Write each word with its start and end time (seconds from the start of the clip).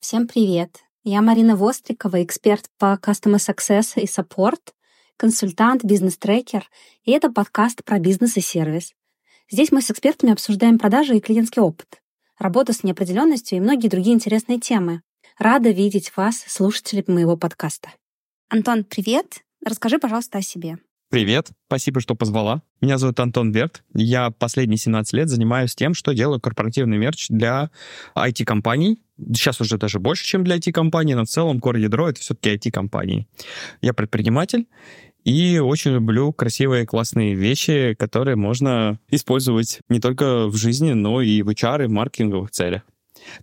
Всем 0.00 0.26
привет! 0.26 0.78
Я 1.04 1.20
Марина 1.20 1.56
Вострикова, 1.56 2.24
эксперт 2.24 2.70
по 2.78 2.98
Customer 3.02 3.36
Success 3.36 4.00
и 4.00 4.06
Support, 4.06 4.72
консультант, 5.18 5.84
бизнес-трекер, 5.84 6.66
и 7.04 7.10
это 7.10 7.30
подкаст 7.30 7.84
про 7.84 7.98
бизнес 7.98 8.38
и 8.38 8.40
сервис. 8.40 8.94
Здесь 9.50 9.70
мы 9.72 9.82
с 9.82 9.90
экспертами 9.90 10.32
обсуждаем 10.32 10.78
продажи 10.78 11.18
и 11.18 11.20
клиентский 11.20 11.60
опыт, 11.60 12.00
работу 12.38 12.72
с 12.72 12.82
неопределенностью 12.82 13.58
и 13.58 13.60
многие 13.60 13.88
другие 13.88 14.14
интересные 14.14 14.58
темы. 14.58 15.02
Рада 15.38 15.68
видеть 15.68 16.16
вас, 16.16 16.44
слушатели 16.46 17.04
моего 17.06 17.36
подкаста. 17.36 17.90
Антон, 18.48 18.84
привет! 18.84 19.44
Расскажи, 19.62 19.98
пожалуйста, 19.98 20.38
о 20.38 20.42
себе. 20.42 20.78
Привет, 21.10 21.50
спасибо, 21.66 22.00
что 22.00 22.14
позвала. 22.14 22.62
Меня 22.80 22.96
зовут 22.96 23.18
Антон 23.18 23.50
Верт. 23.50 23.82
Я 23.94 24.30
последние 24.30 24.78
17 24.78 25.12
лет 25.12 25.28
занимаюсь 25.28 25.74
тем, 25.74 25.92
что 25.92 26.14
делаю 26.14 26.40
корпоративный 26.40 26.98
мерч 26.98 27.26
для 27.28 27.70
IT-компаний. 28.16 29.02
Сейчас 29.34 29.60
уже 29.60 29.78
даже 29.78 29.98
больше, 29.98 30.24
чем 30.24 30.44
для 30.44 30.56
IT-компаний, 30.56 31.14
но 31.14 31.24
в 31.24 31.28
целом 31.28 31.58
core 31.58 31.80
ядро— 31.80 32.08
это 32.10 32.20
все-таки 32.20 32.54
IT-компании. 32.54 33.26
Я 33.80 33.92
предприниматель, 33.94 34.66
и 35.24 35.58
очень 35.58 35.92
люблю 35.92 36.32
красивые, 36.32 36.86
классные 36.86 37.34
вещи, 37.34 37.94
которые 37.98 38.36
можно 38.36 38.98
использовать 39.10 39.80
не 39.88 40.00
только 40.00 40.46
в 40.46 40.56
жизни, 40.56 40.92
но 40.92 41.20
и 41.20 41.42
в 41.42 41.50
HR 41.50 41.84
и 41.84 41.86
в 41.88 41.90
маркетинговых 41.90 42.50
целях. 42.50 42.82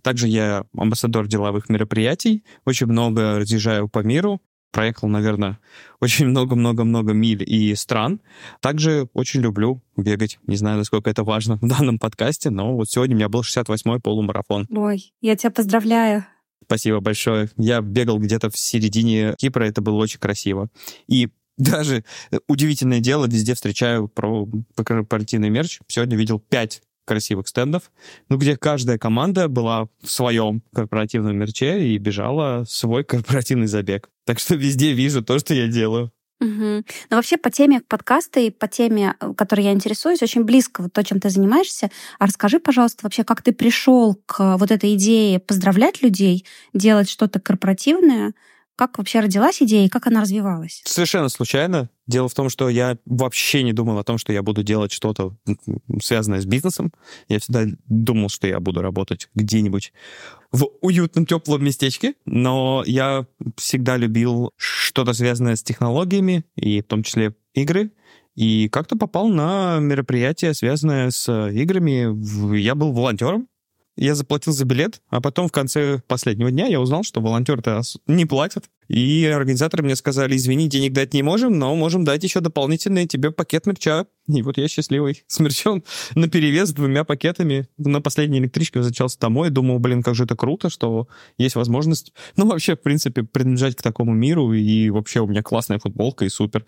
Также 0.02 0.26
я 0.26 0.64
амбассадор 0.76 1.28
деловых 1.28 1.68
мероприятий, 1.68 2.44
очень 2.64 2.86
много 2.86 3.38
разъезжаю 3.38 3.88
по 3.88 4.00
миру, 4.00 4.40
проехал, 4.70 5.08
наверное, 5.08 5.58
очень 6.00 6.26
много-много-много 6.26 7.12
миль 7.12 7.42
и 7.44 7.74
стран. 7.74 8.20
Также 8.60 9.08
очень 9.14 9.40
люблю 9.40 9.82
бегать. 9.96 10.38
Не 10.46 10.56
знаю, 10.56 10.78
насколько 10.78 11.10
это 11.10 11.24
важно 11.24 11.56
в 11.56 11.68
данном 11.68 11.98
подкасте, 11.98 12.50
но 12.50 12.74
вот 12.74 12.88
сегодня 12.88 13.14
у 13.14 13.18
меня 13.18 13.28
был 13.28 13.40
68-й 13.40 14.00
полумарафон. 14.00 14.66
Ой, 14.70 15.12
я 15.20 15.36
тебя 15.36 15.50
поздравляю. 15.50 16.24
Спасибо 16.64 17.00
большое. 17.00 17.48
Я 17.56 17.80
бегал 17.80 18.18
где-то 18.18 18.50
в 18.50 18.58
середине 18.58 19.34
Кипра, 19.38 19.64
это 19.64 19.80
было 19.80 19.96
очень 19.96 20.20
красиво. 20.20 20.68
И 21.06 21.28
даже 21.58 22.04
удивительное 22.46 23.00
дело, 23.00 23.26
везде 23.26 23.54
встречаю 23.54 24.08
про 24.08 24.46
корпоративный 24.76 25.50
мерч. 25.50 25.80
Сегодня 25.88 26.16
видел 26.16 26.38
пять 26.38 26.82
красивых 27.08 27.48
стендов, 27.48 27.90
ну, 28.28 28.36
где 28.36 28.56
каждая 28.56 28.98
команда 28.98 29.48
была 29.48 29.88
в 30.02 30.10
своем 30.10 30.62
корпоративном 30.72 31.36
мерче 31.36 31.88
и 31.88 31.98
бежала 31.98 32.64
свой 32.68 33.02
корпоративный 33.04 33.66
забег. 33.66 34.10
Так 34.24 34.38
что 34.38 34.54
везде 34.54 34.92
вижу 34.92 35.24
то, 35.24 35.38
что 35.38 35.54
я 35.54 35.66
делаю. 35.66 36.12
Угу. 36.40 36.84
Но 37.10 37.16
вообще 37.16 37.36
по 37.36 37.50
теме 37.50 37.80
подкаста 37.80 38.38
и 38.38 38.50
по 38.50 38.68
теме, 38.68 39.14
э, 39.18 39.32
которой 39.34 39.62
я 39.62 39.72
интересуюсь, 39.72 40.22
очень 40.22 40.44
близко 40.44 40.82
вот 40.82 40.92
то, 40.92 41.02
чем 41.02 41.18
ты 41.18 41.30
занимаешься. 41.30 41.90
А 42.20 42.26
расскажи, 42.26 42.60
пожалуйста, 42.60 43.00
вообще, 43.02 43.24
как 43.24 43.42
ты 43.42 43.52
пришел 43.52 44.14
к 44.26 44.56
вот 44.56 44.70
этой 44.70 44.94
идее 44.94 45.40
поздравлять 45.40 46.00
людей, 46.00 46.44
делать 46.72 47.10
что-то 47.10 47.40
корпоративное, 47.40 48.34
как 48.78 48.96
вообще 48.96 49.18
родилась 49.18 49.60
идея 49.60 49.86
и 49.86 49.88
как 49.88 50.06
она 50.06 50.20
развивалась? 50.20 50.82
Совершенно 50.84 51.28
случайно. 51.28 51.90
Дело 52.06 52.28
в 52.28 52.34
том, 52.34 52.48
что 52.48 52.68
я 52.68 52.96
вообще 53.06 53.64
не 53.64 53.72
думал 53.72 53.98
о 53.98 54.04
том, 54.04 54.18
что 54.18 54.32
я 54.32 54.40
буду 54.40 54.62
делать 54.62 54.92
что-то 54.92 55.36
связанное 56.00 56.40
с 56.40 56.46
бизнесом. 56.46 56.92
Я 57.26 57.40
всегда 57.40 57.64
думал, 57.88 58.28
что 58.28 58.46
я 58.46 58.60
буду 58.60 58.80
работать 58.80 59.30
где-нибудь 59.34 59.92
в 60.52 60.68
уютном, 60.80 61.26
теплом 61.26 61.64
местечке, 61.64 62.14
но 62.24 62.84
я 62.86 63.26
всегда 63.56 63.96
любил 63.96 64.52
что-то 64.56 65.12
связанное 65.12 65.56
с 65.56 65.62
технологиями, 65.64 66.44
и 66.54 66.80
в 66.80 66.84
том 66.84 67.02
числе 67.02 67.34
игры. 67.54 67.90
И 68.36 68.68
как-то 68.68 68.96
попал 68.96 69.26
на 69.26 69.80
мероприятие, 69.80 70.54
связанное 70.54 71.10
с 71.10 71.28
играми. 71.50 72.56
Я 72.56 72.76
был 72.76 72.92
волонтером, 72.92 73.48
я 73.98 74.14
заплатил 74.14 74.52
за 74.52 74.64
билет, 74.64 75.02
а 75.08 75.20
потом 75.20 75.48
в 75.48 75.52
конце 75.52 76.00
последнего 76.06 76.50
дня 76.50 76.66
я 76.66 76.80
узнал, 76.80 77.02
что 77.02 77.20
волонтеры 77.20 77.62
не 78.06 78.24
платят. 78.24 78.70
И 78.86 79.26
организаторы 79.26 79.82
мне 79.82 79.96
сказали, 79.96 80.36
извини, 80.36 80.68
денег 80.68 80.92
дать 80.92 81.12
не 81.12 81.22
можем, 81.22 81.58
но 81.58 81.74
можем 81.74 82.04
дать 82.04 82.22
еще 82.22 82.40
дополнительный 82.40 83.06
тебе 83.06 83.32
пакет 83.32 83.66
мерча. 83.66 84.06
И 84.28 84.40
вот 84.40 84.56
я 84.56 84.68
счастливый. 84.68 85.24
С 85.26 85.40
мерчом 85.40 85.82
на 86.14 86.28
перевес 86.28 86.72
двумя 86.72 87.04
пакетами. 87.04 87.68
На 87.76 88.00
последней 88.00 88.38
электричке 88.38 88.78
возвращался 88.78 89.18
домой. 89.18 89.50
Думал, 89.50 89.80
блин, 89.80 90.02
как 90.02 90.14
же 90.14 90.24
это 90.24 90.36
круто, 90.36 90.70
что 90.70 91.08
есть 91.36 91.56
возможность, 91.56 92.12
ну, 92.36 92.46
вообще, 92.46 92.76
в 92.76 92.80
принципе, 92.80 93.24
принадлежать 93.24 93.76
к 93.76 93.82
такому 93.82 94.14
миру. 94.14 94.52
И 94.52 94.90
вообще 94.90 95.20
у 95.20 95.26
меня 95.26 95.42
классная 95.42 95.80
футболка 95.80 96.24
и 96.24 96.28
супер. 96.28 96.64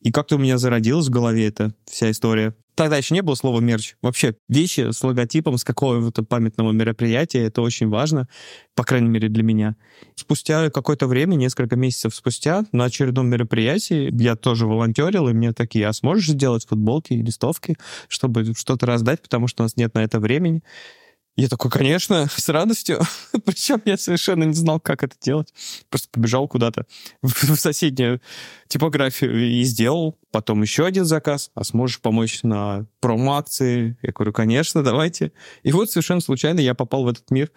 И 0.00 0.12
как-то 0.12 0.36
у 0.36 0.38
меня 0.38 0.58
зародилась 0.58 1.06
в 1.06 1.10
голове 1.10 1.48
эта 1.48 1.74
вся 1.86 2.10
история. 2.10 2.54
Тогда 2.78 2.96
еще 2.96 3.12
не 3.12 3.22
было 3.22 3.34
слова 3.34 3.58
мерч. 3.58 3.96
Вообще 4.02 4.36
вещи 4.48 4.92
с 4.92 5.02
логотипом 5.02 5.58
с 5.58 5.64
какого-то 5.64 6.22
памятного 6.22 6.70
мероприятия, 6.70 7.40
это 7.40 7.60
очень 7.60 7.88
важно, 7.88 8.28
по 8.76 8.84
крайней 8.84 9.08
мере 9.08 9.28
для 9.28 9.42
меня. 9.42 9.74
Спустя 10.14 10.70
какое-то 10.70 11.08
время, 11.08 11.34
несколько 11.34 11.74
месяцев 11.74 12.14
спустя, 12.14 12.66
на 12.70 12.84
очередном 12.84 13.26
мероприятии 13.26 14.14
я 14.22 14.36
тоже 14.36 14.68
волонтерил, 14.68 15.28
и 15.28 15.32
мне 15.32 15.52
такие, 15.52 15.88
а 15.88 15.92
сможешь 15.92 16.28
сделать 16.28 16.68
футболки 16.68 17.14
и 17.14 17.20
листовки, 17.20 17.76
чтобы 18.06 18.54
что-то 18.56 18.86
раздать, 18.86 19.22
потому 19.22 19.48
что 19.48 19.64
у 19.64 19.64
нас 19.64 19.76
нет 19.76 19.94
на 19.94 20.04
это 20.04 20.20
времени. 20.20 20.62
Я 21.38 21.46
такой, 21.46 21.70
конечно, 21.70 22.26
с 22.36 22.48
радостью. 22.48 23.00
Причем 23.44 23.80
я 23.84 23.96
совершенно 23.96 24.42
не 24.42 24.54
знал, 24.54 24.80
как 24.80 25.04
это 25.04 25.14
делать. 25.22 25.54
Просто 25.88 26.08
побежал 26.10 26.48
куда-то 26.48 26.84
в 27.22 27.30
соседнюю 27.56 28.20
типографию 28.66 29.48
и 29.48 29.62
сделал. 29.62 30.18
Потом 30.32 30.62
еще 30.62 30.84
один 30.84 31.04
заказ. 31.04 31.52
А 31.54 31.62
сможешь 31.62 32.00
помочь 32.00 32.42
на 32.42 32.86
промо-акции? 32.98 33.96
Я 34.02 34.10
говорю, 34.10 34.32
конечно, 34.32 34.82
давайте. 34.82 35.30
И 35.62 35.70
вот 35.70 35.92
совершенно 35.92 36.20
случайно 36.20 36.58
я 36.58 36.74
попал 36.74 37.04
в 37.04 37.08
этот 37.08 37.30
мир 37.30 37.52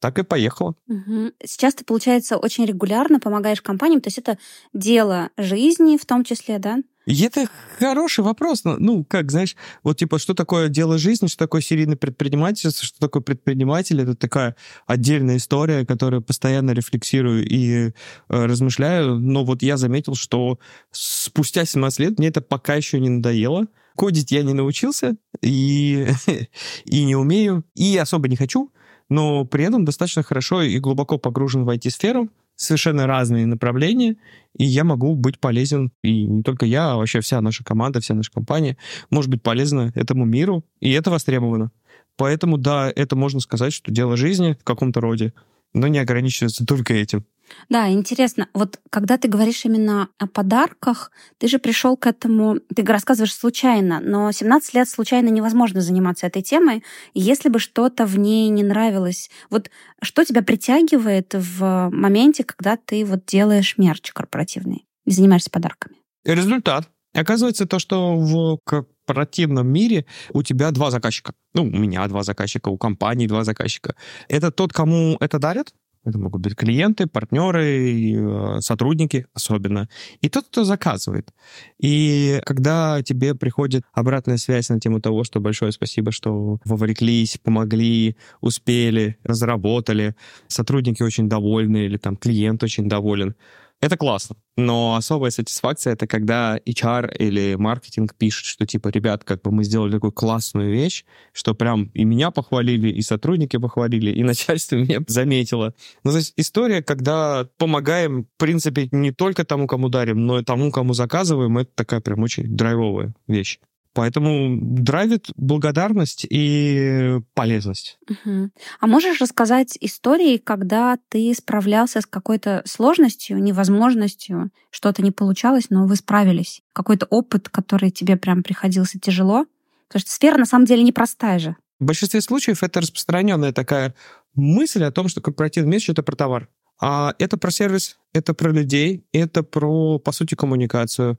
так 0.00 0.18
и 0.18 0.22
поехала. 0.22 0.74
Угу. 0.88 1.32
Сейчас 1.44 1.74
ты, 1.74 1.84
получается, 1.84 2.36
очень 2.36 2.64
регулярно 2.64 3.20
помогаешь 3.20 3.62
компаниям, 3.62 4.00
то 4.00 4.08
есть 4.08 4.18
это 4.18 4.38
дело 4.72 5.30
жизни 5.36 5.96
в 5.96 6.06
том 6.06 6.24
числе, 6.24 6.58
да? 6.58 6.78
И 7.06 7.20
это 7.24 7.48
хороший 7.78 8.22
вопрос. 8.22 8.62
Ну, 8.64 9.04
как, 9.04 9.30
знаешь, 9.30 9.56
вот 9.82 9.96
типа, 9.98 10.18
что 10.18 10.34
такое 10.34 10.68
дело 10.68 10.98
жизни, 10.98 11.26
что 11.26 11.38
такое 11.38 11.60
серийный 11.60 11.96
предпринимательство, 11.96 12.86
что 12.86 12.98
такое 13.00 13.22
предприниматель, 13.22 14.00
это 14.00 14.14
такая 14.14 14.54
отдельная 14.86 15.38
история, 15.38 15.84
которую 15.84 16.22
постоянно 16.22 16.70
рефлексирую 16.70 17.44
и 17.44 17.88
э, 17.88 17.92
размышляю. 18.28 19.16
Но 19.16 19.44
вот 19.44 19.62
я 19.62 19.76
заметил, 19.76 20.14
что 20.14 20.60
спустя 20.92 21.64
17 21.64 21.98
лет 21.98 22.18
мне 22.18 22.28
это 22.28 22.40
пока 22.40 22.74
еще 22.74 23.00
не 23.00 23.08
надоело. 23.08 23.66
Кодить 23.96 24.30
я 24.30 24.42
не 24.42 24.54
научился 24.54 25.16
и, 25.42 26.06
и 26.84 27.04
не 27.04 27.16
умею, 27.16 27.64
и 27.74 27.96
особо 27.98 28.28
не 28.28 28.36
хочу, 28.36 28.72
но 29.12 29.44
при 29.44 29.64
этом 29.64 29.84
достаточно 29.84 30.22
хорошо 30.22 30.62
и 30.62 30.78
глубоко 30.78 31.18
погружен 31.18 31.64
в 31.64 31.68
IT-сферу, 31.68 32.30
совершенно 32.56 33.06
разные 33.06 33.44
направления, 33.44 34.16
и 34.56 34.64
я 34.64 34.84
могу 34.84 35.14
быть 35.16 35.38
полезен, 35.38 35.92
и 36.02 36.24
не 36.24 36.42
только 36.42 36.64
я, 36.64 36.92
а 36.92 36.96
вообще 36.96 37.20
вся 37.20 37.42
наша 37.42 37.62
команда, 37.62 38.00
вся 38.00 38.14
наша 38.14 38.32
компания 38.32 38.78
может 39.10 39.30
быть 39.30 39.42
полезна 39.42 39.92
этому 39.94 40.24
миру, 40.24 40.64
и 40.80 40.90
это 40.92 41.10
востребовано. 41.10 41.70
Поэтому, 42.16 42.56
да, 42.56 42.90
это 42.94 43.14
можно 43.14 43.40
сказать, 43.40 43.74
что 43.74 43.92
дело 43.92 44.16
жизни 44.16 44.56
в 44.58 44.64
каком-то 44.64 45.02
роде, 45.02 45.34
но 45.74 45.88
не 45.88 45.98
ограничивается 45.98 46.64
только 46.64 46.94
этим. 46.94 47.26
Да, 47.68 47.90
интересно. 47.90 48.48
Вот 48.54 48.80
когда 48.90 49.16
ты 49.18 49.28
говоришь 49.28 49.64
именно 49.64 50.08
о 50.18 50.26
подарках, 50.26 51.10
ты 51.38 51.48
же 51.48 51.58
пришел 51.58 51.96
к 51.96 52.06
этому, 52.06 52.60
ты 52.74 52.84
рассказываешь 52.84 53.34
случайно, 53.34 54.00
но 54.00 54.30
17 54.30 54.74
лет 54.74 54.88
случайно 54.88 55.28
невозможно 55.28 55.80
заниматься 55.80 56.26
этой 56.26 56.42
темой. 56.42 56.82
если 57.14 57.48
бы 57.48 57.58
что-то 57.58 58.06
в 58.06 58.18
ней 58.18 58.48
не 58.48 58.62
нравилось, 58.62 59.30
вот 59.50 59.70
что 60.00 60.24
тебя 60.24 60.42
притягивает 60.42 61.34
в 61.34 61.90
моменте, 61.92 62.44
когда 62.44 62.76
ты 62.76 63.04
вот 63.04 63.24
делаешь 63.26 63.78
мерч 63.78 64.12
корпоративный 64.12 64.86
занимаешься 65.06 65.50
подарками? 65.50 65.96
Результат. 66.24 66.88
Оказывается, 67.14 67.66
то, 67.66 67.78
что 67.78 68.16
в 68.16 68.58
корпоративном 68.64 69.66
мире 69.66 70.06
у 70.32 70.42
тебя 70.42 70.70
два 70.70 70.90
заказчика. 70.90 71.34
Ну, 71.52 71.64
у 71.64 71.66
меня 71.66 72.06
два 72.08 72.22
заказчика, 72.22 72.68
у 72.68 72.78
компании 72.78 73.26
два 73.26 73.44
заказчика. 73.44 73.94
Это 74.28 74.50
тот, 74.50 74.72
кому 74.72 75.16
это 75.20 75.38
дарят, 75.38 75.74
это 76.04 76.18
могут 76.18 76.42
быть 76.42 76.56
клиенты, 76.56 77.06
партнеры, 77.06 78.12
э, 78.14 78.60
сотрудники 78.60 79.26
особенно. 79.34 79.88
И 80.20 80.28
тот, 80.28 80.46
кто 80.46 80.64
заказывает. 80.64 81.32
И 81.80 82.40
когда 82.44 83.02
тебе 83.02 83.34
приходит 83.34 83.84
обратная 83.92 84.36
связь 84.36 84.68
на 84.68 84.80
тему 84.80 85.00
того, 85.00 85.22
что 85.24 85.40
большое 85.40 85.70
спасибо, 85.72 86.10
что 86.10 86.58
вовлеклись, 86.64 87.38
помогли, 87.42 88.16
успели, 88.40 89.16
разработали, 89.22 90.16
сотрудники 90.48 91.02
очень 91.02 91.28
довольны 91.28 91.84
или 91.84 91.98
там 91.98 92.16
клиент 92.16 92.62
очень 92.62 92.88
доволен, 92.88 93.34
это 93.82 93.96
классно. 93.96 94.36
Но 94.56 94.94
особая 94.94 95.32
сатисфакция— 95.32 95.92
это 95.94 96.06
когда 96.06 96.56
HR 96.56 97.16
или 97.18 97.56
маркетинг 97.56 98.14
пишет, 98.14 98.44
что 98.44 98.64
типа, 98.64 98.88
ребят, 98.88 99.24
как 99.24 99.42
бы 99.42 99.50
мы 99.50 99.64
сделали 99.64 99.90
такую 99.90 100.12
классную 100.12 100.72
вещь, 100.72 101.04
что 101.32 101.52
прям 101.54 101.86
и 101.92 102.04
меня 102.04 102.30
похвалили, 102.30 102.88
и 102.88 103.02
сотрудники 103.02 103.56
похвалили, 103.56 104.12
и 104.12 104.22
начальство 104.24 104.76
меня 104.76 105.00
заметило. 105.08 105.74
Ну, 106.04 106.12
то 106.12 106.18
есть 106.18 106.32
история, 106.36 106.80
когда 106.80 107.48
помогаем, 107.58 108.24
в 108.24 108.38
принципе, 108.38 108.88
не 108.92 109.10
только 109.10 109.44
тому, 109.44 109.66
кому 109.66 109.88
дарим, 109.88 110.26
но 110.26 110.38
и 110.38 110.44
тому, 110.44 110.70
кому 110.70 110.94
заказываем, 110.94 111.58
это 111.58 111.70
такая 111.74 112.00
прям 112.00 112.22
очень 112.22 112.56
драйвовая 112.56 113.14
вещь. 113.26 113.58
Поэтому 113.94 114.58
драйвит 114.60 115.30
благодарность 115.36 116.26
и 116.28 117.20
полезность. 117.34 117.98
Угу. 118.08 118.50
А 118.80 118.86
можешь 118.86 119.20
рассказать 119.20 119.76
истории, 119.80 120.38
когда 120.38 120.98
ты 121.08 121.34
справлялся 121.34 122.00
с 122.00 122.06
какой-то 122.06 122.62
сложностью, 122.64 123.42
невозможностью, 123.42 124.50
что-то 124.70 125.02
не 125.02 125.10
получалось, 125.10 125.66
но 125.68 125.86
вы 125.86 125.96
справились? 125.96 126.62
Какой-то 126.72 127.06
опыт, 127.06 127.50
который 127.50 127.90
тебе 127.90 128.16
прям 128.16 128.42
приходился 128.42 128.98
тяжело? 128.98 129.44
Потому 129.88 130.00
что 130.00 130.10
сфера 130.10 130.38
на 130.38 130.46
самом 130.46 130.64
деле 130.64 130.82
непростая 130.82 131.38
же. 131.38 131.56
В 131.78 131.84
большинстве 131.84 132.20
случаев 132.22 132.62
это 132.62 132.80
распространенная 132.80 133.52
такая 133.52 133.94
мысль 134.34 134.84
о 134.84 134.92
том, 134.92 135.08
что 135.08 135.20
корпоративный 135.20 135.68
менеджер— 135.68 135.92
это 135.92 136.02
про 136.02 136.16
товар. 136.16 136.48
А 136.80 137.14
это 137.18 137.36
про 137.36 137.50
сервис, 137.50 137.98
это 138.12 138.34
про 138.34 138.50
людей, 138.50 139.04
это 139.12 139.42
про, 139.42 139.98
по 139.98 140.12
сути, 140.12 140.34
коммуникацию. 140.34 141.18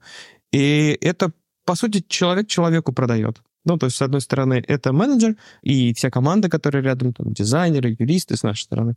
И 0.52 0.98
это 1.00 1.32
по 1.64 1.74
сути, 1.74 2.04
человек 2.08 2.48
человеку 2.48 2.92
продает. 2.92 3.42
Ну, 3.64 3.78
то 3.78 3.86
есть, 3.86 3.96
с 3.96 4.02
одной 4.02 4.20
стороны, 4.20 4.62
это 4.66 4.92
менеджер 4.92 5.36
и 5.62 5.94
вся 5.94 6.10
команда, 6.10 6.50
которая 6.50 6.82
рядом, 6.82 7.14
там, 7.14 7.32
дизайнеры, 7.32 7.96
юристы 7.98 8.36
с 8.36 8.42
нашей 8.42 8.62
стороны. 8.62 8.94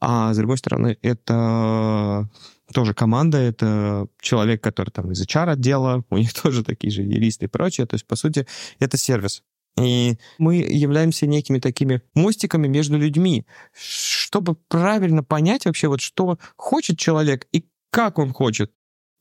А 0.00 0.32
с 0.32 0.36
другой 0.36 0.58
стороны, 0.58 0.96
это 1.02 2.28
тоже 2.72 2.94
команда, 2.94 3.38
это 3.38 4.06
человек, 4.20 4.62
который 4.62 4.90
там 4.90 5.10
из 5.10 5.22
HR-отдела, 5.22 6.04
у 6.10 6.18
них 6.18 6.32
тоже 6.34 6.62
такие 6.62 6.92
же 6.92 7.02
юристы 7.02 7.46
и 7.46 7.48
прочее. 7.48 7.86
То 7.86 7.94
есть, 7.94 8.06
по 8.06 8.16
сути, 8.16 8.46
это 8.78 8.96
сервис. 8.96 9.42
И 9.78 10.16
мы 10.38 10.56
являемся 10.56 11.26
некими 11.26 11.58
такими 11.58 12.00
мостиками 12.14 12.66
между 12.66 12.96
людьми, 12.96 13.44
чтобы 13.74 14.54
правильно 14.68 15.22
понять 15.22 15.66
вообще, 15.66 15.88
вот 15.88 16.00
что 16.00 16.38
хочет 16.56 16.98
человек 16.98 17.46
и 17.52 17.66
как 17.90 18.18
он 18.18 18.32
хочет 18.32 18.72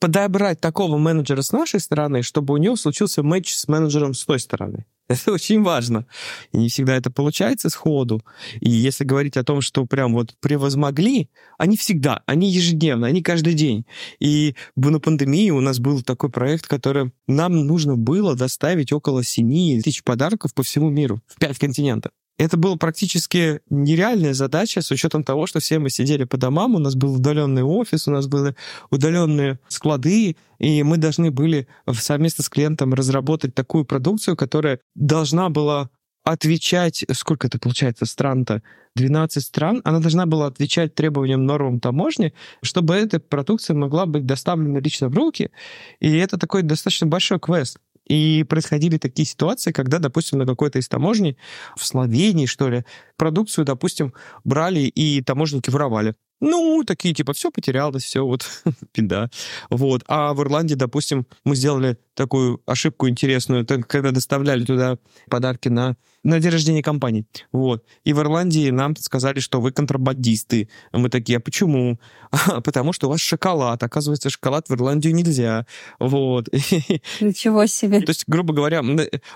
подобрать 0.05 0.61
такого 0.61 0.99
менеджера 0.99 1.41
с 1.41 1.51
нашей 1.51 1.79
стороны, 1.79 2.21
чтобы 2.21 2.53
у 2.53 2.57
него 2.57 2.75
случился 2.75 3.23
матч 3.23 3.55
с 3.55 3.67
менеджером 3.67 4.13
с 4.13 4.23
той 4.23 4.39
стороны. 4.39 4.85
Это 5.07 5.31
очень 5.31 5.63
важно. 5.63 6.05
И 6.51 6.59
не 6.59 6.69
всегда 6.69 6.95
это 6.95 7.09
получается 7.09 7.71
сходу. 7.71 8.23
И 8.59 8.69
если 8.69 9.03
говорить 9.03 9.35
о 9.35 9.43
том, 9.43 9.61
что 9.61 9.83
прям 9.87 10.13
вот 10.13 10.35
превозмогли, 10.39 11.31
они 11.57 11.75
всегда, 11.75 12.21
они 12.27 12.51
ежедневно, 12.51 13.07
они 13.07 13.23
каждый 13.23 13.55
день. 13.55 13.87
И 14.19 14.55
на 14.75 14.99
пандемии 14.99 15.49
у 15.49 15.59
нас 15.59 15.79
был 15.79 16.03
такой 16.03 16.29
проект, 16.29 16.67
который 16.67 17.11
нам 17.25 17.65
нужно 17.65 17.95
было 17.95 18.35
доставить 18.35 18.91
около 18.91 19.23
7 19.23 19.81
тысяч 19.81 20.03
подарков 20.03 20.53
по 20.53 20.61
всему 20.61 20.91
миру, 20.91 21.19
в 21.25 21.39
5 21.39 21.57
континентов. 21.57 22.11
Это 22.37 22.57
была 22.57 22.75
практически 22.75 23.61
нереальная 23.69 24.33
задача 24.33 24.81
с 24.81 24.91
учетом 24.91 25.23
того, 25.23 25.47
что 25.47 25.59
все 25.59 25.79
мы 25.79 25.89
сидели 25.89 26.25
по 26.25 26.35
домам, 26.37 26.75
у 26.75 26.79
нас 26.79 26.95
был 26.95 27.15
удаленный 27.15 27.63
офис, 27.63 28.07
у 28.07 28.11
нас 28.11 28.27
были 28.27 28.55
удаленные 28.91 29.59
склады, 29.69 30.35
и 30.59 30.83
мы 30.83 30.97
должны 30.97 31.31
были 31.31 31.67
совместно 31.93 32.43
с 32.43 32.49
клиентом 32.49 32.93
разработать 32.93 33.55
такую 33.55 33.85
продукцию, 33.85 34.35
которая 34.35 34.79
должна 34.95 35.49
была 35.49 35.89
отвечать, 36.25 37.05
сколько 37.13 37.47
это 37.47 37.59
получается 37.59 38.05
стран-то, 38.05 38.61
12 38.95 39.43
стран, 39.43 39.81
она 39.83 39.99
должна 39.99 40.25
была 40.25 40.47
отвечать 40.47 40.95
требованиям 40.95 41.45
нормам 41.45 41.79
таможни, 41.79 42.33
чтобы 42.63 42.95
эта 42.95 43.19
продукция 43.19 43.75
могла 43.75 44.05
быть 44.05 44.25
доставлена 44.25 44.79
лично 44.79 45.09
в 45.09 45.15
руки. 45.15 45.51
И 45.99 46.17
это 46.17 46.37
такой 46.37 46.63
достаточно 46.63 47.05
большой 47.05 47.39
квест. 47.39 47.77
И 48.05 48.43
происходили 48.43 48.97
такие 48.97 49.25
ситуации, 49.25 49.71
когда, 49.71 49.99
допустим, 49.99 50.39
на 50.39 50.45
какой-то 50.45 50.79
из 50.79 50.87
таможней, 50.87 51.37
в 51.75 51.85
Словении, 51.85 52.45
что 52.45 52.69
ли, 52.69 52.85
продукцию, 53.17 53.65
допустим, 53.65 54.13
брали 54.43 54.81
и 54.81 55.21
таможенники 55.21 55.69
воровали. 55.69 56.15
Ну, 56.41 56.83
такие, 56.85 57.13
типа, 57.13 57.33
все 57.33 57.49
потерялось, 57.49 58.03
все, 58.03 58.25
вот, 58.25 58.45
беда. 58.95 59.29
Вот. 59.69 60.03
А 60.07 60.33
в 60.33 60.41
Ирландии, 60.41 60.75
допустим, 60.75 61.25
мы 61.43 61.55
сделали 61.55 61.97
такую 62.15 62.61
ошибку 62.65 63.07
интересную, 63.07 63.65
когда 63.65 64.11
доставляли 64.11 64.63
туда 64.63 64.97
подарки 65.29 65.67
на, 65.69 65.95
на 66.23 66.39
день 66.39 66.51
рождения 66.51 66.81
компании. 66.81 67.25
Вот. 67.51 67.85
И 68.03 68.13
в 68.13 68.19
Ирландии 68.19 68.69
нам 68.71 68.95
сказали, 68.95 69.39
что 69.39 69.61
вы 69.61 69.71
контрабандисты. 69.71 70.69
Мы 70.91 71.09
такие, 71.09 71.37
а 71.37 71.41
почему? 71.41 71.99
А, 72.47 72.59
потому 72.59 72.91
что 72.91 73.07
у 73.07 73.09
вас 73.09 73.21
шоколад. 73.21 73.81
Оказывается, 73.81 74.29
шоколад 74.29 74.67
в 74.67 74.73
Ирландию 74.73 75.15
нельзя. 75.15 75.65
Вот. 75.99 76.49
Ничего 77.21 77.65
себе. 77.65 78.01
То 78.01 78.09
есть, 78.09 78.25
грубо 78.27 78.53
говоря, 78.53 78.83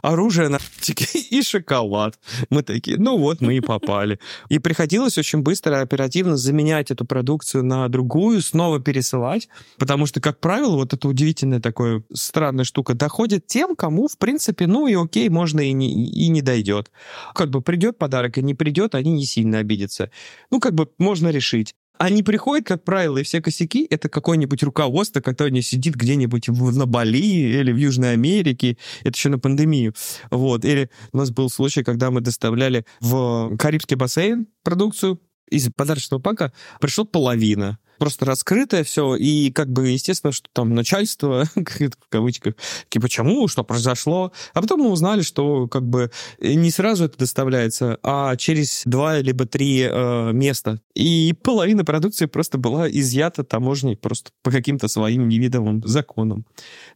оружие, 0.02 0.50
наркотики 0.50 1.18
и 1.30 1.42
шоколад. 1.42 2.20
Мы 2.50 2.62
такие, 2.62 2.98
ну 2.98 3.18
вот, 3.18 3.40
мы 3.40 3.56
и 3.56 3.62
попали. 3.62 4.20
И 4.50 4.60
приходилось 4.60 5.18
очень 5.18 5.40
быстро, 5.40 5.82
оперативно 5.82 6.36
заменять 6.36 6.92
эту 6.92 7.06
продукцию 7.06 7.64
на 7.64 7.88
другую, 7.88 8.42
снова 8.42 8.80
пересылать, 8.80 9.48
потому 9.78 10.06
что, 10.06 10.20
как 10.20 10.40
правило, 10.40 10.76
вот 10.76 10.94
это 10.94 11.08
удивительное 11.08 11.60
такое 11.60 12.04
странное 12.14 12.66
штука 12.70 12.94
доходит 12.94 13.48
тем, 13.48 13.76
кому, 13.76 14.08
в 14.08 14.18
принципе, 14.18 14.68
ну 14.68 14.88
и 14.88 14.96
окей, 14.96 15.30
можно 15.30 15.60
и 15.60 15.74
не, 15.74 16.08
и 16.08 16.30
не 16.30 16.42
дойдет. 16.42 16.92
Как 17.36 17.50
бы 17.50 17.62
придет 17.62 17.98
подарок 17.98 18.38
и 18.38 18.42
не 18.42 18.54
придет, 18.54 18.96
они 18.96 19.12
не 19.12 19.26
сильно 19.26 19.58
обидятся. 19.58 20.12
Ну, 20.52 20.60
как 20.60 20.74
бы 20.74 20.90
можно 20.98 21.30
решить. 21.30 21.76
Они 21.98 22.24
приходят, 22.24 22.66
как 22.66 22.86
правило, 22.86 23.18
и 23.18 23.24
все 23.24 23.42
косяки— 23.42 23.86
это 23.90 24.08
какое-нибудь 24.08 24.64
руководство, 24.64 25.20
которое 25.20 25.62
сидит 25.62 25.96
где-нибудь 25.96 26.48
на 26.48 26.86
Бали 26.86 27.18
или 27.18 27.74
в 27.74 27.76
Южной 27.76 28.14
Америке. 28.14 28.78
Это 29.02 29.18
еще 29.18 29.28
на 29.28 29.38
пандемию. 29.38 29.94
Вот. 30.32 30.64
Или 30.64 30.90
у 31.12 31.18
нас 31.18 31.30
был 31.30 31.50
случай, 31.50 31.84
когда 31.84 32.10
мы 32.10 32.22
доставляли 32.22 32.86
в 33.02 33.58
Карибский 33.58 33.98
бассейн 33.98 34.48
продукцию, 34.64 35.20
из 35.50 35.70
подарочного 35.76 36.22
пака 36.22 36.54
пришло 36.80 37.04
половина 37.04 37.80
просто 38.00 38.26
раскрытое 38.26 38.84
все, 38.84 39.16
и 39.16 39.52
как 39.52 39.72
бы, 39.72 39.90
естественно, 39.90 40.32
что 40.32 40.50
там 40.52 40.74
начальство, 40.74 41.44
в 41.56 42.10
кавычках, 42.10 42.56
такие, 42.86 43.02
почему, 43.02 43.48
что 43.48 43.64
произошло. 43.64 44.32
А 44.54 44.62
потом 44.62 44.82
мы 44.82 44.90
узнали, 44.90 45.22
что 45.22 45.68
как 45.68 45.88
бы 45.88 46.12
не 46.40 46.72
сразу 46.72 47.06
это 47.06 47.18
доставляется, 47.20 48.00
а 48.02 48.36
через 48.36 48.84
два 48.86 49.20
либо 49.20 49.46
три 49.46 49.88
э, 49.90 50.32
места. 50.34 50.80
И 50.96 51.34
половина 51.44 51.86
продукции 51.86 52.26
просто 52.26 52.58
была 52.58 52.90
изъята 52.90 53.44
таможней 53.44 53.96
просто 53.96 54.32
по 54.42 54.52
каким-то 54.52 54.88
своим 54.88 55.28
невидимым 55.28 55.84
законам. 55.86 56.46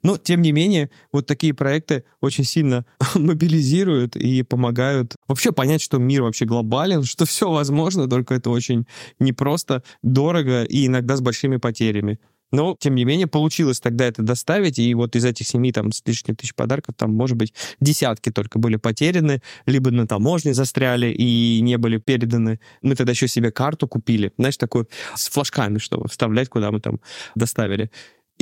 Но, 0.01 0.17
тем 0.17 0.41
не 0.41 0.51
менее, 0.51 0.89
вот 1.11 1.27
такие 1.27 1.53
проекты 1.53 2.05
очень 2.21 2.43
сильно 2.43 2.85
мобилизируют 3.15 4.15
и 4.15 4.43
помогают 4.43 5.15
вообще 5.27 5.51
понять, 5.51 5.81
что 5.81 5.97
мир 5.97 6.23
вообще 6.23 6.45
глобален, 6.45 7.03
что 7.03 7.25
все 7.25 7.51
возможно, 7.51 8.07
только 8.07 8.35
это 8.35 8.49
очень 8.49 8.85
непросто, 9.19 9.83
дорого 10.01 10.63
и 10.63 10.87
иногда 10.93 11.15
с 11.15 11.21
большими 11.21 11.57
потерями. 11.57 12.19
Но, 12.51 12.77
тем 12.79 12.93
не 12.93 13.03
менее, 13.03 13.25
получилось 13.25 13.79
тогда 13.79 14.05
это 14.05 14.21
доставить, 14.21 14.77
и 14.77 14.93
вот 14.93 15.15
из 15.15 15.25
этих 15.25 15.47
семи 15.47 15.71
там 15.71 15.91
с 15.91 16.03
лишним 16.05 16.35
тысяч 16.35 16.53
подарков, 16.53 16.93
там, 16.95 17.11
может 17.11 17.35
быть, 17.35 17.51
десятки 17.81 18.31
только 18.31 18.59
были 18.59 18.75
потеряны, 18.75 19.41
либо 19.65 19.89
на 19.89 20.05
таможне 20.05 20.53
застряли 20.53 21.07
и 21.07 21.61
не 21.61 21.79
были 21.79 21.97
переданы. 21.97 22.59
Мы 22.83 22.95
тогда 22.95 23.11
еще 23.13 23.27
себе 23.27 23.51
карту 23.51 23.87
купили, 23.87 24.33
знаешь, 24.37 24.57
такую 24.57 24.87
с 25.15 25.29
флажками, 25.29 25.79
чтобы 25.79 26.07
вставлять, 26.07 26.47
куда 26.47 26.71
мы 26.71 26.79
там 26.79 27.01
доставили. 27.33 27.89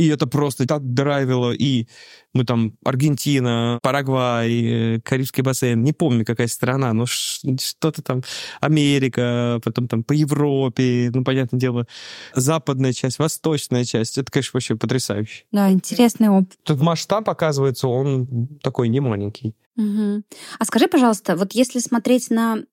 И 0.01 0.07
это 0.07 0.25
просто 0.25 0.65
так 0.65 0.81
драйвило. 0.95 1.51
И 1.51 1.87
мы 2.33 2.43
там 2.43 2.73
Аргентина, 2.83 3.77
Парагвай, 3.83 4.99
Карибский 5.05 5.43
бассейн, 5.43 5.83
не 5.83 5.93
помню, 5.93 6.25
какая 6.25 6.47
страна, 6.47 6.91
но 6.93 7.05
что-то 7.05 8.01
там 8.01 8.23
Америка, 8.61 9.61
потом 9.63 9.87
там 9.87 10.03
по 10.03 10.13
Европе, 10.13 11.11
ну, 11.13 11.23
понятное 11.23 11.59
дело, 11.59 11.85
западная 12.33 12.93
часть, 12.93 13.19
восточная 13.19 13.85
часть. 13.85 14.17
Это, 14.17 14.31
конечно, 14.31 14.51
вообще 14.55 14.75
потрясающе. 14.75 15.43
Да, 15.51 15.69
интересный 15.71 16.29
опыт. 16.29 16.57
Тут 16.63 16.81
масштаб, 16.81 17.29
оказывается, 17.29 17.87
он 17.87 18.47
такой 18.63 18.89
не 18.89 19.01
маленький. 19.01 19.53
Угу. 19.77 20.23
А 20.57 20.65
скажи, 20.65 20.87
пожалуйста, 20.87 21.35
вот 21.35 21.53
если 21.53 21.77
смотреть 21.77 22.31
на 22.31 22.63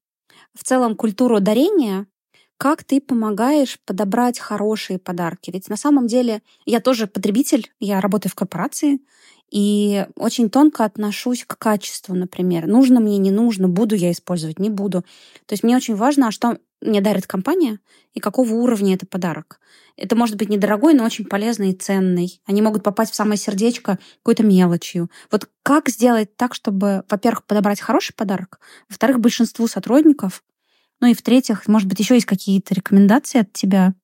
в 0.54 0.64
целом 0.64 0.96
культуру 0.96 1.40
дарения, 1.40 2.06
как 2.58 2.84
ты 2.84 3.00
помогаешь 3.00 3.78
подобрать 3.86 4.38
хорошие 4.38 4.98
подарки? 4.98 5.50
Ведь 5.50 5.68
на 5.68 5.76
самом 5.76 6.08
деле 6.08 6.42
я 6.66 6.80
тоже 6.80 7.06
потребитель, 7.06 7.70
я 7.78 8.00
работаю 8.00 8.32
в 8.32 8.34
корпорации, 8.34 9.00
и 9.50 10.04
очень 10.16 10.50
тонко 10.50 10.84
отношусь 10.84 11.44
к 11.46 11.56
качеству, 11.56 12.14
например. 12.14 12.66
Нужно 12.66 13.00
мне, 13.00 13.16
не 13.16 13.30
нужно, 13.30 13.68
буду 13.68 13.94
я 13.94 14.12
использовать, 14.12 14.58
не 14.58 14.68
буду. 14.68 15.02
То 15.46 15.52
есть 15.54 15.62
мне 15.62 15.76
очень 15.76 15.94
важно, 15.94 16.28
а 16.28 16.30
что 16.30 16.58
мне 16.82 17.00
дарит 17.00 17.26
компания 17.26 17.80
и 18.12 18.20
какого 18.20 18.52
уровня 18.54 18.94
это 18.94 19.06
подарок. 19.06 19.60
Это 19.96 20.14
может 20.16 20.36
быть 20.36 20.48
недорогой, 20.48 20.94
но 20.94 21.04
очень 21.04 21.24
полезный 21.24 21.70
и 21.70 21.74
ценный. 21.74 22.40
Они 22.46 22.60
могут 22.60 22.82
попасть 22.82 23.12
в 23.12 23.16
самое 23.16 23.38
сердечко 23.38 23.98
какой-то 24.18 24.44
мелочью. 24.44 25.10
Вот 25.30 25.48
как 25.62 25.88
сделать 25.88 26.36
так, 26.36 26.54
чтобы, 26.54 27.04
во-первых, 27.08 27.44
подобрать 27.44 27.80
хороший 27.80 28.14
подарок, 28.14 28.60
во-вторых, 28.88 29.18
большинству 29.18 29.66
сотрудников 29.66 30.42
ну 31.00 31.08
и 31.08 31.14
в-третьих, 31.14 31.68
может 31.68 31.88
быть, 31.88 32.00
еще 32.00 32.14
есть 32.14 32.26
какие-то 32.26 32.74
рекомендации 32.74 33.40
от 33.40 33.52
тебя, 33.52 33.94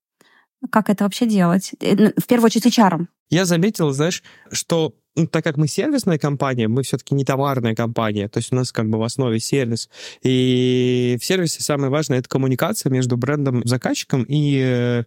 как 0.71 0.89
это 0.89 1.03
вообще 1.03 1.25
делать? 1.25 1.73
Э, 1.81 2.11
в 2.19 2.27
первую 2.27 2.47
очередь 2.47 2.65
HR. 2.77 3.07
Я 3.29 3.45
заметил, 3.45 3.91
знаешь, 3.91 4.23
что 4.51 4.95
ну, 5.15 5.27
так 5.27 5.43
как 5.43 5.57
мы 5.57 5.67
сервисная 5.67 6.17
компания, 6.17 6.67
мы 6.67 6.83
все-таки 6.83 7.15
не 7.15 7.23
товарная 7.23 7.75
компания, 7.75 8.27
то 8.27 8.39
есть 8.39 8.51
у 8.51 8.55
нас 8.55 8.71
как 8.71 8.89
бы 8.89 8.97
в 8.97 9.03
основе 9.03 9.39
сервис. 9.39 9.89
И 10.21 11.17
в 11.21 11.25
сервисе 11.25 11.63
самое 11.63 11.89
важное— 11.89 12.17
это 12.19 12.29
коммуникация 12.29 12.89
между 12.89 13.15
брендом, 13.17 13.61
заказчиком 13.65 14.23
и 14.27 14.59
э, 14.61 15.03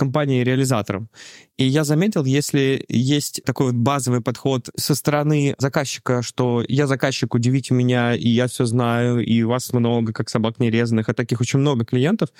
компанией-реализатором. 0.00 1.10
И 1.58 1.64
я 1.64 1.84
заметил, 1.84 2.24
если 2.24 2.86
есть 2.88 3.42
такой 3.44 3.66
вот 3.66 3.74
базовый 3.74 4.22
подход 4.22 4.70
со 4.74 4.94
стороны 4.94 5.54
заказчика, 5.58 6.22
что 6.22 6.64
я 6.66 6.86
заказчик, 6.86 7.34
удивите 7.34 7.74
меня, 7.74 8.14
и 8.14 8.30
я 8.30 8.46
все 8.46 8.64
знаю, 8.64 9.22
и 9.22 9.42
вас 9.42 9.74
много, 9.74 10.14
как 10.14 10.30
собак 10.30 10.58
нерезанных, 10.58 11.10
а 11.10 11.12
таких 11.12 11.38
очень 11.42 11.58
много 11.58 11.84
клиентов, 11.84 12.30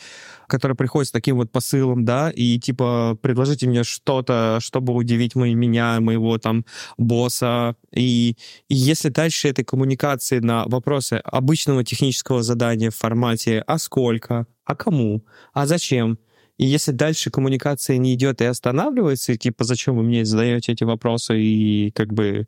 которые 0.46 0.74
приходят 0.74 1.08
с 1.08 1.12
таким 1.12 1.36
вот 1.36 1.52
посылом, 1.52 2.06
да, 2.06 2.30
и 2.30 2.58
типа 2.58 3.18
предложите 3.20 3.68
мне 3.68 3.84
что-то, 3.84 4.56
чтобы 4.62 4.94
удивить 4.94 5.34
меня, 5.34 6.00
моего 6.00 6.38
там 6.38 6.64
босса. 7.10 7.74
И, 7.92 8.36
если 8.68 9.08
дальше 9.08 9.48
этой 9.48 9.64
коммуникации 9.64 10.38
на 10.38 10.64
вопросы 10.66 11.14
обычного 11.24 11.82
технического 11.84 12.42
задания 12.42 12.90
в 12.90 12.96
формате 12.96 13.64
«а 13.66 13.78
сколько?», 13.78 14.46
«а 14.64 14.74
кому?», 14.76 15.24
«а 15.52 15.66
зачем?», 15.66 16.18
и 16.56 16.66
если 16.66 16.92
дальше 16.92 17.30
коммуникация 17.30 17.98
не 17.98 18.14
идет 18.14 18.40
и 18.40 18.44
останавливается, 18.44 19.36
типа, 19.36 19.64
зачем 19.64 19.96
вы 19.96 20.02
мне 20.02 20.24
задаете 20.24 20.72
эти 20.72 20.84
вопросы, 20.84 21.40
и 21.40 21.90
как 21.90 22.12
бы, 22.12 22.46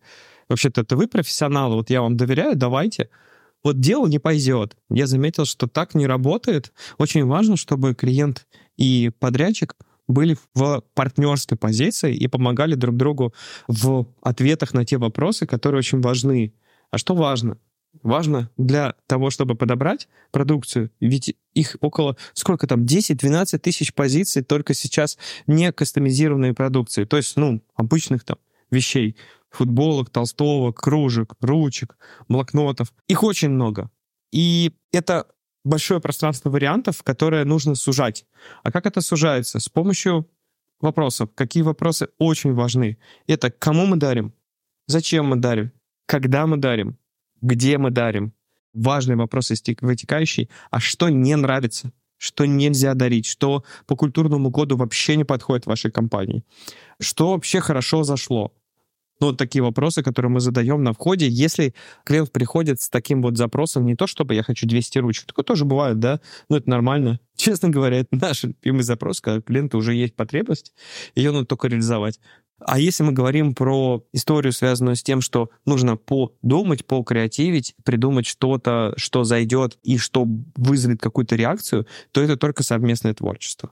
вообще-то 0.48 0.82
это 0.82 0.96
вы 0.96 1.08
профессионалы, 1.08 1.76
вот 1.76 1.90
я 1.90 2.02
вам 2.02 2.16
доверяю, 2.16 2.54
давайте. 2.54 3.08
Вот 3.64 3.80
дело 3.80 4.06
не 4.06 4.18
пойдет. 4.18 4.76
Я 4.90 5.06
заметил, 5.06 5.44
что 5.44 5.66
так 5.66 5.94
не 5.94 6.06
работает. 6.06 6.72
Очень 6.98 7.24
важно, 7.26 7.56
чтобы 7.56 7.94
клиент 7.94 8.46
и 8.76 9.10
подрядчик 9.18 9.74
были 10.08 10.36
в 10.54 10.82
партнерской 10.94 11.56
позиции 11.56 12.14
и 12.14 12.28
помогали 12.28 12.74
друг 12.74 12.96
другу 12.96 13.34
в 13.68 14.06
ответах 14.22 14.74
на 14.74 14.84
те 14.84 14.98
вопросы, 14.98 15.46
которые 15.46 15.78
очень 15.78 16.00
важны. 16.00 16.54
А 16.90 16.98
что 16.98 17.14
важно? 17.14 17.58
важно 18.02 18.50
для 18.56 18.94
того, 19.06 19.30
чтобы 19.30 19.54
подобрать 19.54 20.08
продукцию, 20.30 20.90
ведь 21.00 21.36
их 21.54 21.76
около, 21.80 22.16
сколько 22.32 22.66
там, 22.66 22.82
10-12 22.84 23.58
тысяч 23.58 23.92
позиций 23.92 24.42
только 24.42 24.74
сейчас 24.74 25.18
не 25.46 25.72
кастомизированной 25.72 26.54
продукции, 26.54 27.04
то 27.04 27.16
есть, 27.16 27.36
ну, 27.36 27.62
обычных 27.74 28.24
там 28.24 28.38
вещей, 28.70 29.16
футболок, 29.50 30.10
толстовок, 30.10 30.80
кружек, 30.80 31.34
ручек, 31.40 31.96
блокнотов. 32.28 32.92
Их 33.06 33.22
очень 33.22 33.50
много. 33.50 33.90
И 34.32 34.72
это 34.92 35.26
большое 35.64 36.00
пространство 36.00 36.50
вариантов, 36.50 37.02
которое 37.02 37.44
нужно 37.44 37.74
сужать. 37.74 38.26
А 38.62 38.72
как 38.72 38.86
это 38.86 39.00
сужается? 39.00 39.60
С 39.60 39.68
помощью 39.68 40.28
вопросов. 40.80 41.30
Какие 41.34 41.62
вопросы 41.62 42.08
очень 42.18 42.54
важны? 42.54 42.98
Это 43.26 43.50
кому 43.50 43.86
мы 43.86 43.96
дарим? 43.96 44.32
Зачем 44.86 45.26
мы 45.26 45.36
дарим? 45.36 45.72
Когда 46.06 46.46
мы 46.46 46.56
дарим? 46.56 46.98
где 47.42 47.76
мы 47.76 47.90
дарим. 47.90 48.32
Важный 48.72 49.16
вопрос 49.16 49.50
вытекающий, 49.82 50.48
а 50.70 50.80
что 50.80 51.10
не 51.10 51.36
нравится, 51.36 51.92
что 52.16 52.46
нельзя 52.46 52.94
дарить, 52.94 53.26
что 53.26 53.64
по 53.86 53.96
культурному 53.96 54.50
коду 54.50 54.76
вообще 54.76 55.16
не 55.16 55.24
подходит 55.24 55.66
вашей 55.66 55.90
компании, 55.90 56.42
что 56.98 57.32
вообще 57.32 57.60
хорошо 57.60 58.04
зашло. 58.04 58.54
Ну, 59.22 59.32
такие 59.32 59.62
вопросы, 59.62 60.02
которые 60.02 60.32
мы 60.32 60.40
задаем 60.40 60.82
на 60.82 60.92
входе. 60.92 61.28
Если 61.28 61.74
клиент 62.02 62.32
приходит 62.32 62.80
с 62.80 62.90
таким 62.90 63.22
вот 63.22 63.36
запросом, 63.36 63.86
не 63.86 63.94
то 63.94 64.08
чтобы 64.08 64.34
я 64.34 64.42
хочу 64.42 64.66
200 64.66 64.98
ручек, 64.98 65.26
такое 65.26 65.44
тоже 65.44 65.64
бывает, 65.64 66.00
да, 66.00 66.20
ну, 66.48 66.56
это 66.56 66.68
нормально. 66.68 67.20
Честно 67.36 67.68
говоря, 67.68 67.98
это 67.98 68.08
наш 68.16 68.42
любимый 68.42 68.82
запрос, 68.82 69.20
когда 69.20 69.38
у 69.38 69.42
клиента 69.42 69.76
уже 69.76 69.94
есть 69.94 70.16
потребность, 70.16 70.72
ее 71.14 71.30
надо 71.30 71.46
только 71.46 71.68
реализовать. 71.68 72.18
А 72.58 72.80
если 72.80 73.04
мы 73.04 73.12
говорим 73.12 73.54
про 73.54 74.04
историю, 74.12 74.52
связанную 74.52 74.96
с 74.96 75.04
тем, 75.04 75.20
что 75.20 75.50
нужно 75.66 75.96
подумать, 75.96 76.84
покреативить, 76.84 77.76
придумать 77.84 78.26
что-то, 78.26 78.92
что 78.96 79.22
зайдет 79.22 79.78
и 79.84 79.98
что 79.98 80.26
вызовет 80.56 81.00
какую-то 81.00 81.36
реакцию, 81.36 81.86
то 82.10 82.20
это 82.20 82.36
только 82.36 82.64
совместное 82.64 83.14
творчество. 83.14 83.70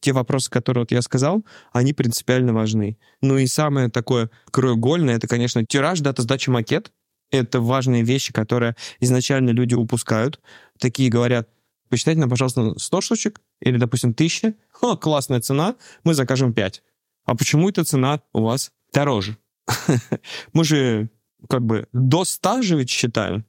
Те 0.00 0.12
вопросы, 0.12 0.50
которые 0.50 0.82
вот 0.82 0.90
я 0.90 1.02
сказал, 1.02 1.44
они 1.72 1.92
принципиально 1.92 2.52
важны. 2.52 2.98
Ну 3.20 3.38
и 3.38 3.46
самое 3.46 3.88
такое 3.88 4.30
краеугольное, 4.50 5.16
это, 5.16 5.26
конечно, 5.26 5.64
тираж, 5.64 6.00
дата 6.00 6.22
сдачи 6.22 6.50
макет. 6.50 6.92
Это 7.30 7.60
важные 7.60 8.02
вещи, 8.02 8.32
которые 8.32 8.74
изначально 9.00 9.50
люди 9.50 9.74
упускают. 9.74 10.40
Такие 10.78 11.10
говорят, 11.10 11.48
посчитайте 11.90 12.20
нам, 12.20 12.30
пожалуйста, 12.30 12.74
100 12.78 13.00
штучек 13.00 13.40
или, 13.60 13.76
допустим, 13.76 14.10
1000. 14.10 14.54
О, 14.80 14.96
классная 14.96 15.40
цена, 15.40 15.74
мы 16.04 16.14
закажем 16.14 16.52
5 16.52 16.82
а 17.28 17.34
почему 17.34 17.68
эта 17.68 17.84
цена 17.84 18.22
у 18.32 18.40
вас 18.40 18.72
дороже? 18.90 19.36
Мы 20.54 20.64
же 20.64 21.10
как 21.46 21.62
бы 21.62 21.86
до 21.92 22.24
100 22.24 22.62
же 22.62 22.78
ведь 22.78 22.88
считаем. 22.88 23.44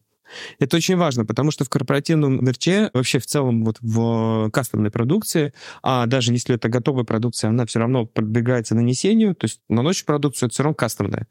Это 0.59 0.77
очень 0.77 0.95
важно, 0.98 1.25
потому 1.25 1.51
что 1.51 1.65
в 1.65 1.69
корпоративном 1.69 2.43
мерче, 2.43 2.89
вообще 2.93 3.19
в 3.19 3.25
целом 3.25 3.65
вот 3.65 3.77
в 3.81 4.50
кастомной 4.51 4.91
продукции, 4.91 5.53
а 5.83 6.05
даже 6.05 6.33
если 6.33 6.55
это 6.55 6.69
готовая 6.69 7.03
продукция, 7.03 7.50
она 7.50 7.65
все 7.65 7.79
равно 7.79 8.05
продвигается 8.05 8.75
нанесению, 8.75 9.36
то 9.36 9.45
есть 9.45 9.62
наносишь 9.69 10.05
продукцию, 10.05 10.48
это 10.48 10.53
все 10.53 10.63
равно 10.63 10.75
кастомная. 10.75 11.27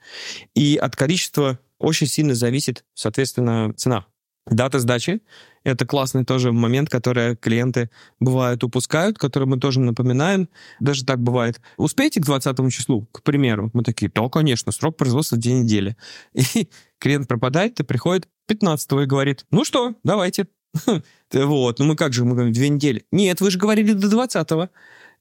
И 0.54 0.76
от 0.76 0.96
количества 0.96 1.58
очень 1.78 2.06
сильно 2.06 2.34
зависит, 2.34 2.84
соответственно, 2.94 3.72
цена. 3.76 4.06
Дата 4.50 4.78
сдачи— 4.78 5.20
это 5.64 5.86
классный 5.86 6.24
тоже 6.24 6.52
момент, 6.52 6.88
который 6.88 7.36
клиенты 7.36 7.90
бывают 8.18 8.64
упускают, 8.64 9.18
который 9.18 9.46
мы 9.46 9.58
тоже 9.58 9.80
напоминаем. 9.80 10.48
Даже 10.80 11.04
так 11.04 11.20
бывает. 11.20 11.60
Успеете 11.76 12.20
к 12.20 12.24
20 12.24 12.72
числу, 12.72 13.06
к 13.12 13.22
примеру? 13.22 13.70
Мы 13.74 13.82
такие, 13.82 14.10
да, 14.14 14.26
конечно, 14.28 14.72
срок 14.72 14.96
производства 14.96 15.36
две 15.36 15.54
недели. 15.54 15.96
И 16.32 16.70
клиент 16.98 17.28
пропадает 17.28 17.78
и 17.80 17.84
приходит 17.84 18.28
15 18.48 18.92
и 18.92 19.06
говорит, 19.06 19.46
ну 19.50 19.64
что, 19.64 19.94
давайте. 20.02 20.48
Вот, 21.32 21.78
ну 21.78 21.84
мы 21.84 21.96
как 21.96 22.12
же, 22.12 22.24
мы 22.24 22.34
говорим, 22.34 22.52
две 22.52 22.68
недели. 22.68 23.04
Нет, 23.12 23.40
вы 23.40 23.50
же 23.50 23.58
говорили 23.58 23.92
до 23.92 24.08
20 24.08 24.50
-го. 24.50 24.68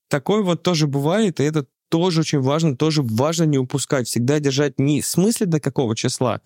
Такое 0.08 0.42
вот 0.42 0.64
тоже 0.64 0.88
бывает, 0.88 1.40
и 1.40 1.44
это 1.44 1.66
тоже 1.90 2.22
очень 2.22 2.40
важно, 2.40 2.76
тоже 2.76 3.02
важно 3.02 3.44
не 3.44 3.58
упускать, 3.58 4.08
всегда 4.08 4.40
держать 4.40 4.80
не 4.80 5.02
смысле 5.02 5.46
до 5.46 5.60
какого 5.60 5.96
числа, 5.96 6.42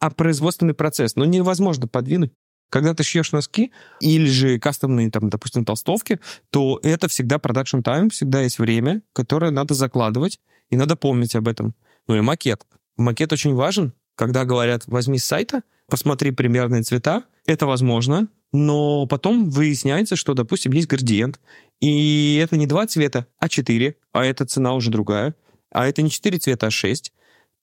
а 0.00 0.10
производственный 0.10 0.74
процесс. 0.74 1.16
Но 1.16 1.24
невозможно 1.24 1.86
подвинуть. 1.88 2.32
Когда 2.68 2.94
ты 2.94 3.04
шьешь 3.04 3.32
носки 3.32 3.72
или 4.00 4.26
же 4.26 4.58
кастомные, 4.58 5.10
там, 5.10 5.30
допустим, 5.30 5.64
толстовки, 5.64 6.18
то 6.50 6.80
это 6.82 7.08
всегда 7.08 7.38
продакшн 7.38 7.80
тайм, 7.80 8.10
всегда 8.10 8.42
есть 8.42 8.58
время, 8.58 9.02
которое 9.12 9.50
надо 9.52 9.74
закладывать, 9.74 10.40
и 10.70 10.76
надо 10.76 10.96
помнить 10.96 11.36
об 11.36 11.46
этом. 11.46 11.74
Ну 12.08 12.16
и 12.16 12.20
макет. 12.20 12.66
Макет 12.96 13.32
очень 13.32 13.54
важен. 13.54 13.92
Когда 14.16 14.44
говорят, 14.44 14.84
возьми 14.86 15.18
с 15.18 15.24
сайта, 15.24 15.62
посмотри 15.88 16.32
примерные 16.32 16.82
цвета, 16.82 17.24
это 17.46 17.66
возможно, 17.66 18.28
но 18.52 19.06
потом 19.06 19.50
выясняется, 19.50 20.16
что, 20.16 20.34
допустим, 20.34 20.72
есть 20.72 20.88
градиент, 20.88 21.38
и 21.80 22.40
это 22.42 22.56
не 22.56 22.66
два 22.66 22.86
цвета, 22.86 23.26
а 23.38 23.48
четыре, 23.48 23.96
а 24.12 24.24
эта 24.24 24.46
цена 24.46 24.74
уже 24.74 24.90
другая, 24.90 25.34
а 25.70 25.86
это 25.86 26.02
не 26.02 26.10
четыре 26.10 26.38
цвета, 26.38 26.68
а 26.68 26.70
шесть. 26.70 27.12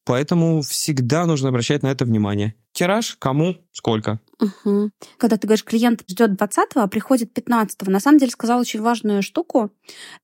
Поэтому 0.05 0.61
всегда 0.61 1.25
нужно 1.25 1.49
обращать 1.49 1.81
на 1.81 1.87
это 1.87 2.03
внимание. 2.03 2.55
Тираж 2.73 3.15
кому 3.19 3.55
сколько. 3.71 4.19
Угу. 4.39 4.89
Когда 5.17 5.37
ты 5.37 5.47
говоришь, 5.47 5.63
клиент 5.63 6.03
ждет 6.09 6.31
20-го, 6.31 6.81
а 6.81 6.87
приходит 6.87 7.37
15-го, 7.37 7.89
на 7.89 7.99
самом 7.99 8.17
деле 8.17 8.31
сказал 8.31 8.59
очень 8.59 8.81
важную 8.81 9.21
штуку. 9.21 9.71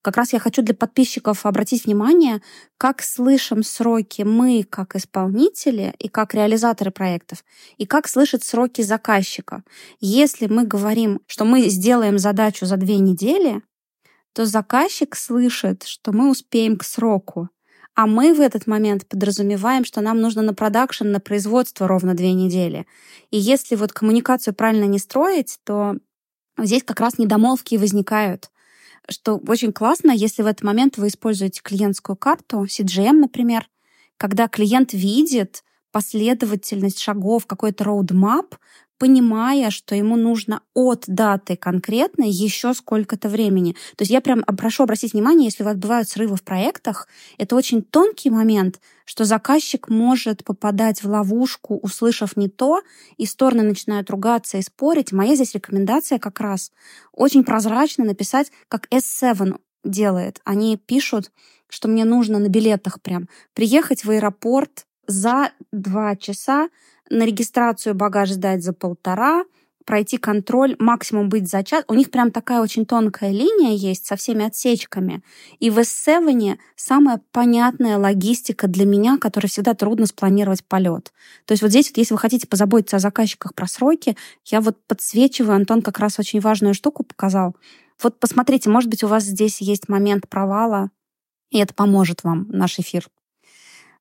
Как 0.01 0.17
раз 0.17 0.33
я 0.33 0.39
хочу 0.39 0.61
для 0.61 0.73
подписчиков 0.73 1.45
обратить 1.45 1.85
внимание, 1.85 2.41
как 2.77 3.01
слышим 3.01 3.63
сроки 3.63 4.23
мы 4.23 4.63
как 4.63 4.95
исполнители 4.95 5.93
и 5.99 6.09
как 6.09 6.33
реализаторы 6.33 6.91
проектов, 6.91 7.45
и 7.77 7.85
как 7.85 8.07
слышат 8.07 8.43
сроки 8.43 8.81
заказчика. 8.81 9.63
Если 10.01 10.47
мы 10.47 10.65
говорим, 10.65 11.21
что 11.27 11.45
мы 11.45 11.69
сделаем 11.69 12.17
задачу 12.17 12.65
за 12.65 12.75
две 12.77 12.97
недели, 12.97 13.61
то 14.33 14.45
заказчик 14.45 15.15
слышит, 15.15 15.83
что 15.83 16.11
мы 16.11 16.29
успеем 16.29 16.77
к 16.77 16.83
сроку. 16.83 17.49
А 17.99 18.07
мы 18.07 18.33
в 18.33 18.39
этот 18.39 18.65
момент 18.65 19.05
подразумеваем, 19.09 19.83
что 19.83 19.99
нам 19.99 20.21
нужно 20.21 20.41
на 20.41 20.53
продакшн, 20.53 21.07
на 21.07 21.19
производство 21.19 21.85
ровно 21.85 22.13
две 22.13 22.31
недели. 22.31 22.87
И 23.29 23.37
если 23.37 23.75
вот 23.75 23.91
коммуникацию 23.91 24.53
правильно 24.53 24.85
не 24.85 24.99
строить, 24.99 25.59
то 25.65 25.97
здесь 26.57 26.83
как 26.83 27.01
раз 27.01 27.17
недомолвки 27.17 27.75
возникают. 27.75 28.51
Что 29.09 29.35
очень 29.45 29.73
классно, 29.73 30.11
если 30.11 30.43
в 30.43 30.45
этот 30.45 30.63
момент 30.63 30.95
вы 30.95 31.07
используете 31.07 31.59
клиентскую 31.61 32.15
карту, 32.15 32.63
CGM, 32.63 33.19
например, 33.19 33.67
когда 34.15 34.47
клиент 34.47 34.93
видит 34.93 35.65
последовательность 35.91 36.99
шагов, 36.99 37.47
какой-то 37.47 37.83
roadmap, 37.83 38.53
понимая, 38.99 39.71
что 39.71 39.95
ему 39.95 40.17
нужно 40.17 40.61
от 40.75 41.05
даты 41.07 41.55
конкретной 41.55 42.29
еще 42.29 42.73
сколько-то 42.73 43.29
времени. 43.29 43.73
То 43.95 44.03
есть 44.03 44.11
я 44.11 44.21
прям 44.21 44.43
прошу 44.43 44.83
обратить 44.83 45.13
внимание, 45.13 45.45
если 45.45 45.63
у 45.63 45.65
вас 45.65 45.77
бывают 45.77 46.09
срывы 46.09 46.35
в 46.35 46.43
проектах, 46.43 47.07
это 47.37 47.55
очень 47.55 47.81
тонкий 47.81 48.29
момент, 48.29 48.79
что 49.05 49.23
заказчик 49.23 49.89
может 49.89 50.43
попадать 50.43 51.01
в 51.01 51.09
ловушку, 51.09 51.77
услышав 51.77 52.37
не 52.37 52.49
то, 52.49 52.81
и 53.17 53.25
стороны 53.25 53.63
начинают 53.63 54.09
ругаться 54.09 54.57
и 54.57 54.61
спорить. 54.61 55.11
Моя 55.13 55.35
здесь 55.35 55.55
рекомендация 55.55 56.19
как 56.19 56.39
раз 56.41 56.71
очень 57.13 57.43
прозрачно 57.43 58.03
написать, 58.03 58.51
как 58.67 58.87
S7 58.91 59.57
делает. 59.85 60.41
Они 60.43 60.77
пишут, 60.77 61.31
что 61.69 61.87
мне 61.87 62.03
нужно 62.03 62.37
на 62.39 62.49
билетах 62.49 63.01
прям 63.01 63.29
приехать 63.53 64.03
в 64.03 64.11
аэропорт 64.11 64.85
за 65.07 65.51
два 65.71 66.15
часа, 66.15 66.69
на 67.09 67.25
регистрацию 67.25 67.95
багаж 67.95 68.31
сдать 68.31 68.63
за 68.63 68.73
полтора, 68.73 69.43
пройти 69.89 70.17
контроль, 70.17 70.75
максимум 70.77 71.29
быть 71.29 71.49
за 71.49 71.63
час. 71.63 71.83
У 71.87 71.95
них 71.95 72.11
прям 72.11 72.29
такая 72.29 72.61
очень 72.61 72.85
тонкая 72.85 73.31
линия 73.31 73.73
есть 73.73 74.05
со 74.05 74.15
всеми 74.15 74.45
отсечками. 74.45 75.23
И 75.57 75.71
в 75.71 75.79
S7 75.79 76.59
самая 76.75 77.21
понятная 77.31 77.97
логистика 77.97 78.67
для 78.67 78.85
меня, 78.85 79.17
которая 79.17 79.49
всегда 79.49 79.73
трудно 79.73 80.05
спланировать 80.05 80.63
полет. 80.63 81.11
То 81.45 81.53
есть 81.53 81.63
вот 81.63 81.71
здесь 81.71 81.89
вот, 81.89 81.97
если 81.97 82.13
вы 82.13 82.19
хотите 82.19 82.45
позаботиться 82.45 82.97
о 82.97 82.99
заказчиках 82.99 83.55
про 83.55 83.65
сроки, 83.65 84.15
я 84.45 84.61
вот 84.61 84.77
подсвечиваю, 84.85 85.55
Антон 85.55 85.81
как 85.81 85.97
раз 85.97 86.19
очень 86.19 86.39
важную 86.39 86.75
штуку 86.75 87.03
показал. 87.03 87.55
Вот 88.03 88.19
посмотрите, 88.19 88.69
может 88.69 88.91
быть, 88.91 89.03
у 89.03 89.07
вас 89.07 89.23
здесь 89.23 89.59
есть 89.59 89.89
момент 89.89 90.29
провала, 90.29 90.91
и 91.49 91.57
это 91.57 91.73
поможет 91.73 92.23
вам, 92.23 92.45
наш 92.49 92.77
эфир. 92.77 93.07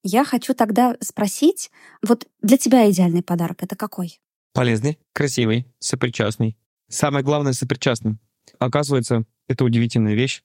Я 0.03 0.25
хочу 0.25 0.55
тогда 0.55 0.97
спросить, 1.01 1.71
вот 2.07 2.27
для 2.41 2.57
тебя 2.57 2.91
идеальный 2.91 3.23
подарок 3.23 3.63
это 3.63 3.77
какой? 3.77 4.21
Полезный, 4.53 4.99
красивый, 5.13 5.67
сопричастный. 5.79 6.57
Самое 6.89 7.25
главное, 7.25 7.53
сопричастный. 7.53 8.19
Оказывается, 8.59 9.25
это 9.49 9.65
удивительная 9.65 10.15
вещь, 10.15 10.43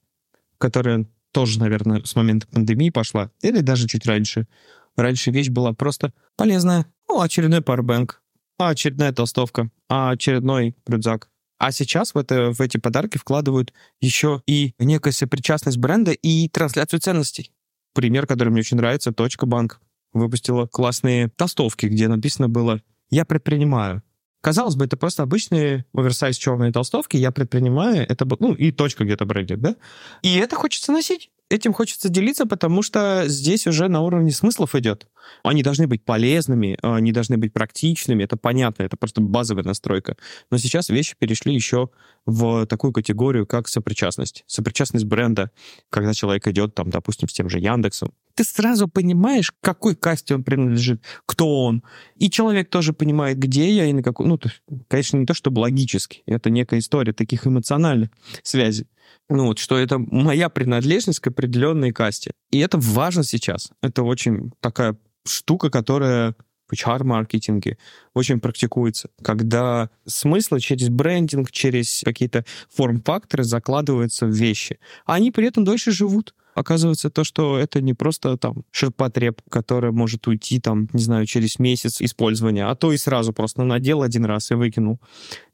которая 0.57 1.05
тоже, 1.31 1.59
наверное, 1.59 2.03
с 2.03 2.15
момента 2.15 2.47
пандемии 2.47 2.89
пошла, 2.89 3.31
или 3.41 3.59
даже 3.59 3.87
чуть 3.87 4.05
раньше. 4.05 4.47
Раньше 4.95 5.31
вещь 5.31 5.49
была 5.49 5.73
просто 5.73 6.13
полезная. 6.35 6.85
Ну, 7.07 7.21
очередной 7.21 7.61
парбэнк, 7.61 8.21
а 8.57 8.69
очередная 8.69 9.11
толстовка, 9.11 9.69
а 9.89 10.11
очередной 10.11 10.75
рюкзак. 10.85 11.29
А 11.57 11.71
сейчас 11.71 12.13
в, 12.13 12.17
это, 12.17 12.51
в 12.51 12.61
эти 12.61 12.77
подарки 12.77 13.17
вкладывают 13.17 13.73
еще 14.01 14.41
и 14.45 14.73
некая 14.79 15.11
сопричастность 15.11 15.77
бренда 15.77 16.11
и 16.11 16.49
трансляцию 16.49 16.99
ценностей. 16.99 17.51
Пример, 17.93 18.27
который 18.27 18.49
мне 18.49 18.59
очень 18.59 18.77
нравится, 18.77 19.11
Точка 19.11 19.45
Банк 19.45 19.79
выпустила 20.13 20.67
классные 20.67 21.29
толстовки, 21.29 21.87
где 21.87 22.07
написано 22.07 22.49
было 22.49 22.81
«Я 23.09 23.25
предпринимаю». 23.25 24.03
Казалось 24.41 24.75
бы, 24.75 24.83
это 24.85 24.97
просто 24.97 25.23
обычные 25.23 25.85
оверсайз 25.93 26.35
черные 26.35 26.73
толстовки, 26.73 27.15
я 27.15 27.31
предпринимаю, 27.31 28.05
это, 28.07 28.27
ну, 28.39 28.53
и 28.53 28.71
точка 28.73 29.05
где-то 29.05 29.25
брендит, 29.25 29.61
да? 29.61 29.77
И 30.21 30.35
это 30.35 30.57
хочется 30.57 30.91
носить 30.91 31.31
этим 31.49 31.73
хочется 31.73 32.09
делиться, 32.09 32.45
потому 32.45 32.81
что 32.81 33.23
здесь 33.27 33.67
уже 33.67 33.87
на 33.87 34.01
уровне 34.01 34.31
смыслов 34.31 34.75
идет. 34.75 35.07
Они 35.43 35.63
должны 35.63 35.87
быть 35.87 36.03
полезными, 36.03 36.77
они 36.81 37.11
должны 37.11 37.37
быть 37.37 37.53
практичными, 37.53 38.23
это 38.23 38.37
понятно, 38.37 38.83
это 38.83 38.97
просто 38.97 39.21
базовая 39.21 39.63
настройка. 39.63 40.17
Но 40.51 40.57
сейчас 40.57 40.89
вещи 40.89 41.15
перешли 41.17 41.53
еще 41.53 41.89
в 42.25 42.65
такую 42.65 42.93
категорию, 42.93 43.45
как 43.45 43.67
сопричастность. 43.67 44.43
Сопричастность 44.47 45.05
бренда, 45.05 45.51
когда 45.89 46.13
человек 46.13 46.47
идет, 46.47 46.75
там, 46.75 46.89
допустим, 46.89 47.29
с 47.29 47.33
тем 47.33 47.49
же 47.49 47.59
Яндексом. 47.59 48.13
Ты 48.35 48.43
сразу 48.43 48.87
понимаешь, 48.87 49.51
к 49.51 49.55
какой 49.61 49.95
касте 49.95 50.35
он 50.35 50.43
принадлежит, 50.43 51.03
кто 51.25 51.65
он. 51.65 51.83
И 52.15 52.29
человек 52.29 52.69
тоже 52.69 52.93
понимает, 52.93 53.37
где 53.37 53.69
я 53.69 53.85
и 53.85 53.93
на 53.93 54.01
какой... 54.01 54.25
Ну, 54.25 54.39
конечно, 54.87 55.17
не 55.17 55.25
то 55.25 55.33
чтобы 55.33 55.59
логически, 55.59 56.23
это 56.25 56.49
некая 56.49 56.79
история 56.79 57.13
таких 57.13 57.45
эмоциональных 57.45 58.09
связей 58.41 58.87
ну 59.29 59.45
вот, 59.47 59.59
что 59.59 59.77
это 59.77 59.97
моя 59.99 60.49
принадлежность 60.49 61.19
к 61.19 61.27
определенной 61.27 61.91
касте. 61.91 62.31
И 62.51 62.59
это 62.59 62.77
важно 62.77 63.23
сейчас. 63.23 63.71
Это 63.81 64.03
очень 64.03 64.51
такая 64.59 64.97
штука, 65.25 65.69
которая 65.69 66.35
в 66.67 66.73
HR-маркетинге 66.73 67.77
очень 68.13 68.39
практикуется, 68.39 69.09
когда 69.21 69.89
смыслы 70.05 70.59
через 70.59 70.89
брендинг, 70.89 71.51
через 71.51 72.01
какие-то 72.03 72.45
форм-факторы 72.73 73.43
закладываются 73.43 74.25
в 74.25 74.31
вещи, 74.31 74.79
а 75.05 75.15
они 75.15 75.31
при 75.31 75.47
этом 75.47 75.63
дольше 75.63 75.91
живут. 75.91 76.33
Оказывается, 76.55 77.09
то, 77.09 77.23
что 77.23 77.57
это 77.57 77.81
не 77.81 77.93
просто 77.93 78.37
там 78.37 78.63
ширпотреб, 78.71 79.41
который 79.49 79.91
может 79.91 80.27
уйти 80.27 80.59
там, 80.59 80.87
не 80.93 81.01
знаю, 81.01 81.25
через 81.25 81.59
месяц 81.59 82.01
использования, 82.01 82.65
а 82.65 82.75
то 82.75 82.91
и 82.91 82.97
сразу 82.97 83.33
просто 83.33 83.63
надел 83.63 84.01
один 84.01 84.25
раз 84.25 84.51
и 84.51 84.55
выкинул. 84.55 84.99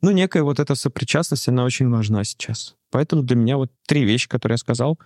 Ну, 0.01 0.11
некая 0.11 0.43
вот 0.43 0.59
эта 0.59 0.75
сопричастность, 0.75 1.47
она 1.47 1.63
очень 1.63 1.89
важна 1.89 2.23
сейчас. 2.23 2.75
Поэтому 2.91 3.23
для 3.23 3.35
меня 3.35 3.57
вот 3.57 3.71
три 3.87 4.03
вещи, 4.03 4.27
которые 4.27 4.55
я 4.55 4.57
сказал, 4.57 4.99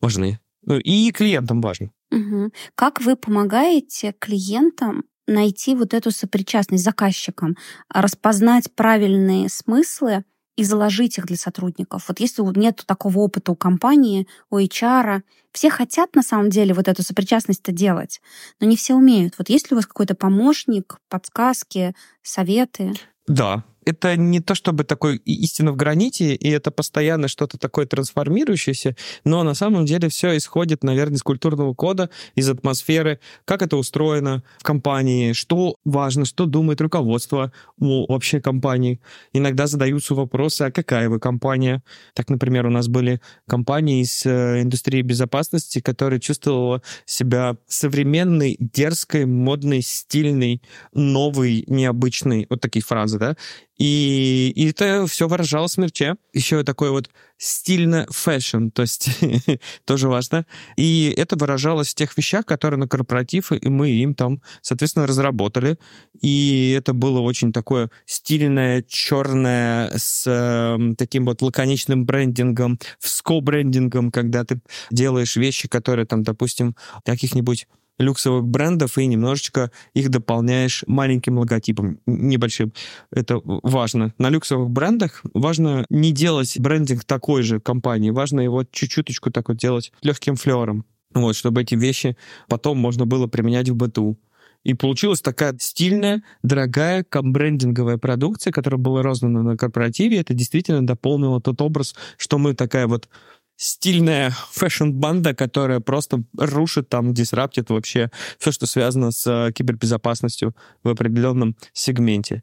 важны. 0.00 0.38
Ну, 0.64 0.78
и 0.78 1.10
клиентам 1.10 1.60
важно. 1.60 1.90
Угу. 2.10 2.52
Как 2.74 3.00
вы 3.00 3.16
помогаете 3.16 4.14
клиентам 4.18 5.04
найти 5.26 5.74
вот 5.74 5.94
эту 5.94 6.10
сопричастность 6.10 6.84
заказчикам, 6.84 7.56
распознать 7.88 8.72
правильные 8.74 9.48
смыслы 9.48 10.24
и 10.56 10.64
заложить 10.64 11.18
их 11.18 11.26
для 11.26 11.36
сотрудников. 11.36 12.04
Вот 12.08 12.20
если 12.20 12.42
нет 12.58 12.82
такого 12.86 13.18
опыта 13.20 13.52
у 13.52 13.56
компании, 13.56 14.26
у 14.50 14.58
HR, 14.58 15.22
все 15.52 15.70
хотят 15.70 16.14
на 16.14 16.22
самом 16.22 16.50
деле 16.50 16.74
вот 16.74 16.88
эту 16.88 17.02
сопричастность-то 17.02 17.72
делать, 17.72 18.20
но 18.60 18.66
не 18.66 18.76
все 18.76 18.94
умеют. 18.94 19.34
Вот 19.38 19.48
есть 19.48 19.70
ли 19.70 19.74
у 19.74 19.76
вас 19.76 19.86
какой-то 19.86 20.14
помощник, 20.14 20.98
подсказки, 21.08 21.94
советы? 22.22 22.92
Да, 23.26 23.64
это 23.84 24.16
не 24.16 24.40
то 24.40 24.54
чтобы 24.54 24.84
такой 24.84 25.16
истина 25.16 25.72
в 25.72 25.76
граните, 25.76 26.34
и 26.34 26.48
это 26.48 26.70
постоянно 26.70 27.28
что-то 27.28 27.58
такое 27.58 27.86
трансформирующееся, 27.86 28.96
но 29.24 29.42
на 29.42 29.54
самом 29.54 29.86
деле 29.86 30.08
все 30.08 30.36
исходит, 30.36 30.84
наверное, 30.84 31.16
из 31.16 31.22
культурного 31.22 31.74
кода, 31.74 32.10
из 32.34 32.48
атмосферы, 32.48 33.20
как 33.44 33.62
это 33.62 33.76
устроено 33.76 34.42
в 34.58 34.62
компании, 34.62 35.32
что 35.32 35.76
важно, 35.84 36.24
что 36.24 36.46
думает 36.46 36.80
руководство 36.80 37.52
о 37.80 38.06
вообще 38.12 38.40
компании. 38.40 39.00
Иногда 39.32 39.66
задаются 39.66 40.14
вопросы, 40.14 40.62
а 40.62 40.70
какая 40.70 41.08
вы 41.08 41.18
компания? 41.18 41.82
Так, 42.14 42.28
например, 42.28 42.66
у 42.66 42.70
нас 42.70 42.88
были 42.88 43.20
компании 43.48 44.02
из 44.02 44.24
э, 44.26 44.62
индустрии 44.62 45.02
безопасности, 45.02 45.80
которые 45.80 46.20
чувствовала 46.20 46.82
себя 47.04 47.56
современной, 47.66 48.56
дерзкой, 48.58 49.26
модной, 49.26 49.82
стильной, 49.82 50.62
новой, 50.92 51.64
необычной. 51.66 52.46
Вот 52.48 52.60
такие 52.60 52.82
фразы, 52.82 53.18
да? 53.18 53.36
И, 53.82 54.52
и 54.54 54.70
это 54.70 55.08
все 55.08 55.26
выражалось 55.26 55.74
в 55.74 55.78
мерче. 55.78 56.14
Еще 56.32 56.62
такой 56.62 56.90
вот 56.90 57.10
стильно 57.36 58.06
fashion, 58.10 58.68
то 58.68 58.82
есть 58.82 59.10
тоже 59.84 60.08
важно. 60.08 60.46
И 60.76 61.12
это 61.16 61.34
выражалось 61.34 61.88
в 61.88 61.96
тех 61.96 62.16
вещах, 62.16 62.46
которые 62.46 62.78
на 62.78 62.86
корпоратив, 62.86 63.50
и 63.50 63.68
мы 63.68 63.90
им 63.90 64.14
там, 64.14 64.40
соответственно, 64.60 65.08
разработали. 65.08 65.78
И 66.20 66.72
это 66.78 66.92
было 66.92 67.18
очень 67.18 67.52
такое 67.52 67.90
стильное, 68.06 68.84
черное, 68.86 69.90
с 69.96 70.28
э, 70.28 70.94
таким 70.96 71.24
вот 71.24 71.42
лаконичным 71.42 72.06
брендингом, 72.06 72.78
с 73.00 73.08
ко-брендингом, 73.08 74.12
когда 74.12 74.44
ты 74.44 74.60
делаешь 74.92 75.34
вещи, 75.34 75.66
которые 75.66 76.06
там, 76.06 76.22
допустим, 76.22 76.76
каких-нибудь 77.04 77.66
люксовых 78.02 78.44
брендов 78.44 78.98
и 78.98 79.06
немножечко 79.06 79.70
их 79.94 80.10
дополняешь 80.10 80.84
маленьким 80.86 81.38
логотипом, 81.38 81.98
небольшим. 82.06 82.72
Это 83.10 83.40
важно. 83.44 84.12
На 84.18 84.28
люксовых 84.28 84.70
брендах 84.70 85.22
важно 85.34 85.84
не 85.88 86.12
делать 86.12 86.58
брендинг 86.58 87.04
такой 87.04 87.42
же 87.42 87.60
компании, 87.60 88.10
важно 88.10 88.40
его 88.40 88.64
чуть-чуточку 88.64 89.30
так 89.30 89.48
вот 89.48 89.58
делать 89.58 89.92
легким 90.02 90.36
флером, 90.36 90.84
вот, 91.14 91.36
чтобы 91.36 91.62
эти 91.62 91.74
вещи 91.74 92.16
потом 92.48 92.78
можно 92.78 93.06
было 93.06 93.26
применять 93.26 93.68
в 93.68 93.76
быту. 93.76 94.18
И 94.64 94.74
получилась 94.74 95.20
такая 95.20 95.56
стильная, 95.58 96.22
дорогая 96.42 97.02
кобрендинговая 97.02 97.98
продукция, 97.98 98.52
которая 98.52 98.78
была 98.78 99.02
роздана 99.02 99.42
на 99.42 99.56
корпоративе. 99.56 100.20
Это 100.20 100.34
действительно 100.34 100.86
дополнило 100.86 101.40
тот 101.40 101.60
образ, 101.60 101.96
что 102.16 102.38
мы 102.38 102.54
такая 102.54 102.86
вот 102.86 103.08
стильная 103.56 104.34
fashion-банда, 104.52 105.34
которая 105.34 105.80
просто 105.80 106.24
рушит 106.36 106.88
там, 106.88 107.14
disrupt 107.14 107.58
ит 107.58 107.70
вообще 107.70 108.10
все, 108.38 108.52
что 108.52 108.66
связано 108.66 109.12
с 109.12 109.26
э, 109.26 109.52
кибербезопасностью 109.52 110.54
в 110.82 110.88
определенном 110.88 111.56
сегменте. 111.72 112.42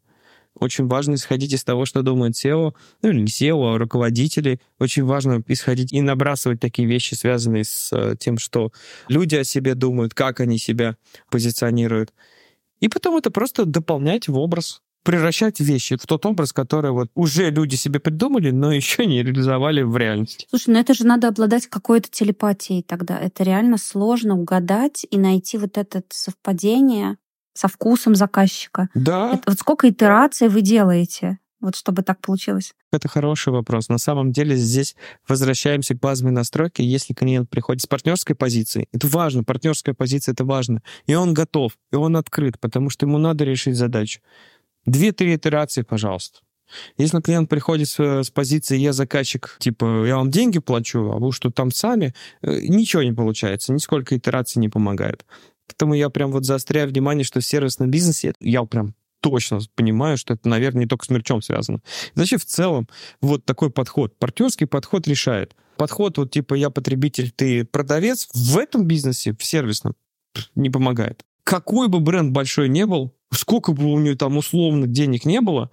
Очень 0.56 0.88
важно 0.88 1.15
исходить 1.15 1.54
из 1.54 1.63
того, 1.63 1.86
что 1.86 2.02
думает 2.02 2.34
SEO, 2.34 2.74
ну 3.02 3.10
или 3.10 3.22
не 3.22 3.28
SEO, 3.28 3.76
а 3.76 3.78
руководители. 3.78 4.60
Очень 4.78 5.04
важно 5.04 5.43
исходить 5.48 5.93
и 5.93 6.02
набрасывать 6.02 6.60
такие 6.60 6.88
вещи, 6.88 7.13
связанные 7.13 7.63
с 7.63 7.91
э, 7.93 8.15
тем, 8.19 8.38
что 8.38 8.72
люди 9.08 9.36
о 9.36 9.43
себе 9.43 9.76
думают, 9.76 10.13
как 10.13 10.39
они 10.39 10.58
себя 10.58 10.98
позиционируют. 11.30 12.13
И 12.80 12.89
потом 12.89 13.17
это 13.17 13.32
просто 13.32 13.65
дополнять 13.65 14.28
в 14.28 14.38
образ 14.38 14.82
превращать 15.10 15.60
вещи 15.60 15.98
в 15.98 16.06
тот 16.06 16.24
образ, 16.28 16.54
который 16.54 16.91
вот 16.91 17.10
уже 17.15 17.50
люди 17.50 17.74
себе 17.74 18.00
придумали, 18.00 18.52
но 18.52 18.72
еще 18.82 19.08
не 19.08 19.24
реализовали 19.24 19.82
в 19.82 19.98
реальности. 19.98 20.45
Слушай, 20.52 20.76
ну 20.76 20.80
это 20.80 20.93
же 20.93 21.04
надо 21.04 21.30
обладать 21.30 21.65
какой-то 21.65 22.12
телепатией 22.12 22.84
тогда. 22.84 23.17
Это 23.17 23.43
реально 23.43 23.80
сложно 23.80 24.36
угадать 24.36 25.08
и 25.10 25.17
найти 25.17 25.58
вот 25.58 25.80
это 25.80 26.04
совпадение 26.10 27.17
со 27.56 27.67
вкусом 27.67 28.13
заказчика. 28.13 28.89
Да. 28.93 29.32
Это, 29.34 29.41
вот 29.48 29.58
сколько 29.58 29.89
итераций 29.89 30.48
вы 30.48 30.62
делаете? 30.62 31.39
Вот 31.60 31.76
чтобы 31.76 32.04
так 32.04 32.22
получилось? 32.22 32.76
Это 32.91 33.08
хороший 33.08 33.52
вопрос. 33.52 33.89
На 33.89 33.98
самом 33.98 34.32
деле 34.32 34.56
здесь 34.56 34.95
возвращаемся 35.28 35.95
к 35.95 36.00
базовой 36.00 36.34
настройке. 36.34 36.84
Если 36.84 37.15
клиент 37.15 37.50
приходит 37.50 37.82
с 37.82 37.88
партнерской 37.88 38.36
позиции, 38.36 38.88
это 38.93 39.08
важно, 39.08 39.43
партнерская 39.43 39.95
позиция 39.95 40.34
это 40.34 40.45
важно. 40.45 40.84
И 41.08 41.15
он 41.15 41.34
готов, 41.34 41.72
и 41.91 41.95
он 41.95 42.15
открыт, 42.15 42.60
потому 42.60 42.91
что 42.91 43.08
ему 43.08 43.17
надо 43.17 43.43
решить 43.43 43.76
задачу. 43.76 44.22
Две-три 44.86 45.36
итерации, 45.36 45.84
пожалуйста. 45.84 46.39
Если 46.98 47.20
клиент 47.20 47.50
приходит 47.50 47.89
с, 47.89 48.00
с 48.00 48.30
позиции 48.30 48.78
«я 48.78 48.94
заказчик», 48.94 49.58
типа 49.60 50.06
«я 50.06 50.18
вам 50.18 50.30
деньги 50.30 50.60
плачу, 50.60 51.12
а 51.12 51.18
вы 51.18 51.32
что 51.32 51.50
там 51.50 51.72
сами», 51.72 52.13
э, 52.42 52.60
ничего 52.62 53.02
не 53.04 53.12
получается, 53.12 53.74
нисколько 53.74 54.15
итераций 54.15 54.60
не 54.60 54.70
помогает. 54.70 55.26
Поэтому 55.68 55.94
я 55.94 56.10
прям 56.10 56.32
вот 56.32 56.46
заостряю 56.46 56.89
внимание, 56.89 57.24
что 57.24 57.39
в 57.39 57.46
сервисном 57.46 57.89
бизнесе 57.89 58.34
я 58.39 58.63
прям 58.65 58.94
точно 59.22 59.60
понимаю, 59.76 60.18
что 60.18 60.34
это, 60.34 60.48
наверное, 60.48 60.82
не 60.82 60.88
только 60.88 61.06
с 61.06 61.10
мерчом 61.10 61.42
связано. 61.42 61.82
Значит, 62.15 62.42
в 62.42 62.46
целом, 62.46 62.88
вот 63.22 63.46
такой 63.46 63.70
подход, 63.70 64.18
партнерский 64.18 64.65
подход 64.65 65.08
решает. 65.08 65.56
Подход 65.78 66.18
вот 66.18 66.32
типа 66.32 66.56
я 66.56 66.70
потребитель, 66.70 67.32
ты 67.32 67.65
продавец, 67.65 68.30
в 68.34 68.58
этом 68.58 68.86
бизнесе, 68.86 69.36
в 69.38 69.44
сервисном, 69.44 69.96
не 70.56 70.70
помогает. 70.70 71.24
Какой 71.49 71.88
бы 71.88 71.99
бренд 71.99 72.31
большой 72.31 72.69
не 72.69 72.85
был, 72.85 73.12
сколько 73.33 73.71
бы 73.71 73.91
у 73.91 73.97
него 73.97 74.15
там 74.15 74.38
условно 74.38 74.85
денег 74.85 75.25
не 75.25 75.41
было, 75.41 75.71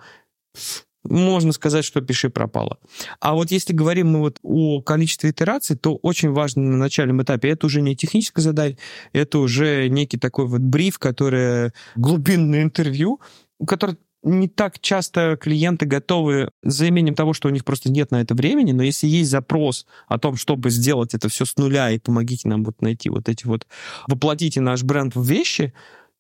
можно 1.05 1.53
сказать, 1.53 1.85
что 1.85 2.01
пиши 2.01 2.31
пропало. 2.31 2.79
А 3.21 3.35
вот 3.35 3.51
если 3.51 3.75
говорим 3.75 4.09
мы 4.13 4.21
вот 4.21 4.39
о 4.43 4.81
количестве 4.81 5.31
итераций, 5.31 5.77
то 5.77 5.97
очень 5.97 6.31
важно 6.31 6.63
на 6.63 6.79
начальном 6.79 7.23
этапе, 7.23 7.51
это 7.51 7.67
уже 7.67 7.83
не 7.83 7.95
техническая 7.95 8.43
задача, 8.43 8.79
это 9.13 9.39
уже 9.39 9.89
некий 9.89 10.17
такой 10.17 10.47
вот 10.47 10.63
бриф, 10.63 10.99
который 10.99 11.73
глубинное 11.95 12.63
интервью, 12.63 13.21
который 13.67 13.99
не 14.27 14.49
так 14.49 14.81
часто 14.81 15.37
клиенты 15.41 15.87
готовы 15.87 16.51
за 16.63 16.89
имением 16.89 17.15
того, 17.15 17.33
что 17.33 17.49
у 17.49 17.53
них 17.53 17.65
просто 17.65 17.91
нет 17.91 18.11
на 18.11 18.21
это 18.21 18.35
времени, 18.35 18.73
но 18.73 18.83
если 18.83 19.07
есть 19.07 19.31
запрос 19.31 19.87
о 20.09 20.19
том, 20.19 20.37
чтобы 20.37 20.71
сделать 20.71 21.15
это 21.15 21.29
все 21.29 21.45
с 21.45 21.57
нуля 21.57 21.91
и 21.91 21.99
помогите 21.99 22.49
нам 22.49 22.65
вот 22.65 22.83
найти 22.83 23.09
вот 23.09 23.29
эти 23.29 23.47
вот, 23.47 23.67
воплотите 24.09 24.61
наш 24.61 24.83
бренд 24.83 25.15
в 25.15 25.25
вещи, 25.25 25.73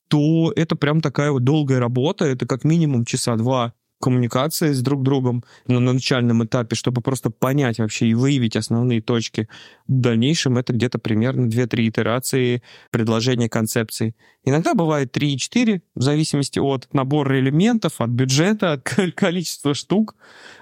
то 0.08 0.52
это 0.54 0.76
прям 0.76 1.00
такая 1.00 1.32
вот 1.32 1.42
долгая 1.42 1.80
работа, 1.80 2.24
это 2.24 2.46
как 2.46 2.62
минимум 2.62 3.04
часа 3.04 3.34
два 3.34 3.74
коммуникации 4.00 4.72
с 4.72 4.82
друг 4.82 5.02
другом 5.02 5.44
на 5.66 5.80
начальном 5.80 6.44
этапе, 6.44 6.76
чтобы 6.76 7.00
просто 7.00 7.30
понять 7.30 7.78
вообще 7.78 8.09
и 8.09 8.14
выявить 8.14 8.56
основные 8.56 9.00
точки. 9.00 9.48
В 9.88 10.00
дальнейшем 10.00 10.59
это 10.59 10.72
где-то 10.72 10.98
примерно 10.98 11.46
2-3 11.46 11.88
итерации 11.88 12.62
предложения 12.90 13.48
концепции. 13.48 14.14
Иногда 14.44 14.74
бывает 14.74 15.16
3-4, 15.16 15.80
в 15.94 16.02
зависимости 16.02 16.59
от 16.59 16.92
набора 16.92 17.40
элементов, 17.40 18.00
от 18.00 18.11
бюджета, 18.11 18.74
от 18.74 18.82
количества 19.14 19.74
штук. 19.74 20.14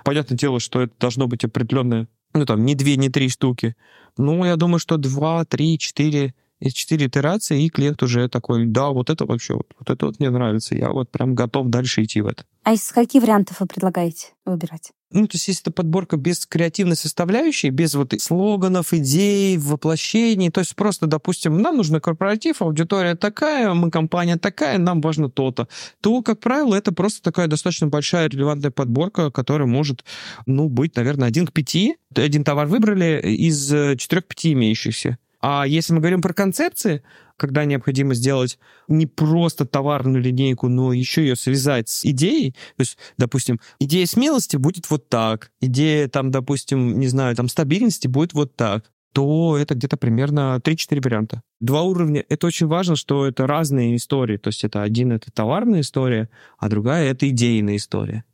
Понятное 0.04 0.38
дело, 0.38 0.60
что 0.60 0.82
это 0.82 0.94
должно 0.98 1.26
быть 1.26 1.44
определенное, 1.44 2.08
ну 2.34 2.46
там, 2.46 2.64
не 2.64 2.74
2, 2.74 2.94
не 2.96 3.08
3 3.08 3.28
штуки. 3.28 3.74
Ну, 4.16 4.44
я 4.44 4.56
думаю, 4.56 4.78
что 4.78 4.96
2, 4.96 5.44
3, 5.44 5.78
4 5.78 6.34
из 6.64 6.72
четыре 6.72 7.06
итерации, 7.06 7.64
и 7.64 7.68
клиент 7.68 8.02
уже 8.02 8.28
такой, 8.28 8.66
да, 8.66 8.88
вот 8.88 9.10
это 9.10 9.26
вообще, 9.26 9.54
вот, 9.54 9.66
вот 9.78 9.90
это 9.90 10.06
вот 10.06 10.18
мне 10.18 10.30
нравится, 10.30 10.74
я 10.74 10.90
вот 10.90 11.10
прям 11.10 11.34
готов 11.34 11.68
дальше 11.68 12.02
идти 12.02 12.20
в 12.20 12.26
это. 12.26 12.44
А 12.62 12.72
из 12.72 12.90
каких 12.90 13.22
вариантов 13.22 13.60
вы 13.60 13.66
предлагаете 13.66 14.28
выбирать? 14.46 14.92
Ну, 15.10 15.28
то 15.28 15.36
есть, 15.36 15.46
если 15.46 15.62
это 15.62 15.70
подборка 15.70 16.16
без 16.16 16.44
креативной 16.44 16.96
составляющей, 16.96 17.70
без 17.70 17.94
вот 17.94 18.14
слоганов, 18.18 18.92
идей, 18.92 19.56
воплощений, 19.58 20.50
то 20.50 20.60
есть 20.60 20.74
просто, 20.74 21.06
допустим, 21.06 21.60
нам 21.60 21.76
нужен 21.76 22.00
корпоратив, 22.00 22.62
аудитория 22.62 23.14
такая, 23.14 23.74
мы 23.74 23.90
компания 23.90 24.38
такая, 24.38 24.78
нам 24.78 25.00
важно 25.00 25.30
то-то, 25.30 25.68
то, 26.00 26.22
как 26.22 26.40
правило, 26.40 26.74
это 26.74 26.90
просто 26.90 27.22
такая 27.22 27.46
достаточно 27.46 27.86
большая 27.86 28.28
релевантная 28.28 28.72
подборка, 28.72 29.30
которая 29.30 29.68
может, 29.68 30.04
ну, 30.46 30.68
быть, 30.68 30.96
наверное, 30.96 31.28
один 31.28 31.46
к 31.46 31.52
пяти. 31.52 31.96
Один 32.14 32.42
товар 32.42 32.66
выбрали 32.66 33.20
из 33.22 33.72
э, 33.72 33.96
четырех-пяти 33.96 34.52
имеющихся. 34.52 35.18
А 35.46 35.66
если 35.66 35.92
мы 35.92 35.98
говорим 36.00 36.22
про 36.22 36.32
концепции, 36.32 37.02
когда 37.36 37.66
необходимо 37.66 38.14
сделать 38.14 38.58
не 38.88 39.04
просто 39.04 39.66
товарную 39.66 40.22
линейку, 40.22 40.68
но 40.68 40.94
еще 40.94 41.20
ее 41.20 41.36
связать 41.36 41.90
с 41.90 42.02
идеей, 42.02 42.52
то 42.52 42.80
есть, 42.80 42.96
допустим, 43.18 43.60
идея 43.78 44.06
смелости 44.06 44.56
будет 44.56 44.88
вот 44.88 45.10
так, 45.10 45.50
идея, 45.60 46.08
там, 46.08 46.30
допустим, 46.30 46.98
не 46.98 47.08
знаю, 47.08 47.36
там, 47.36 47.50
стабильности 47.50 48.08
будет 48.08 48.32
вот 48.32 48.56
так, 48.56 48.90
то 49.12 49.58
это 49.58 49.74
где-то 49.74 49.98
примерно 49.98 50.58
3-4 50.64 51.02
варианта. 51.04 51.42
Два 51.60 51.82
уровня. 51.82 52.24
Это 52.30 52.46
очень 52.46 52.66
важно, 52.66 52.96
что 52.96 53.26
это 53.26 53.46
разные 53.46 53.96
истории. 53.96 54.38
То 54.38 54.48
есть 54.48 54.64
это 54.64 54.82
один— 54.82 55.12
это 55.12 55.30
товарная 55.30 55.82
история, 55.82 56.30
а 56.56 56.70
другая— 56.70 57.10
это 57.10 57.28
идейная 57.28 57.76
история. 57.76 58.24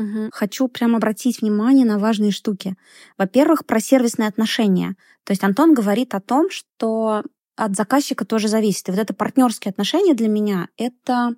Угу. 0.00 0.30
Хочу 0.32 0.68
прямо 0.68 0.96
обратить 0.96 1.42
внимание 1.42 1.84
на 1.84 1.98
важные 1.98 2.30
штуки. 2.30 2.74
Во-первых, 3.18 3.66
про 3.66 3.80
сервисные 3.80 4.28
отношения. 4.28 4.96
То 5.24 5.32
есть 5.32 5.44
Антон 5.44 5.74
говорит 5.74 6.14
о 6.14 6.20
том, 6.20 6.48
что 6.50 7.22
от 7.56 7.76
заказчика 7.76 8.24
тоже 8.24 8.48
зависит. 8.48 8.88
И 8.88 8.92
вот 8.92 8.98
это 8.98 9.12
партнерские 9.12 9.70
отношения 9.70 10.14
для 10.14 10.28
меня— 10.28 10.68
это 10.78 11.34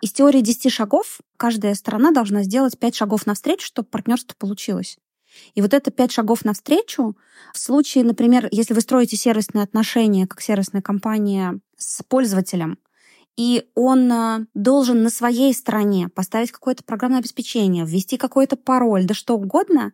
из 0.00 0.12
теории 0.12 0.40
10 0.40 0.72
шагов 0.72 1.20
каждая 1.36 1.74
сторона 1.74 2.10
должна 2.10 2.42
сделать 2.42 2.76
5 2.78 2.94
шагов 2.96 3.26
навстречу, 3.26 3.66
чтобы 3.66 3.88
партнерство 3.88 4.34
получилось. 4.36 4.98
И 5.54 5.62
вот 5.62 5.72
это 5.72 5.92
пять 5.92 6.10
шагов 6.10 6.44
навстречу, 6.44 7.16
в 7.54 7.58
случае, 7.58 8.02
например, 8.02 8.48
если 8.50 8.74
вы 8.74 8.80
строите 8.80 9.16
сервисные 9.16 9.62
отношения, 9.62 10.26
как 10.26 10.40
сервисная 10.40 10.82
компания 10.82 11.60
с 11.76 12.02
пользователем, 12.02 12.78
и 13.36 13.68
он 13.74 14.10
э, 14.12 14.46
должен 14.54 15.02
на 15.02 15.10
своей 15.10 15.54
стороне 15.54 16.08
поставить 16.08 16.50
какое-то 16.50 16.84
программное 16.84 17.20
обеспечение, 17.20 17.84
ввести 17.84 18.16
какой-то 18.16 18.56
пароль, 18.56 19.04
да 19.04 19.14
что 19.14 19.34
угодно. 19.34 19.92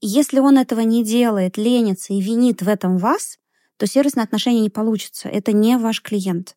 Если 0.00 0.40
он 0.40 0.58
этого 0.58 0.80
не 0.80 1.04
делает, 1.04 1.56
ленится 1.56 2.12
и 2.12 2.20
винит 2.20 2.62
в 2.62 2.68
этом 2.68 2.98
вас, 2.98 3.38
то 3.76 3.86
сервисное 3.86 4.24
отношение 4.24 4.62
не 4.62 4.70
получится. 4.70 5.28
Это 5.28 5.52
не 5.52 5.78
ваш 5.78 6.02
клиент. 6.02 6.56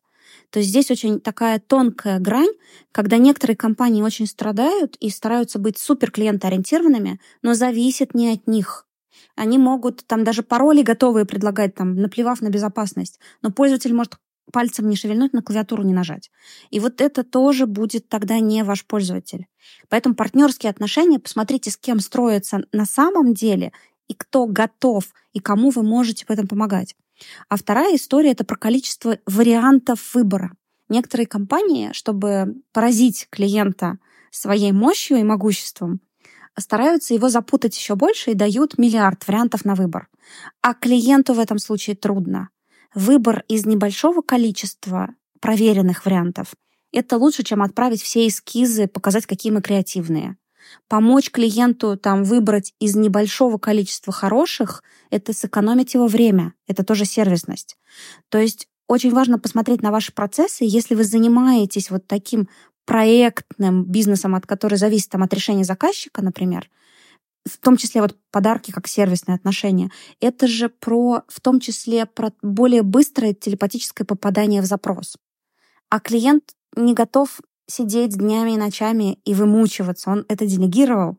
То 0.50 0.58
есть 0.58 0.70
здесь 0.70 0.90
очень 0.90 1.20
такая 1.20 1.58
тонкая 1.58 2.18
грань, 2.18 2.52
когда 2.92 3.18
некоторые 3.18 3.56
компании 3.56 4.02
очень 4.02 4.26
страдают 4.26 4.96
и 4.96 5.10
стараются 5.10 5.58
быть 5.58 5.78
супер 5.78 6.10
клиентоориентированными, 6.10 7.20
но 7.42 7.54
зависит 7.54 8.14
не 8.14 8.32
от 8.32 8.46
них. 8.46 8.86
Они 9.36 9.58
могут 9.58 10.06
там 10.06 10.24
даже 10.24 10.42
пароли 10.42 10.82
готовые 10.82 11.24
предлагать, 11.24 11.74
там, 11.74 11.96
наплевав 11.96 12.40
на 12.40 12.50
безопасность, 12.50 13.18
но 13.42 13.50
пользователь 13.50 13.94
может 13.94 14.16
пальцем 14.52 14.88
не 14.88 14.96
шевельнуть, 14.96 15.32
на 15.32 15.42
клавиатуру 15.42 15.82
не 15.82 15.92
нажать. 15.92 16.30
И 16.70 16.80
вот 16.80 17.00
это 17.00 17.24
тоже 17.24 17.66
будет 17.66 18.08
тогда 18.08 18.38
не 18.40 18.62
ваш 18.62 18.84
пользователь. 18.84 19.46
Поэтому 19.88 20.14
партнерские 20.14 20.70
отношения, 20.70 21.18
посмотрите, 21.18 21.70
с 21.70 21.76
кем 21.76 22.00
строятся 22.00 22.64
на 22.72 22.86
самом 22.86 23.34
деле, 23.34 23.72
и 24.08 24.14
кто 24.14 24.46
готов, 24.46 25.04
и 25.32 25.40
кому 25.40 25.70
вы 25.70 25.82
можете 25.82 26.26
в 26.26 26.30
этом 26.30 26.46
помогать. 26.46 26.94
А 27.48 27.56
вторая 27.56 27.96
история— 27.96 28.30
это 28.32 28.44
про 28.44 28.56
количество 28.56 29.18
вариантов 29.26 30.14
выбора. 30.14 30.52
Некоторые 30.88 31.26
компании, 31.26 31.90
чтобы 31.92 32.56
поразить 32.72 33.28
клиента 33.30 33.98
своей 34.30 34.72
мощью 34.72 35.16
и 35.18 35.22
могуществом, 35.22 36.00
стараются 36.58 37.14
его 37.14 37.28
запутать 37.28 37.76
еще 37.76 37.94
больше 37.94 38.32
и 38.32 38.34
дают 38.34 38.78
миллиард 38.78 39.26
вариантов 39.26 39.64
на 39.64 39.74
выбор. 39.74 40.08
А 40.60 40.74
клиенту 40.74 41.34
в 41.34 41.40
этом 41.40 41.58
случае 41.58 41.96
трудно 41.96 42.50
выбор 42.94 43.44
из 43.48 43.66
небольшого 43.66 44.22
количества 44.22 45.14
проверенных 45.40 46.04
вариантов— 46.04 46.54
это 46.92 47.16
лучше, 47.18 47.42
чем 47.42 47.62
отправить 47.62 48.02
все 48.02 48.26
эскизы, 48.26 48.86
показать, 48.86 49.26
какие 49.26 49.52
мы 49.52 49.60
креативные. 49.60 50.36
Помочь 50.88 51.30
клиенту 51.30 51.96
там 51.96 52.24
выбрать 52.24 52.72
из 52.78 52.94
небольшого 52.96 53.58
количества 53.58 54.12
хороших— 54.12 54.82
это 55.10 55.32
сэкономить 55.32 55.94
его 55.94 56.06
время. 56.06 56.54
Это 56.66 56.84
тоже 56.84 57.04
сервисность. 57.04 57.76
То 58.28 58.38
есть 58.38 58.68
очень 58.86 59.12
важно 59.12 59.38
посмотреть 59.38 59.82
на 59.82 59.90
ваши 59.90 60.12
процессы. 60.12 60.64
Если 60.64 60.94
вы 60.94 61.04
занимаетесь 61.04 61.90
вот 61.90 62.06
таким 62.06 62.48
проектным 62.84 63.84
бизнесом, 63.84 64.34
от 64.34 64.46
которого 64.46 64.76
зависит 64.76 65.10
там, 65.10 65.22
от 65.22 65.32
решения 65.32 65.64
заказчика, 65.64 66.22
например, 66.22 66.68
в 67.46 67.58
том 67.58 67.76
числе 67.76 68.00
вот 68.00 68.16
подарки 68.30 68.70
как 68.70 68.86
сервисные 68.88 69.36
отношения, 69.36 69.90
это 70.20 70.46
же 70.46 70.68
про, 70.68 71.22
в 71.28 71.40
том 71.40 71.60
числе 71.60 72.06
про 72.06 72.32
более 72.42 72.82
быстрое 72.82 73.34
телепатическое 73.34 74.06
попадание 74.06 74.62
в 74.62 74.66
запрос. 74.66 75.16
А 75.90 76.00
клиент 76.00 76.54
не 76.76 76.94
готов 76.94 77.40
сидеть 77.66 78.16
днями 78.16 78.52
и 78.52 78.56
ночами 78.56 79.18
и 79.24 79.34
вымучиваться. 79.34 80.10
Он 80.10 80.24
это 80.28 80.46
делегировал. 80.46 81.18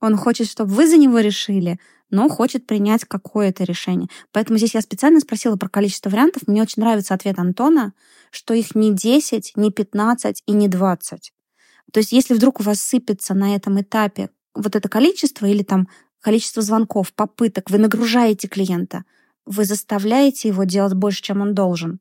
Он 0.00 0.16
хочет, 0.16 0.48
чтобы 0.48 0.72
вы 0.72 0.86
за 0.86 0.98
него 0.98 1.18
решили, 1.20 1.78
но 2.10 2.28
хочет 2.28 2.66
принять 2.66 3.04
какое-то 3.04 3.64
решение. 3.64 4.08
Поэтому 4.32 4.58
здесь 4.58 4.74
я 4.74 4.82
специально 4.82 5.20
спросила 5.20 5.56
про 5.56 5.68
количество 5.68 6.10
вариантов. 6.10 6.42
Мне 6.46 6.62
очень 6.62 6.82
нравится 6.82 7.14
ответ 7.14 7.38
Антона, 7.38 7.94
что 8.30 8.52
их 8.54 8.74
не 8.74 8.92
10, 8.92 9.52
не 9.56 9.70
15 9.70 10.42
и 10.46 10.52
не 10.52 10.68
20. 10.68 11.32
То 11.92 12.00
есть 12.00 12.12
если 12.12 12.34
вдруг 12.34 12.60
у 12.60 12.62
вас 12.62 12.80
сыпется 12.80 13.34
на 13.34 13.54
этом 13.54 13.80
этапе 13.80 14.30
вот 14.54 14.76
это 14.76 14.88
количество 14.88 15.46
или 15.46 15.62
там 15.62 15.88
количество 16.20 16.62
звонков, 16.62 17.12
попыток, 17.12 17.70
вы 17.70 17.78
нагружаете 17.78 18.48
клиента, 18.48 19.04
вы 19.44 19.64
заставляете 19.64 20.48
его 20.48 20.64
делать 20.64 20.94
больше, 20.94 21.22
чем 21.22 21.40
он 21.40 21.54
должен. 21.54 22.00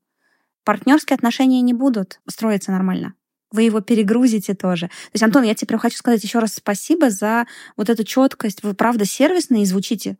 Партнерские 0.63 1.15
отношения 1.15 1.61
не 1.61 1.73
будут 1.73 2.21
строиться 2.29 2.71
нормально. 2.71 3.15
Вы 3.51 3.63
его 3.63 3.81
перегрузите 3.81 4.55
тоже. 4.55 4.87
То 4.87 5.11
есть, 5.13 5.23
Антон, 5.23 5.43
я 5.43 5.53
тебе 5.53 5.77
хочу 5.77 5.97
сказать 5.97 6.23
еще 6.23 6.39
раз 6.39 6.53
спасибо 6.53 7.09
за 7.09 7.45
вот 7.75 7.89
эту 7.89 8.03
четкость. 8.03 8.63
Вы 8.63 8.73
правда 8.73 9.05
сервисные 9.05 9.65
звучите, 9.65 10.17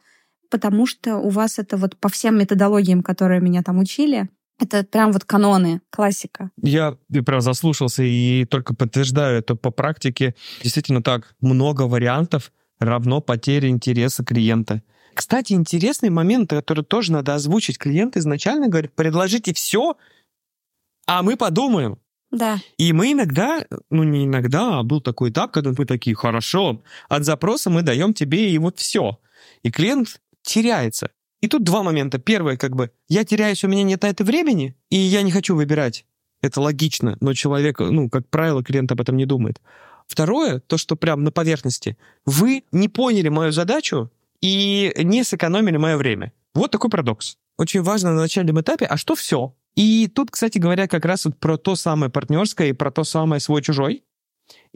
потому 0.50 0.86
что 0.86 1.18
у 1.18 1.30
вас 1.30 1.58
это 1.58 1.78
вот 1.78 1.98
по 1.98 2.10
всем 2.10 2.38
методологиям, 2.38 3.02
которые 3.02 3.42
меня 3.42 3.64
там 3.64 3.80
учили, 3.80 4.30
это 4.60 4.84
прям 4.84 5.12
вот 5.12 5.26
каноны, 5.26 5.82
классика. 5.90 6.52
Я 6.62 6.98
прям 7.26 7.42
заслушался 7.42 8.04
и 8.04 8.46
только 8.46 8.76
подтверждаю 8.76 9.40
это 9.40 9.56
по 9.56 9.72
практике. 9.72 10.36
Действительно 10.62 11.02
так, 11.02 11.36
много 11.42 11.84
вариантов 11.84 12.52
равно 12.80 13.22
потере 13.22 13.70
интереса 13.70 14.24
клиента. 14.24 14.82
Кстати, 15.14 15.54
интересный 15.54 16.10
момент, 16.10 16.50
который 16.50 16.84
тоже 16.84 17.12
надо 17.12 17.36
озвучить. 17.36 17.78
Клиент 17.78 18.18
изначально 18.18 18.68
говорит, 18.68 18.94
предложите 18.94 19.54
все, 19.54 19.96
а 21.06 21.22
мы 21.22 21.36
подумаем. 21.38 22.00
Да. 22.32 22.60
И 22.78 22.94
мы 22.94 23.12
иногда, 23.12 23.64
ну 23.92 24.04
не 24.04 24.26
иногда, 24.26 24.80
а 24.80 24.84
был 24.84 25.02
такой 25.02 25.30
этап, 25.30 25.52
когда 25.52 25.72
мы 25.78 25.86
такие, 25.86 26.16
хорошо, 26.16 26.84
от 27.08 27.26
запроса 27.26 27.70
мы 27.70 27.84
даем 27.84 28.14
тебе 28.14 28.50
и 28.50 28.58
вот 28.58 28.80
все. 28.80 29.20
И 29.62 29.70
клиент 29.70 30.20
теряется. 30.42 31.12
И 31.44 31.48
тут 31.50 31.64
два 31.64 31.84
момента. 31.84 32.20
Первое, 32.20 32.56
как 32.56 32.74
бы, 32.74 32.92
я 33.10 33.26
теряюсь, 33.26 33.66
у 33.66 33.68
меня 33.68 33.84
нет 33.84 34.02
на 34.04 34.08
это 34.08 34.24
времени, 34.24 34.78
и 34.90 34.96
я 34.96 35.24
не 35.24 35.30
хочу 35.30 35.58
выбирать. 35.58 36.06
Это 36.42 36.62
логично, 36.62 37.18
но 37.20 37.34
человек, 37.34 37.80
ну, 37.80 38.10
как 38.10 38.30
правило, 38.30 38.64
клиент 38.64 38.90
об 38.94 39.02
этом 39.02 39.18
не 39.18 39.26
думает. 39.26 39.60
Второе, 40.08 40.62
то, 40.62 40.78
что 40.78 40.96
прям 40.96 41.26
на 41.26 41.34
поверхности. 41.34 41.98
Вы 42.26 42.64
не 42.72 42.88
поняли 42.88 43.28
мою 43.28 43.52
задачу 43.52 44.10
и 44.40 44.94
не 44.98 45.26
сэкономили 45.26 45.76
мое 45.76 45.98
время. 45.98 46.32
Вот 46.54 46.72
такой 46.72 46.90
парадокс. 46.90 47.36
Очень 47.58 47.82
важно 47.82 48.14
на 48.14 48.22
начальном 48.22 48.62
этапе, 48.62 48.86
а 48.86 48.96
что 48.96 49.14
все? 49.14 49.54
И 49.76 50.08
тут, 50.08 50.32
кстати 50.32 50.60
говоря, 50.60 50.88
как 50.88 51.04
раз 51.04 51.26
вот 51.26 51.38
про 51.38 51.58
то 51.58 51.76
самое 51.76 52.10
партнерское 52.10 52.70
и 52.70 52.74
про 52.74 52.90
то 52.90 53.04
самое 53.04 53.42
свой-чужой. 53.42 54.04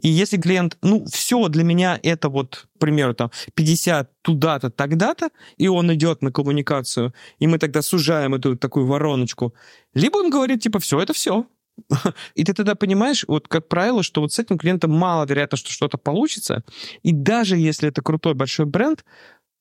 И 0.00 0.08
если 0.08 0.36
клиент, 0.36 0.78
ну, 0.82 1.04
все 1.06 1.48
для 1.48 1.64
меня 1.64 1.98
это 2.02 2.28
вот, 2.28 2.66
к 2.76 2.78
примеру, 2.78 3.14
там, 3.14 3.30
50 3.54 4.10
туда-то, 4.22 4.70
тогда-то, 4.70 5.30
и 5.56 5.68
он 5.68 5.92
идет 5.92 6.22
на 6.22 6.30
коммуникацию, 6.30 7.12
и 7.40 7.46
мы 7.46 7.58
тогда 7.58 7.82
сужаем 7.82 8.34
эту 8.34 8.56
такую 8.56 8.86
вороночку, 8.86 9.54
либо 9.94 10.18
он 10.18 10.30
говорит, 10.30 10.62
типа, 10.62 10.78
все, 10.78 11.00
это 11.00 11.12
все. 11.12 11.46
И 12.34 12.44
ты 12.44 12.54
тогда 12.54 12.74
понимаешь, 12.74 13.24
вот 13.28 13.48
как 13.48 13.68
правило, 13.68 14.02
что 14.02 14.20
вот 14.20 14.32
с 14.32 14.38
этим 14.38 14.58
клиентом 14.58 14.90
маловероятно, 14.92 15.56
что 15.56 15.70
что-то 15.70 15.98
получится. 15.98 16.64
И 17.02 17.12
даже 17.12 17.56
если 17.56 17.88
это 17.88 18.02
крутой 18.02 18.34
большой 18.34 18.66
бренд, 18.66 19.04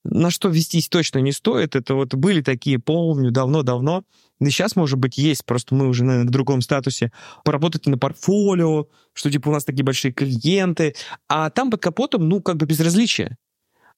на 0.09 0.31
что 0.31 0.49
вестись 0.49 0.89
точно 0.89 1.19
не 1.19 1.31
стоит. 1.31 1.75
Это 1.75 1.95
вот 1.95 2.15
были 2.15 2.41
такие, 2.41 2.79
помню, 2.79 3.31
давно-давно. 3.31 4.03
И 4.39 4.45
сейчас, 4.49 4.75
может 4.75 4.99
быть, 4.99 5.17
есть, 5.17 5.45
просто 5.45 5.75
мы 5.75 5.87
уже, 5.87 6.03
наверное, 6.03 6.27
в 6.27 6.31
другом 6.31 6.61
статусе. 6.61 7.11
Поработать 7.43 7.85
на 7.87 7.97
портфолио, 7.97 8.87
что, 9.13 9.31
типа, 9.31 9.49
у 9.49 9.51
нас 9.51 9.65
такие 9.65 9.83
большие 9.83 10.11
клиенты. 10.11 10.95
А 11.27 11.49
там 11.49 11.71
под 11.71 11.81
капотом, 11.81 12.27
ну, 12.29 12.41
как 12.41 12.57
бы 12.57 12.65
безразличие. 12.65 13.37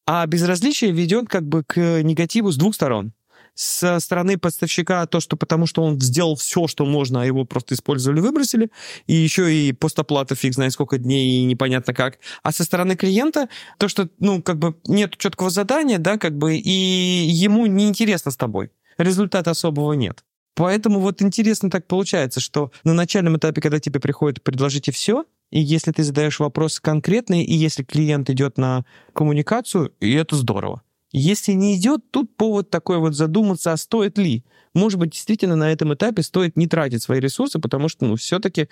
А 0.06 0.26
безразличие 0.26 0.91
ведет 0.91 1.30
как 1.30 1.48
бы 1.48 1.63
к 1.63 2.02
негативу 2.02 2.52
с 2.52 2.58
двух 2.58 2.74
сторон 2.76 3.13
со 3.60 4.00
стороны 4.00 4.38
поставщика 4.38 5.06
то, 5.06 5.19
что 5.19 5.36
потому 5.36 5.65
что 5.65 5.84
он 5.84 6.00
сделал 6.00 6.38
все, 6.38 6.65
что 6.67 6.86
можно, 6.86 7.24
а 7.24 7.26
его 7.26 7.43
просто 7.43 7.76
использовали, 7.76 8.22
выбросили, 8.22 8.72
и 9.06 9.13
еще 9.13 9.54
и 9.54 9.74
постоплата 9.74 10.34
фиг 10.34 10.54
знает 10.54 10.72
сколько 10.72 10.98
дней, 10.98 11.41
и 11.41 11.43
непонятно 11.43 11.93
как. 11.93 12.19
А 12.41 12.54
со 12.54 12.63
стороны 12.63 12.95
клиента 12.95 13.50
то, 13.78 13.89
что, 13.89 14.08
ну, 14.19 14.41
как 14.41 14.60
бы 14.60 14.78
нет 14.88 15.17
четкого 15.17 15.50
задания, 15.50 15.98
да, 15.98 16.17
как 16.17 16.38
бы, 16.38 16.56
и 16.56 16.69
ему 16.69 17.65
неинтересно 17.65 18.32
с 18.32 18.38
тобой. 18.38 18.72
Результата 18.98 19.52
особого 19.52 19.91
нет. 19.91 20.24
Поэтому 20.56 21.02
вот 21.02 21.22
интересно 21.22 21.69
так 21.69 21.86
получается, 21.86 22.39
что 22.39 22.72
на 22.86 22.93
начальном 22.93 23.36
этапе, 23.36 23.60
когда 23.60 23.82
тебе 23.82 24.00
приходит 24.00 24.41
«предложите 24.41 24.93
все», 24.93 25.26
и 25.52 25.60
если 25.60 25.91
ты 25.91 26.04
задаешь 26.04 26.39
вопросы 26.39 26.82
конкретные, 26.82 27.43
и 27.43 27.54
если 27.56 27.84
клиент 27.84 28.30
идет 28.30 28.58
на 28.58 28.86
коммуникацию, 29.13 29.91
и 30.00 30.13
это 30.13 30.38
здорово. 30.38 30.82
Если 31.12 31.54
не 31.54 31.76
идет, 31.76 32.12
тут 32.12 32.36
повод 32.38 32.69
такой 32.69 33.00
вот 33.00 33.15
задуматься, 33.15 33.74
а 33.74 33.78
стоит 33.78 34.17
ли. 34.17 34.45
Может 34.76 35.00
быть, 35.00 35.12
действительно 35.12 35.56
на 35.56 35.72
этом 35.72 35.93
этапе 35.93 36.22
стоит 36.22 36.56
не 36.56 36.67
тратить 36.67 37.02
свои 37.02 37.19
ресурсы, 37.19 37.60
потому 37.60 37.89
что, 37.89 38.06
ну, 38.06 38.15
все-таки 38.15 38.69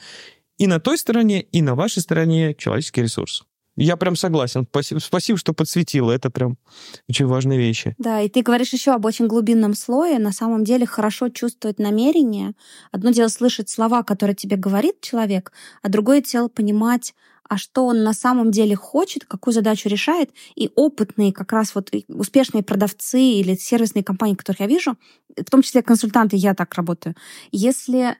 и 0.58 0.67
на 0.67 0.80
той 0.80 0.97
стороне, 0.97 1.41
и 1.41 1.62
на 1.62 1.76
вашей 1.76 2.02
стороне 2.02 2.54
человеческий 2.54 3.02
ресурс. 3.02 3.47
Я 3.78 3.96
прям 3.96 4.16
согласен. 4.16 4.66
Спасибо, 4.70 5.00
спасибо, 5.00 5.38
что 5.38 5.54
подсветила. 5.54 6.12
Это 6.12 6.32
прям 6.32 6.58
очень 7.08 7.28
важные 7.28 7.60
вещи. 7.60 7.96
Да, 8.00 8.22
и 8.22 8.28
ты 8.28 8.42
говоришь 8.42 8.74
еще 8.74 8.92
об 8.92 9.06
очень 9.06 9.28
глубинном 9.28 9.76
слое. 9.76 10.18
На 10.18 10.32
самом 10.32 10.63
деле 10.63 10.88
хорошо 10.88 11.30
чувствовать 11.30 11.78
намерение. 11.78 12.54
Одно 12.92 13.12
дело 13.12 13.28
слышать 13.28 13.70
слова, 13.70 14.02
которые 14.02 14.36
тебе 14.36 14.58
говорит 14.58 15.02
человек, 15.02 15.52
а 15.84 15.90
другое 15.90 16.22
дело 16.22 16.48
понимать, 16.48 17.13
а 17.48 17.58
что 17.58 17.86
он 17.86 18.04
на 18.04 18.13
самом 18.13 18.52
деле 18.52 18.76
хочет, 18.76 19.26
какую 19.26 19.54
задачу 19.54 19.90
решает. 19.90 20.32
И 20.56 20.72
опытные 20.76 21.32
как 21.32 21.54
раз 21.54 21.76
вот 21.76 21.92
успешные 22.08 22.63
продавцы 22.63 23.22
или 23.22 23.56
сервисные 23.56 24.04
компании, 24.04 24.36
которых 24.36 24.60
я 24.62 24.68
вижу, 24.68 24.98
в 25.30 25.50
том 25.50 25.62
числе 25.62 25.84
консультанты, 25.84 26.36
я 26.36 26.56
так 26.56 26.74
работаю, 26.74 27.16
если 27.52 28.18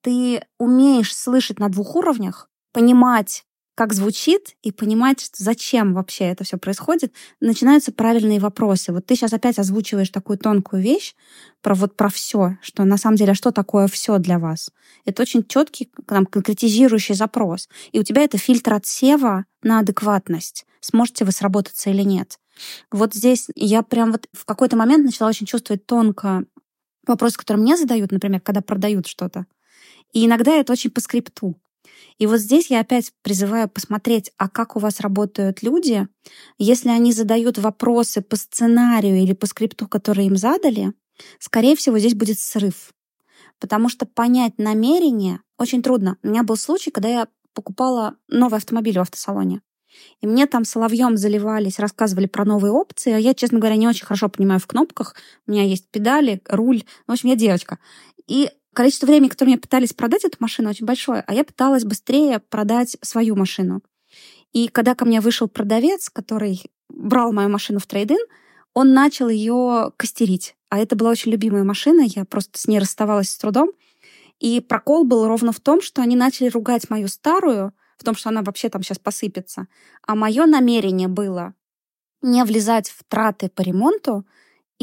ты 0.00 0.42
умеешь 0.58 1.14
слышать 1.14 1.58
на 1.58 1.68
двух 1.68 1.96
уровнях, 1.96 2.48
понимать, 2.72 3.44
как 3.74 3.94
звучит, 3.94 4.54
и 4.62 4.70
понимать, 4.70 5.20
что 5.20 5.42
зачем 5.42 5.94
вообще 5.94 6.24
это 6.24 6.44
все 6.44 6.58
происходит, 6.58 7.12
начинаются 7.40 7.90
правильные 7.90 8.38
вопросы. 8.38 8.92
Вот 8.92 9.06
ты 9.06 9.16
сейчас 9.16 9.32
опять 9.32 9.58
озвучиваешь 9.58 10.10
такую 10.10 10.38
тонкую 10.38 10.82
вещь 10.82 11.14
про 11.62 11.74
вот 11.74 11.96
про 11.96 12.10
все, 12.10 12.58
что 12.60 12.84
на 12.84 12.98
самом 12.98 13.16
деле, 13.16 13.32
а 13.32 13.34
что 13.34 13.50
такое 13.50 13.88
все 13.88 14.18
для 14.18 14.38
вас. 14.38 14.70
Это 15.04 15.22
очень 15.22 15.44
четкий, 15.44 15.90
там, 16.06 16.26
конкретизирующий 16.26 17.14
запрос. 17.14 17.68
И 17.92 17.98
у 17.98 18.02
тебя 18.02 18.22
это 18.22 18.36
фильтр 18.36 18.74
отсева 18.74 19.46
на 19.62 19.78
адекватность. 19.78 20.66
Сможете 20.80 21.24
вы 21.24 21.32
сработаться 21.32 21.90
или 21.90 22.02
нет. 22.02 22.38
Вот 22.90 23.14
здесь 23.14 23.48
я 23.54 23.82
прям 23.82 24.12
вот 24.12 24.28
в 24.32 24.44
какой-то 24.44 24.76
момент 24.76 25.04
начала 25.04 25.28
очень 25.28 25.46
чувствовать 25.46 25.86
тонко 25.86 26.44
вопросы, 27.06 27.38
которые 27.38 27.62
мне 27.62 27.76
задают, 27.76 28.12
например, 28.12 28.40
когда 28.40 28.60
продают 28.60 29.06
что-то. 29.06 29.46
И 30.12 30.26
иногда 30.26 30.52
это 30.52 30.72
очень 30.72 30.90
по 30.90 31.00
скрипту. 31.00 31.58
И 32.22 32.26
вот 32.26 32.38
здесь 32.38 32.70
я 32.70 32.78
опять 32.78 33.12
призываю 33.22 33.68
посмотреть, 33.68 34.30
а 34.38 34.48
как 34.48 34.76
у 34.76 34.78
вас 34.78 35.00
работают 35.00 35.64
люди. 35.64 36.06
Если 36.56 36.88
они 36.88 37.12
задают 37.12 37.58
вопросы 37.58 38.22
по 38.22 38.36
сценарию 38.36 39.16
или 39.16 39.32
по 39.32 39.46
скрипту, 39.46 39.88
который 39.88 40.26
им 40.26 40.36
задали, 40.36 40.92
скорее 41.40 41.74
всего, 41.74 41.98
здесь 41.98 42.14
будет 42.14 42.38
срыв. 42.38 42.92
Потому 43.58 43.88
что 43.88 44.06
понять 44.06 44.52
намерение 44.56 45.40
очень 45.58 45.82
трудно. 45.82 46.16
У 46.22 46.28
меня 46.28 46.44
был 46.44 46.56
случай, 46.56 46.92
когда 46.92 47.08
я 47.08 47.28
покупала 47.54 48.14
новый 48.28 48.58
автомобиль 48.58 48.98
в 48.98 49.02
автосалоне. 49.02 49.60
И 50.20 50.28
мне 50.28 50.46
там 50.46 50.64
соловьем 50.64 51.16
заливались, 51.16 51.80
рассказывали 51.80 52.26
про 52.26 52.44
новые 52.44 52.70
опции. 52.70 53.14
А 53.14 53.18
я, 53.18 53.34
честно 53.34 53.58
говоря, 53.58 53.74
не 53.74 53.88
очень 53.88 54.06
хорошо 54.06 54.28
понимаю 54.28 54.60
в 54.60 54.68
кнопках. 54.68 55.16
У 55.48 55.50
меня 55.50 55.64
есть 55.64 55.88
педали, 55.90 56.40
руль. 56.46 56.84
В 57.08 57.10
общем, 57.10 57.30
я 57.30 57.34
девочка. 57.34 57.80
И 58.28 58.48
количество 58.74 59.06
времени, 59.06 59.28
которое 59.28 59.52
мне 59.52 59.58
пытались 59.58 59.92
продать 59.92 60.24
эту 60.24 60.36
машину, 60.40 60.70
очень 60.70 60.86
большое, 60.86 61.22
а 61.26 61.34
я 61.34 61.44
пыталась 61.44 61.84
быстрее 61.84 62.38
продать 62.38 62.96
свою 63.02 63.36
машину. 63.36 63.82
И 64.52 64.68
когда 64.68 64.94
ко 64.94 65.04
мне 65.04 65.20
вышел 65.20 65.48
продавец, 65.48 66.10
который 66.10 66.62
брал 66.88 67.32
мою 67.32 67.48
машину 67.48 67.78
в 67.78 67.86
трейдин, 67.86 68.18
он 68.74 68.92
начал 68.92 69.28
ее 69.28 69.92
костерить. 69.96 70.56
А 70.68 70.78
это 70.78 70.96
была 70.96 71.10
очень 71.10 71.32
любимая 71.32 71.64
машина, 71.64 72.02
я 72.02 72.24
просто 72.24 72.58
с 72.58 72.66
ней 72.66 72.78
расставалась 72.78 73.30
с 73.30 73.38
трудом. 73.38 73.70
И 74.40 74.60
прокол 74.60 75.04
был 75.04 75.26
ровно 75.26 75.52
в 75.52 75.60
том, 75.60 75.80
что 75.80 76.02
они 76.02 76.16
начали 76.16 76.48
ругать 76.48 76.90
мою 76.90 77.08
старую, 77.08 77.72
в 77.96 78.04
том, 78.04 78.14
что 78.14 78.30
она 78.30 78.42
вообще 78.42 78.68
там 78.68 78.82
сейчас 78.82 78.98
посыпется. 78.98 79.68
А 80.06 80.14
мое 80.14 80.46
намерение 80.46 81.08
было 81.08 81.54
не 82.22 82.42
влезать 82.44 82.88
в 82.88 83.04
траты 83.04 83.48
по 83.48 83.62
ремонту, 83.62 84.26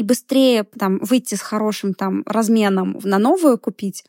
и 0.00 0.02
быстрее 0.02 0.64
там 0.64 0.98
выйти 1.02 1.34
с 1.34 1.42
хорошим 1.42 1.92
там 1.92 2.22
разменом 2.24 2.98
на 3.04 3.18
новую 3.18 3.58
купить. 3.58 4.02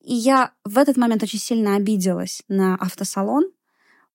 И 0.00 0.12
я 0.12 0.50
в 0.64 0.76
этот 0.76 0.96
момент 0.96 1.22
очень 1.22 1.38
сильно 1.38 1.76
обиделась 1.76 2.42
на 2.48 2.74
автосалон, 2.74 3.44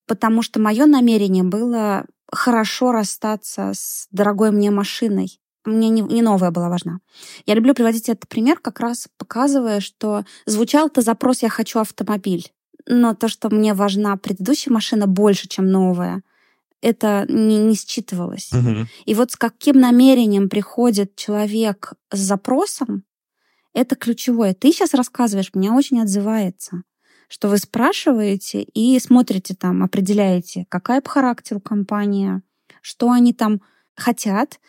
потому 0.06 0.42
что 0.42 0.60
мое 0.60 0.84
намерение 0.84 1.42
было 1.42 2.04
хорошо 2.30 2.92
расстаться 2.92 3.72
с 3.74 4.08
дорогой 4.10 4.50
мне 4.50 4.70
машиной. 4.70 5.40
Мне 5.64 5.88
не, 5.88 6.02
не 6.02 6.20
новая 6.20 6.50
была 6.50 6.68
важна. 6.68 6.98
Я 7.46 7.54
люблю 7.54 7.72
приводить 7.72 8.10
этот 8.10 8.28
пример, 8.28 8.58
как 8.60 8.80
раз 8.80 9.08
показывая, 9.16 9.80
что 9.80 10.24
звучал-то 10.44 11.00
запрос 11.00 11.40
«я 11.40 11.48
хочу 11.48 11.78
автомобиль», 11.78 12.52
но 12.86 13.14
то, 13.14 13.28
что 13.28 13.48
мне 13.48 13.72
важна 13.72 14.18
предыдущая 14.18 14.74
машина 14.74 15.06
больше, 15.06 15.48
чем 15.48 15.70
новая— 15.70 16.22
это 16.84 17.24
не, 17.28 17.58
не 17.58 17.74
считывалось. 17.74 18.52
Угу. 18.52 18.86
И 19.06 19.14
вот 19.14 19.32
с 19.32 19.36
каким 19.36 19.80
намерением 19.80 20.50
приходит 20.50 21.16
человек 21.16 21.94
с 22.12 22.18
запросом, 22.18 23.04
это 23.72 23.96
ключевое. 23.96 24.54
Ты 24.54 24.70
сейчас 24.70 24.92
рассказываешь, 24.92 25.54
меня 25.54 25.74
очень 25.74 26.00
отзывается, 26.02 26.82
что 27.28 27.48
вы 27.48 27.56
спрашиваете 27.56 28.62
и 28.62 28.98
смотрите 29.00 29.54
там, 29.54 29.82
определяете, 29.82 30.66
какая 30.68 31.00
по 31.00 31.08
характеру 31.08 31.58
компания, 31.58 32.42
что 32.82 33.10
они 33.10 33.32
там 33.32 33.62
хотят, 33.96 34.60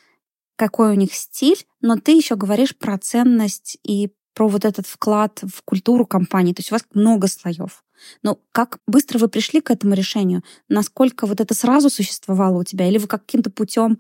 какой 0.56 0.92
у 0.92 0.96
них 0.96 1.14
стиль, 1.14 1.66
но 1.82 1.98
ты 1.98 2.14
еще 2.14 2.38
говоришь 2.38 2.78
про 2.78 2.98
ценность 2.98 3.78
и 3.84 4.14
про 4.34 4.48
вот 4.48 4.64
этот 4.64 4.88
вклад 4.88 5.44
в 5.44 5.64
культуру 5.64 6.06
компании. 6.06 6.54
То 6.54 6.62
есть 6.62 6.72
у 6.72 6.76
вас 6.76 6.86
много 6.94 7.28
слоев. 7.28 7.84
Но 8.24 8.40
как 8.52 8.80
быстро 8.88 9.20
вы 9.20 9.28
пришли 9.28 9.62
к 9.62 9.72
этому 9.72 9.94
решению? 9.94 10.44
Насколько 10.70 11.28
вот 11.28 11.42
это 11.42 11.54
сразу 11.54 11.90
существовало 11.90 12.60
у 12.60 12.64
тебя? 12.64 12.88
Или 12.88 12.98
вы 12.98 13.08
каким-то 13.08 13.50
путем 13.50 14.00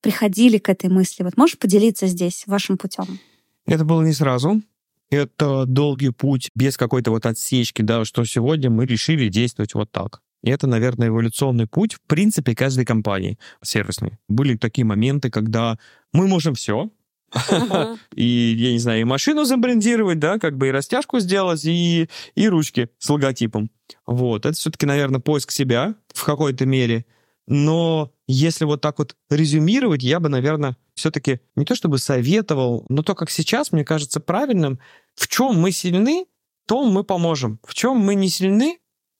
приходили 0.00 0.58
к 0.58 0.68
этой 0.68 0.90
мысли? 0.90 1.22
Вот 1.22 1.36
можешь 1.36 1.58
поделиться 1.58 2.06
здесь 2.06 2.44
вашим 2.46 2.76
путем? 2.76 3.18
Это 3.66 3.84
было 3.84 4.02
не 4.02 4.12
сразу. 4.12 4.62
Это 5.10 5.64
долгий 5.66 6.10
путь 6.10 6.50
без 6.54 6.76
какой-то 6.76 7.10
вот 7.10 7.26
отсечки, 7.26 7.82
да, 7.82 8.04
что 8.04 8.24
сегодня 8.24 8.70
мы 8.70 8.86
решили 8.86 9.28
действовать 9.28 9.74
вот 9.74 9.90
так. 9.90 10.20
И 10.42 10.50
это, 10.50 10.66
наверное, 10.66 11.08
эволюционный 11.08 11.66
путь, 11.66 11.94
в 11.94 12.00
принципе, 12.02 12.54
каждой 12.54 12.84
компании 12.84 13.38
сервисной. 13.62 14.18
Были 14.28 14.56
такие 14.56 14.84
моменты, 14.84 15.30
когда 15.30 15.78
мы 16.12 16.26
можем 16.28 16.54
все, 16.54 16.90
И, 18.14 18.54
я 18.56 18.72
не 18.72 18.78
знаю, 18.78 19.00
и 19.00 19.04
машину 19.04 19.44
забрендировать, 19.44 20.18
да, 20.18 20.38
как 20.38 20.56
бы 20.56 20.68
и 20.68 20.70
растяжку 20.70 21.18
сделать, 21.18 21.64
и, 21.64 22.08
и 22.34 22.48
ручки 22.48 22.88
с 22.98 23.08
логотипом. 23.10 23.70
Вот. 24.06 24.46
Это 24.46 24.56
все-таки, 24.56 24.86
наверное, 24.86 25.20
поиск 25.20 25.50
себя 25.50 25.94
в 26.12 26.24
какой-то 26.24 26.66
мере. 26.66 27.06
Но 27.46 28.12
если 28.26 28.64
вот 28.64 28.80
так 28.80 28.98
вот 28.98 29.16
резюмировать, 29.28 30.02
я 30.02 30.20
бы, 30.20 30.28
наверное, 30.28 30.76
все-таки 30.94 31.40
не 31.56 31.64
то 31.64 31.74
чтобы 31.74 31.98
советовал, 31.98 32.86
но 32.88 33.02
то, 33.02 33.14
как 33.14 33.30
сейчас, 33.30 33.72
мне 33.72 33.84
кажется 33.84 34.20
правильным, 34.20 34.78
в 35.14 35.28
чем 35.28 35.60
мы 35.60 35.72
сильны, 35.72 36.26
том 36.66 36.90
мы 36.90 37.04
поможем. 37.04 37.60
В 37.62 37.74
чем 37.74 37.98
мы 37.98 38.14
не 38.14 38.28
сильны, 38.28 38.78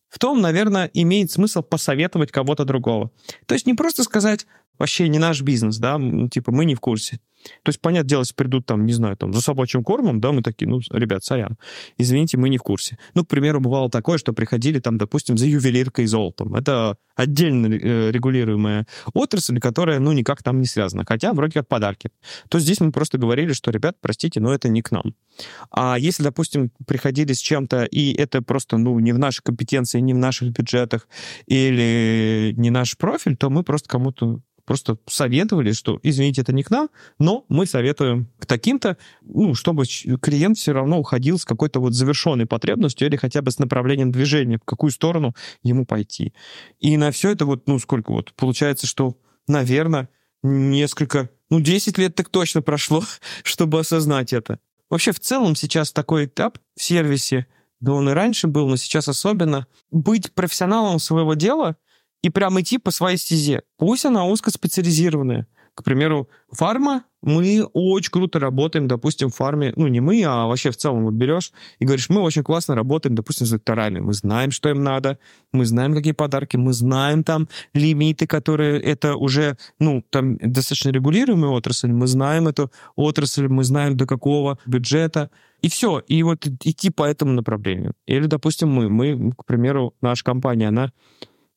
в 0.09 0.19
том, 0.19 0.41
наверное, 0.41 0.91
имеет 0.95 1.31
смысл 1.33 1.63
посоветовать 1.63 2.31
кого-то 2.31 2.65
другого. 2.65 3.11
То 3.47 3.55
есть 3.55 3.67
не 3.67 3.75
просто 3.75 4.05
сказать, 4.05 4.47
вообще 4.79 5.09
не 5.09 5.19
наш 5.19 5.43
бизнес, 5.43 5.79
да, 5.79 6.01
типа 6.31 6.53
мы 6.53 6.65
не 6.65 6.75
в 6.75 6.81
курсе. 6.81 7.21
То 7.63 7.71
есть, 7.71 7.81
понятное 7.81 8.09
дело, 8.09 8.21
если 8.23 8.35
придут 8.35 8.67
там, 8.67 8.87
не 8.87 8.93
знаю, 8.93 9.17
там, 9.17 9.33
за 9.33 9.41
собачьим 9.41 9.85
кормом, 9.85 10.21
да, 10.21 10.33
мы 10.33 10.43
такие, 10.43 10.69
ну, 10.69 10.81
ребят, 10.91 11.25
сорян, 11.25 11.59
извините, 11.99 12.37
мы 12.37 12.49
не 12.49 12.59
в 12.59 12.63
курсе. 12.63 12.99
Ну, 13.15 13.25
к 13.25 13.29
примеру, 13.29 13.61
бывало 13.61 13.91
такое, 13.91 14.19
что 14.19 14.33
приходили 14.33 14.79
там, 14.79 14.99
допустим, 14.99 15.37
за 15.37 15.47
ювелиркой 15.47 16.05
и 16.05 16.09
золотом. 16.09 16.55
Это 16.55 16.97
отдельно 17.15 17.67
э, 17.67 18.11
регулируемая 18.11 18.87
отрасль, 19.13 19.59
которая, 19.61 19.99
ну, 20.01 20.13
никак 20.13 20.43
там 20.43 20.61
не 20.61 20.67
связана. 20.67 21.05
Хотя 21.07 21.33
вроде 21.33 21.55
как 21.55 21.69
подарки. 21.69 22.11
То 22.49 22.59
здесь 22.59 22.81
мы 22.81 22.93
просто 22.93 23.19
говорили, 23.19 23.53
что, 23.53 23.71
ребят, 23.71 23.97
простите, 24.01 24.41
но 24.41 24.53
это 24.53 24.69
не 24.69 24.83
к 24.83 24.91
нам. 24.91 25.15
А 25.71 25.99
если, 25.99 26.23
допустим, 26.23 26.71
приходили 26.87 27.33
с 27.33 27.41
чем-то, 27.41 27.85
и 27.85 28.13
это 28.15 28.43
просто, 28.43 28.79
ну, 28.79 28.99
не 29.01 29.13
в 29.13 29.19
нашей 29.19 29.43
компетенции, 29.43 30.01
не 30.01 30.15
в 30.15 30.19
наших 30.19 30.51
бюджетах, 30.51 31.09
или 31.47 32.55
не 32.57 32.71
наш 32.71 32.97
профиль, 32.97 33.37
то 33.37 33.51
мы 33.51 33.63
просто 33.63 33.89
кому-то 33.89 34.41
просто 34.65 34.99
советовали, 35.07 35.73
что, 35.73 35.99
извините, 36.03 36.43
это 36.43 36.53
не 36.53 36.63
к 36.63 36.71
нам, 36.71 36.89
но 37.19 37.45
мы 37.49 37.67
советуем 37.67 38.31
к 38.39 38.47
таким-то, 38.47 38.97
ну, 39.23 39.55
чтобы 39.55 39.85
клиент 40.21 40.59
все 40.59 40.73
равно 40.73 40.99
уходил 40.99 41.39
с 41.39 41.45
какой-то 41.45 41.81
вот 41.81 41.95
завершенной 41.95 42.47
потребностью 42.47 43.07
или 43.09 43.17
хотя 43.17 43.43
бы 43.43 43.51
с 43.51 43.59
направлением 43.59 44.13
движения, 44.13 44.59
в 44.59 44.65
какую 44.65 44.91
сторону 44.91 45.35
ему 45.63 45.85
пойти. 45.87 46.35
И 46.81 46.97
на 46.97 47.11
все 47.11 47.31
это 47.31 47.47
вот, 47.47 47.67
ну, 47.69 47.79
сколько 47.79 48.11
вот, 48.11 48.33
получается, 48.35 48.87
что, 48.87 49.17
наверное, 49.47 50.09
несколько, 50.43 51.31
ну, 51.51 51.61
10 51.61 51.99
лет 51.99 52.15
так 52.15 52.29
точно 52.29 52.63
прошло, 52.63 53.03
чтобы 53.43 53.81
осознать 53.81 54.33
это. 54.33 54.59
Вообще, 54.91 55.13
в 55.13 55.21
целом 55.21 55.57
сейчас 55.57 55.93
такой 55.93 56.27
этап 56.27 56.59
в 56.77 56.83
сервисе, 56.83 57.47
да 57.81 57.93
он 57.93 58.09
и 58.09 58.13
раньше 58.13 58.47
был, 58.47 58.69
но 58.69 58.77
сейчас 58.77 59.09
особенно, 59.09 59.67
быть 59.91 60.33
профессионалом 60.33 60.99
своего 60.99 61.35
дела 61.35 61.77
и 62.25 62.31
прям 62.31 62.59
идти 62.59 62.79
по 62.79 62.91
своей 62.91 63.19
стезе. 63.19 63.65
Пусть 63.77 64.07
она 64.07 64.27
узкоспециализированная. 64.27 65.47
К 65.75 65.85
примеру, 65.85 66.31
фарма, 66.51 67.05
мы 67.21 67.65
очень 67.75 68.11
круто 68.11 68.39
работаем, 68.39 68.89
допустим, 68.89 69.29
в 69.29 69.35
фарме, 69.35 69.75
ну, 69.77 69.89
не 69.89 70.01
мы, 70.01 70.23
а 70.25 70.47
вообще 70.47 70.71
в 70.71 70.77
целом 70.77 71.05
вот 71.05 71.13
берешь 71.13 71.53
и 71.81 71.85
говоришь, 71.85 72.09
мы 72.09 72.23
очень 72.23 72.43
классно 72.43 72.75
работаем, 72.75 73.15
допустим, 73.15 73.47
с 73.47 73.51
докторами, 73.51 73.99
мы 74.01 74.15
знаем, 74.15 74.53
что 74.53 74.71
им 74.71 74.83
надо, 74.83 75.19
мы 75.53 75.67
знаем, 75.67 75.95
какие 75.95 76.13
подарки, 76.13 76.57
мы 76.57 76.73
знаем 76.73 77.25
там 77.25 77.47
лимиты, 77.75 78.27
которые 78.27 78.81
это 78.81 79.17
уже, 79.17 79.59
ну, 79.79 80.03
там 80.09 80.39
достаточно 80.39 80.91
регулируемая 80.91 81.51
отрасль, 81.51 81.93
мы 81.93 82.07
знаем 82.07 82.49
эту 82.49 82.71
отрасль, 82.97 83.49
мы 83.49 83.65
знаем 83.65 83.99
до 83.99 84.07
какого 84.07 84.59
бюджета, 84.65 85.31
и 85.61 85.69
все, 85.69 85.99
и 85.99 86.23
вот 86.23 86.47
идти 86.47 86.89
по 86.89 87.03
этому 87.03 87.33
направлению. 87.33 87.95
Или, 88.07 88.27
допустим, 88.27 88.71
мы, 88.71 88.89
мы, 88.89 89.33
к 89.33 89.45
примеру, 89.45 89.93
наша 90.01 90.25
компания, 90.25 90.69
она 90.69 90.91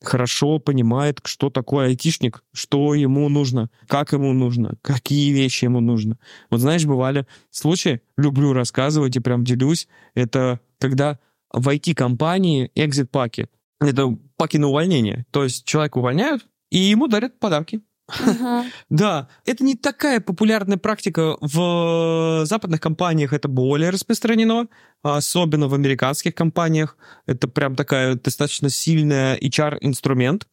хорошо 0.02 0.58
понимает, 0.58 1.20
что 1.24 1.50
такое 1.50 1.86
айтишник, 1.86 2.44
что 2.52 2.94
ему 2.94 3.28
нужно, 3.28 3.70
как 3.86 4.12
ему 4.12 4.32
нужно, 4.32 4.74
какие 4.82 5.32
вещи 5.32 5.64
ему 5.64 5.80
нужно. 5.80 6.18
Вот 6.50 6.60
знаешь, 6.60 6.84
бывали 6.84 7.26
случаи, 7.50 8.00
люблю 8.16 8.52
рассказывать 8.52 9.16
и 9.16 9.20
прям 9.20 9.44
делюсь, 9.44 9.88
это 10.14 10.60
когда 10.78 11.18
в 11.52 11.68
IT-компании 11.68 12.70
экзит-паки, 12.74 13.48
это 13.80 14.16
паки 14.36 14.58
на 14.58 14.68
увольнение. 14.68 15.24
То 15.30 15.44
есть 15.44 15.64
человека 15.64 15.98
увольняют, 15.98 16.46
и 16.70 16.78
ему 16.78 17.08
дарят 17.08 17.38
подарки. 17.38 17.80
Да, 18.90 19.28
это 19.44 19.64
не 19.64 19.74
такая 19.74 20.20
популярная 20.20 20.78
практика 20.78 21.36
в 21.40 22.44
западных 22.44 22.80
компаниях, 22.80 23.32
это 23.32 23.48
более 23.48 23.90
распространено, 23.90 24.68
особенно 25.02 25.68
в 25.68 25.74
американских 25.74 26.34
компаниях. 26.34 26.96
Это 27.26 27.48
прям 27.48 27.76
такая 27.76 28.14
достаточно 28.14 28.70
сильная 28.70 29.36
HR-инструмент. 29.38 30.46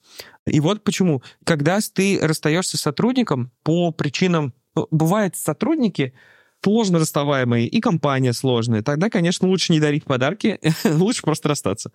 И 0.46 0.60
вот 0.60 0.84
почему. 0.84 1.24
Когда 1.44 1.80
ты 1.94 2.20
расстаешься 2.22 2.78
с 2.78 2.82
сотрудником 2.82 3.52
по 3.64 3.92
причинам... 3.92 4.54
Бывают 4.92 5.38
сотрудники, 5.38 6.14
сложно 6.66 6.98
расставаемые, 6.98 7.68
и 7.68 7.80
компания 7.80 8.34
сложная, 8.34 8.82
тогда, 8.82 9.12
конечно, 9.12 9.48
лучше 9.48 9.72
не 9.72 9.80
дарить 9.80 10.04
подарки, 10.04 10.60
лучше 10.84 11.22
просто 11.22 11.50
расстаться. 11.50 11.92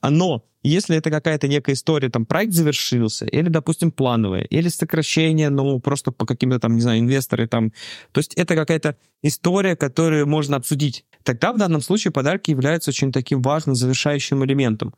Но 0.00 0.44
если 0.62 0.96
это 0.96 1.10
какая-то 1.10 1.48
некая 1.48 1.72
история, 1.72 2.08
там, 2.08 2.24
проект 2.24 2.52
завершился, 2.52 3.26
или, 3.26 3.48
допустим, 3.48 3.90
плановая, 3.90 4.44
или 4.44 4.68
сокращение, 4.68 5.50
ну, 5.50 5.80
просто 5.80 6.12
по 6.12 6.24
каким-то 6.24 6.60
там, 6.60 6.76
не 6.76 6.80
знаю, 6.80 7.00
инвесторы 7.00 7.48
там, 7.48 7.72
то 8.12 8.20
есть 8.20 8.34
это 8.34 8.54
какая-то 8.54 8.96
история, 9.24 9.74
которую 9.74 10.28
можно 10.28 10.56
обсудить, 10.56 11.04
тогда 11.24 11.52
в 11.52 11.58
данном 11.58 11.80
случае 11.80 12.12
подарки 12.12 12.52
являются 12.52 12.90
очень 12.90 13.10
таким 13.10 13.42
важным 13.42 13.74
завершающим 13.74 14.44
элементом. 14.44 14.94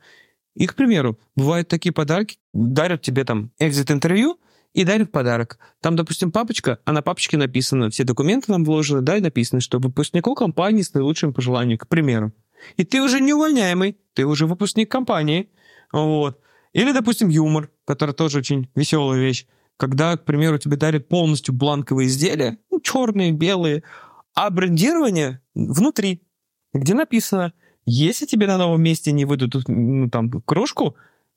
И, 0.54 0.66
к 0.66 0.74
примеру, 0.74 1.18
бывают 1.34 1.68
такие 1.68 1.92
подарки, 1.92 2.36
дарят 2.52 3.00
тебе 3.00 3.24
там 3.24 3.52
экзит-интервью, 3.58 4.38
и 4.74 4.84
дарит 4.84 5.12
подарок. 5.12 5.58
Там, 5.80 5.96
допустим, 5.96 6.32
папочка, 6.32 6.80
а 6.84 6.92
на 6.92 7.00
папочке 7.00 7.36
написано, 7.36 7.90
все 7.90 8.04
документы 8.04 8.52
нам 8.52 8.64
вложены, 8.64 9.00
да, 9.00 9.16
и 9.16 9.20
написано, 9.20 9.60
что 9.60 9.78
выпускнику 9.78 10.34
компании 10.34 10.82
с 10.82 10.92
наилучшим 10.92 11.32
пожеланием, 11.32 11.78
к 11.78 11.88
примеру. 11.88 12.32
И 12.76 12.84
ты 12.84 13.00
уже 13.00 13.20
не 13.20 13.32
увольняемый, 13.32 13.96
ты 14.14 14.26
уже 14.26 14.46
выпускник 14.46 14.90
компании. 14.90 15.48
Вот. 15.92 16.40
Или, 16.72 16.92
допустим, 16.92 17.28
юмор, 17.28 17.70
который 17.86 18.14
тоже 18.14 18.38
очень 18.38 18.68
веселая 18.74 19.20
вещь. 19.20 19.46
Когда, 19.76 20.16
к 20.16 20.24
примеру, 20.24 20.58
тебе 20.58 20.76
дарят 20.76 21.08
полностью 21.08 21.54
бланковые 21.54 22.08
изделия, 22.08 22.58
ну, 22.70 22.80
черные, 22.80 23.32
белые, 23.32 23.84
а 24.34 24.50
брендирование 24.50 25.40
внутри, 25.54 26.22
где 26.72 26.94
написано, 26.94 27.52
если 27.86 28.26
тебе 28.26 28.46
на 28.46 28.58
новом 28.58 28.82
месте 28.82 29.12
не 29.12 29.24
выдадут 29.24 29.68
ну, 29.68 30.08
там, 30.10 30.30
кружку, 30.42 30.96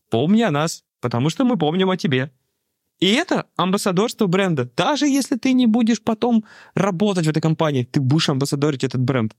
помни 0.09 0.41
о 0.41 0.51
нас, 0.51 0.83
потому 1.01 1.29
что 1.29 1.45
мы 1.45 1.57
помним 1.57 1.89
о 1.89 1.97
тебе. 1.97 2.31
И 2.99 3.13
это 3.13 3.45
амбассадорство 3.55 4.27
бренда. 4.27 4.69
Даже 4.75 5.07
если 5.07 5.35
ты 5.35 5.53
не 5.53 5.67
будешь 5.67 6.01
потом 6.01 6.45
работать 6.73 7.25
в 7.25 7.29
этой 7.29 7.41
компании, 7.41 7.83
ты 7.83 7.99
будешь 7.99 8.29
амбассадорить 8.29 8.83
этот 8.83 9.01
бренд. 9.01 9.35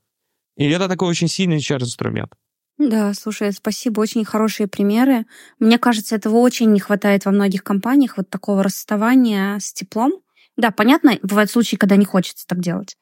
И 0.56 0.68
это 0.68 0.88
такой 0.88 1.08
очень 1.08 1.28
сильный 1.28 1.58
HR-инструмент. 1.58 2.32
Да, 2.78 3.12
слушай, 3.14 3.52
спасибо, 3.52 4.00
очень 4.00 4.24
хорошие 4.24 4.68
примеры. 4.68 5.26
Мне 5.58 5.78
кажется, 5.78 6.14
этого 6.14 6.36
очень 6.36 6.72
не 6.72 6.78
хватает 6.78 7.24
во 7.24 7.32
многих 7.32 7.64
компаниях, 7.64 8.16
вот 8.16 8.30
такого 8.30 8.62
расставания 8.62 9.58
с 9.58 9.72
теплом. 9.72 10.12
Да, 10.56 10.70
понятно, 10.70 11.18
бывают 11.22 11.50
случаи, 11.50 11.76
когда 11.76 11.96
не 11.96 12.04
хочется 12.04 12.46
так 12.46 12.60
делать. 12.60 12.96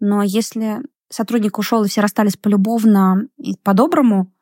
Но 0.00 0.24
если 0.24 0.78
сотрудник 1.08 1.58
ушел 1.58 1.84
и 1.84 1.88
все 1.88 2.00
расстались 2.00 2.36
полюбовно 2.36 3.28
и 3.36 3.56
по-доброму, 3.56 4.32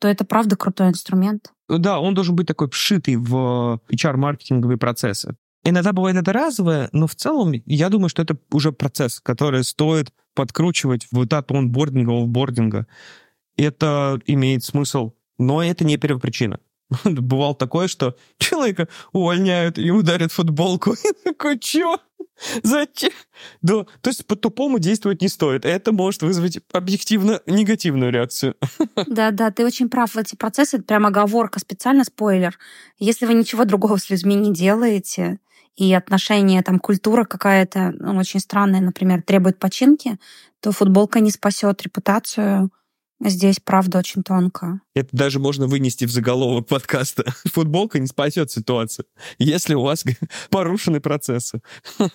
то 0.00 0.08
это 0.08 0.24
правда 0.24 0.56
крутой 0.56 0.88
инструмент. 0.88 1.52
Да, 1.68 2.00
он 2.00 2.14
должен 2.14 2.34
быть 2.34 2.48
такой 2.48 2.68
вшитый 2.70 3.16
в 3.16 3.80
HR-маркетинговые 3.92 4.78
процессы. 4.78 5.36
Иногда 5.62 5.92
бывает 5.92 6.16
это 6.16 6.32
разовое, 6.32 6.88
но 6.92 7.06
в 7.06 7.14
целом 7.14 7.52
я 7.66 7.90
думаю, 7.90 8.08
что 8.08 8.22
это 8.22 8.38
уже 8.50 8.72
процесс, 8.72 9.20
который 9.20 9.62
стоит 9.62 10.10
подкручивать 10.34 11.06
в 11.12 11.24
этап 11.24 11.52
онбординга, 11.52 12.22
офбординга. 12.22 12.86
Это 13.56 14.18
имеет 14.26 14.64
смысл, 14.64 15.12
но 15.38 15.62
это 15.62 15.84
не 15.84 15.98
первопричина. 15.98 16.60
Бывало 17.04 17.54
такое, 17.54 17.88
что 17.88 18.16
человека 18.38 18.88
увольняют, 19.12 19.76
ему 19.76 20.02
дарят 20.02 20.32
футболку. 20.32 20.92
И 21.04 21.12
такой, 21.24 21.58
чё? 21.58 21.98
Зачем? 22.62 23.10
Да, 23.62 23.84
то 24.00 24.10
есть 24.10 24.26
по-тупому 24.26 24.78
действовать 24.78 25.22
не 25.22 25.28
стоит. 25.28 25.64
Это 25.64 25.92
может 25.92 26.22
вызвать 26.22 26.60
объективно 26.72 27.40
негативную 27.46 28.12
реакцию. 28.12 28.56
Да, 29.06 29.30
да, 29.30 29.50
ты 29.50 29.64
очень 29.64 29.88
прав. 29.88 30.16
Эти 30.16 30.36
процессы, 30.36 30.76
это 30.76 30.84
прям 30.84 31.06
оговорка, 31.06 31.58
специально 31.58 32.04
спойлер. 32.04 32.58
Если 32.98 33.26
вы 33.26 33.34
ничего 33.34 33.64
другого 33.64 33.96
с 33.96 34.10
людьми 34.10 34.34
не 34.34 34.52
делаете, 34.52 35.38
и 35.76 35.94
отношения, 35.94 36.62
там, 36.62 36.78
культура 36.78 37.24
какая-то 37.24 37.94
ну, 37.98 38.18
очень 38.18 38.40
странная, 38.40 38.80
например, 38.80 39.22
требует 39.22 39.58
починки, 39.58 40.18
то 40.60 40.72
футболка 40.72 41.20
не 41.20 41.30
спасет 41.30 41.82
репутацию 41.82 42.70
Здесь 43.22 43.60
правда 43.60 43.98
очень 43.98 44.22
тонко. 44.22 44.80
Это 44.94 45.10
даже 45.12 45.40
можно 45.40 45.66
вынести 45.66 46.06
в 46.06 46.10
заголовок 46.10 46.66
подкаста. 46.68 47.24
Футболка 47.52 47.98
не 47.98 48.06
спасет 48.06 48.50
ситуацию, 48.50 49.04
если 49.38 49.74
у 49.74 49.82
вас 49.82 50.04
порушены 50.50 51.00
процессы. 51.00 51.60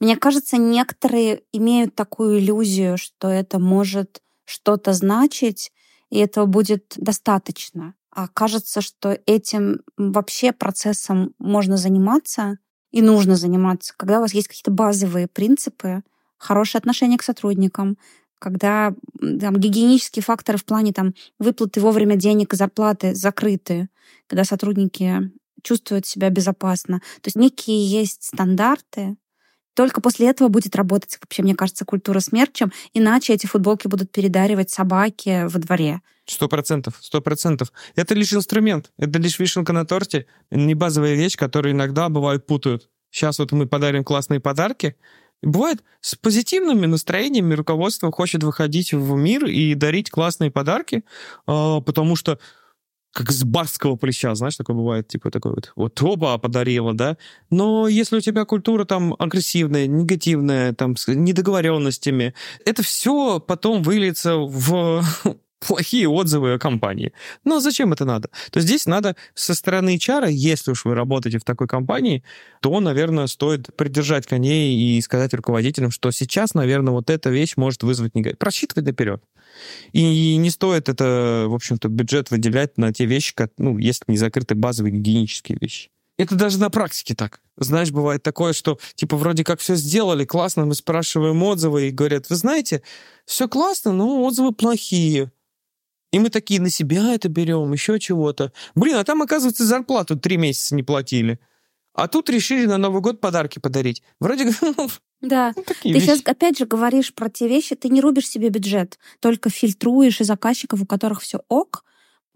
Мне 0.00 0.16
кажется, 0.16 0.58
некоторые 0.58 1.42
имеют 1.52 1.94
такую 1.94 2.38
иллюзию, 2.38 2.98
что 2.98 3.28
это 3.28 3.58
может 3.58 4.22
что-то 4.44 4.92
значить, 4.92 5.72
и 6.10 6.18
этого 6.18 6.46
будет 6.46 6.94
достаточно. 6.96 7.94
А 8.10 8.28
кажется, 8.28 8.80
что 8.80 9.18
этим 9.26 9.80
вообще 9.96 10.52
процессом 10.52 11.34
можно 11.38 11.76
заниматься 11.76 12.58
и 12.90 13.02
нужно 13.02 13.36
заниматься, 13.36 13.94
когда 13.96 14.18
у 14.18 14.22
вас 14.22 14.34
есть 14.34 14.48
какие-то 14.48 14.72
базовые 14.72 15.28
принципы, 15.28 16.02
хорошее 16.36 16.80
отношение 16.80 17.18
к 17.18 17.22
сотрудникам, 17.22 17.96
когда 18.40 18.94
там, 19.20 19.56
гигиенические 19.56 20.24
факторы 20.24 20.58
в 20.58 20.64
плане 20.64 20.92
там, 20.92 21.14
выплаты 21.38 21.80
вовремя 21.80 22.16
денег 22.16 22.52
и 22.52 22.56
зарплаты 22.56 23.14
закрыты, 23.14 23.88
когда 24.26 24.42
сотрудники 24.42 25.30
чувствуют 25.62 26.06
себя 26.06 26.30
безопасно. 26.30 26.98
То 27.20 27.28
есть 27.28 27.36
некие 27.36 27.86
есть 27.86 28.24
стандарты, 28.24 29.16
только 29.74 30.00
после 30.00 30.28
этого 30.28 30.48
будет 30.48 30.74
работать, 30.74 31.16
вообще, 31.20 31.42
мне 31.42 31.54
кажется, 31.54 31.84
культура 31.84 32.20
смерчем, 32.20 32.72
иначе 32.92 33.34
эти 33.34 33.46
футболки 33.46 33.86
будут 33.86 34.10
передаривать 34.10 34.70
собаки 34.70 35.46
во 35.46 35.58
дворе. 35.58 36.00
Сто 36.26 36.48
процентов, 36.48 36.94
сто 37.00 37.20
процентов. 37.20 37.72
Это 37.94 38.14
лишь 38.14 38.32
инструмент, 38.32 38.90
это 38.98 39.18
лишь 39.18 39.38
вишенка 39.38 39.72
на 39.72 39.84
торте, 39.84 40.26
не 40.50 40.74
базовая 40.74 41.14
вещь, 41.14 41.36
которую 41.36 41.72
иногда 41.72 42.08
бывают 42.08 42.46
путают. 42.46 42.88
Сейчас 43.10 43.38
вот 43.38 43.52
мы 43.52 43.66
подарим 43.66 44.04
классные 44.04 44.40
подарки, 44.40 44.96
Бывает, 45.42 45.82
с 46.00 46.16
позитивными 46.16 46.86
настроениями 46.86 47.54
руководство 47.54 48.12
хочет 48.12 48.42
выходить 48.42 48.92
в 48.92 49.14
мир 49.14 49.46
и 49.46 49.74
дарить 49.74 50.10
классные 50.10 50.50
подарки, 50.50 51.02
а, 51.46 51.80
потому 51.80 52.16
что 52.16 52.38
как 53.12 53.32
с 53.32 53.42
барского 53.42 53.96
плеча, 53.96 54.34
знаешь, 54.34 54.56
такое 54.56 54.76
бывает, 54.76 55.08
типа 55.08 55.30
такой 55.30 55.52
вот, 55.52 55.72
вот 55.74 56.00
оба 56.02 56.38
подарила, 56.38 56.92
да. 56.94 57.16
Но 57.50 57.88
если 57.88 58.18
у 58.18 58.20
тебя 58.20 58.44
культура 58.44 58.84
там 58.84 59.16
агрессивная, 59.18 59.86
негативная, 59.86 60.72
там 60.74 60.96
с 60.96 61.08
недоговоренностями, 61.08 62.34
это 62.64 62.82
все 62.82 63.40
потом 63.40 63.82
выльется 63.82 64.36
в 64.36 65.02
плохие 65.60 66.08
отзывы 66.08 66.54
о 66.54 66.58
компании. 66.58 67.12
Но 67.44 67.60
зачем 67.60 67.92
это 67.92 68.04
надо? 68.04 68.30
То 68.50 68.60
здесь 68.60 68.86
надо 68.86 69.16
со 69.34 69.54
стороны 69.54 69.96
HR, 69.96 70.30
если 70.30 70.72
уж 70.72 70.84
вы 70.84 70.94
работаете 70.94 71.38
в 71.38 71.44
такой 71.44 71.68
компании, 71.68 72.24
то, 72.60 72.78
наверное, 72.80 73.26
стоит 73.26 73.74
придержать 73.76 74.26
коней 74.26 74.74
и 74.74 75.00
сказать 75.00 75.32
руководителям, 75.34 75.90
что 75.90 76.10
сейчас, 76.10 76.54
наверное, 76.54 76.92
вот 76.92 77.10
эта 77.10 77.30
вещь 77.30 77.54
может 77.56 77.82
вызвать 77.82 78.14
негатив. 78.14 78.38
Просчитывать 78.38 78.86
наперед. 78.86 79.22
И 79.92 80.36
не 80.36 80.50
стоит 80.50 80.88
это, 80.88 81.46
в 81.48 81.54
общем-то, 81.54 81.88
бюджет 81.88 82.30
выделять 82.30 82.78
на 82.78 82.92
те 82.92 83.04
вещи, 83.04 83.34
как, 83.34 83.52
ну, 83.58 83.78
если 83.78 84.04
не 84.08 84.16
закрыты 84.16 84.54
базовые 84.54 84.92
гигиенические 84.92 85.58
вещи. 85.60 85.90
Это 86.20 86.34
даже 86.34 86.58
на 86.58 86.68
практике 86.68 87.14
так. 87.14 87.40
Знаешь, 87.56 87.90
бывает 87.90 88.22
такое, 88.22 88.52
что 88.52 88.78
типа 88.94 89.16
вроде 89.16 89.42
как 89.42 89.58
все 89.58 89.74
сделали 89.74 90.26
классно, 90.26 90.66
мы 90.66 90.74
спрашиваем 90.74 91.42
отзывы 91.42 91.88
и 91.88 91.90
говорят, 91.90 92.28
вы 92.28 92.36
знаете, 92.36 92.82
все 93.24 93.48
классно, 93.48 93.92
но 93.92 94.22
отзывы 94.22 94.52
плохие. 94.52 95.32
И 96.12 96.18
мы 96.18 96.30
такие 96.30 96.60
на 96.60 96.70
себя 96.70 97.14
это 97.14 97.28
берем, 97.28 97.72
еще 97.72 97.98
чего-то. 97.98 98.52
Блин, 98.74 98.96
а 98.96 99.04
там, 99.04 99.22
оказывается, 99.22 99.64
зарплату 99.64 100.18
три 100.18 100.36
месяца 100.36 100.74
не 100.74 100.82
платили. 100.82 101.38
А 101.94 102.08
тут 102.08 102.30
решили 102.30 102.66
на 102.66 102.78
Новый 102.78 103.00
год 103.00 103.20
подарки 103.20 103.58
подарить. 103.58 104.02
Вроде 104.20 104.52
ну, 104.60 104.88
да. 105.20 105.52
Ну, 105.56 105.62
ты 105.62 105.92
вещи. 105.92 106.04
сейчас 106.04 106.22
опять 106.24 106.58
же 106.58 106.66
говоришь 106.66 107.12
про 107.14 107.28
те 107.28 107.46
вещи, 107.46 107.74
ты 107.74 107.88
не 107.88 108.00
рубишь 108.00 108.28
себе 108.28 108.48
бюджет, 108.48 108.98
только 109.20 109.50
фильтруешь 109.50 110.20
и 110.20 110.24
заказчиков, 110.24 110.80
у 110.80 110.86
которых 110.86 111.20
все 111.20 111.42
ок, 111.48 111.84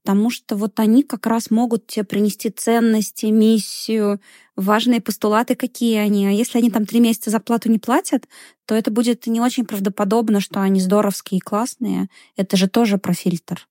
потому 0.05 0.29
что 0.29 0.57
вот 0.57 0.79
они 0.81 1.03
как 1.03 1.27
раз 1.27 1.51
могут 1.51 1.87
тебе 1.87 2.05
принести 2.05 2.51
ценности, 2.51 3.27
миссию, 3.27 4.21
важные 4.55 5.01
постулаты, 5.01 5.55
какие 5.55 5.97
они. 5.97 6.27
А 6.27 6.31
если 6.31 6.59
они 6.59 6.71
там 6.71 6.85
три 6.85 7.01
месяца 7.01 7.31
зарплату 7.31 7.71
не 7.71 7.79
платят, 7.79 8.29
то 8.67 8.75
это 8.75 8.91
будет 8.91 9.27
не 9.27 9.41
очень 9.41 9.65
правдоподобно, 9.65 10.41
что 10.41 10.61
они 10.61 10.79
здоровские 10.79 11.39
и 11.39 11.41
классные. 11.41 12.09
Это 12.37 12.59
же 12.59 12.69
тоже 12.69 12.99
про 12.99 13.15
фильтр. 13.15 13.67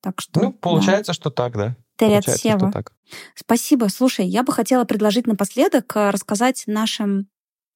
Так 0.00 0.22
что... 0.22 0.40
Ну, 0.40 0.52
получается, 0.52 1.10
да. 1.10 1.14
что 1.14 1.30
так, 1.30 1.52
да. 1.52 1.76
Терят 1.98 2.24
Сева. 2.24 2.72
Спасибо. 3.34 3.88
Слушай, 3.88 4.26
я 4.26 4.42
бы 4.42 4.54
хотела 4.54 4.84
предложить 4.84 5.26
напоследок 5.26 5.94
э, 5.94 6.08
рассказать 6.08 6.64
нашим 6.66 7.28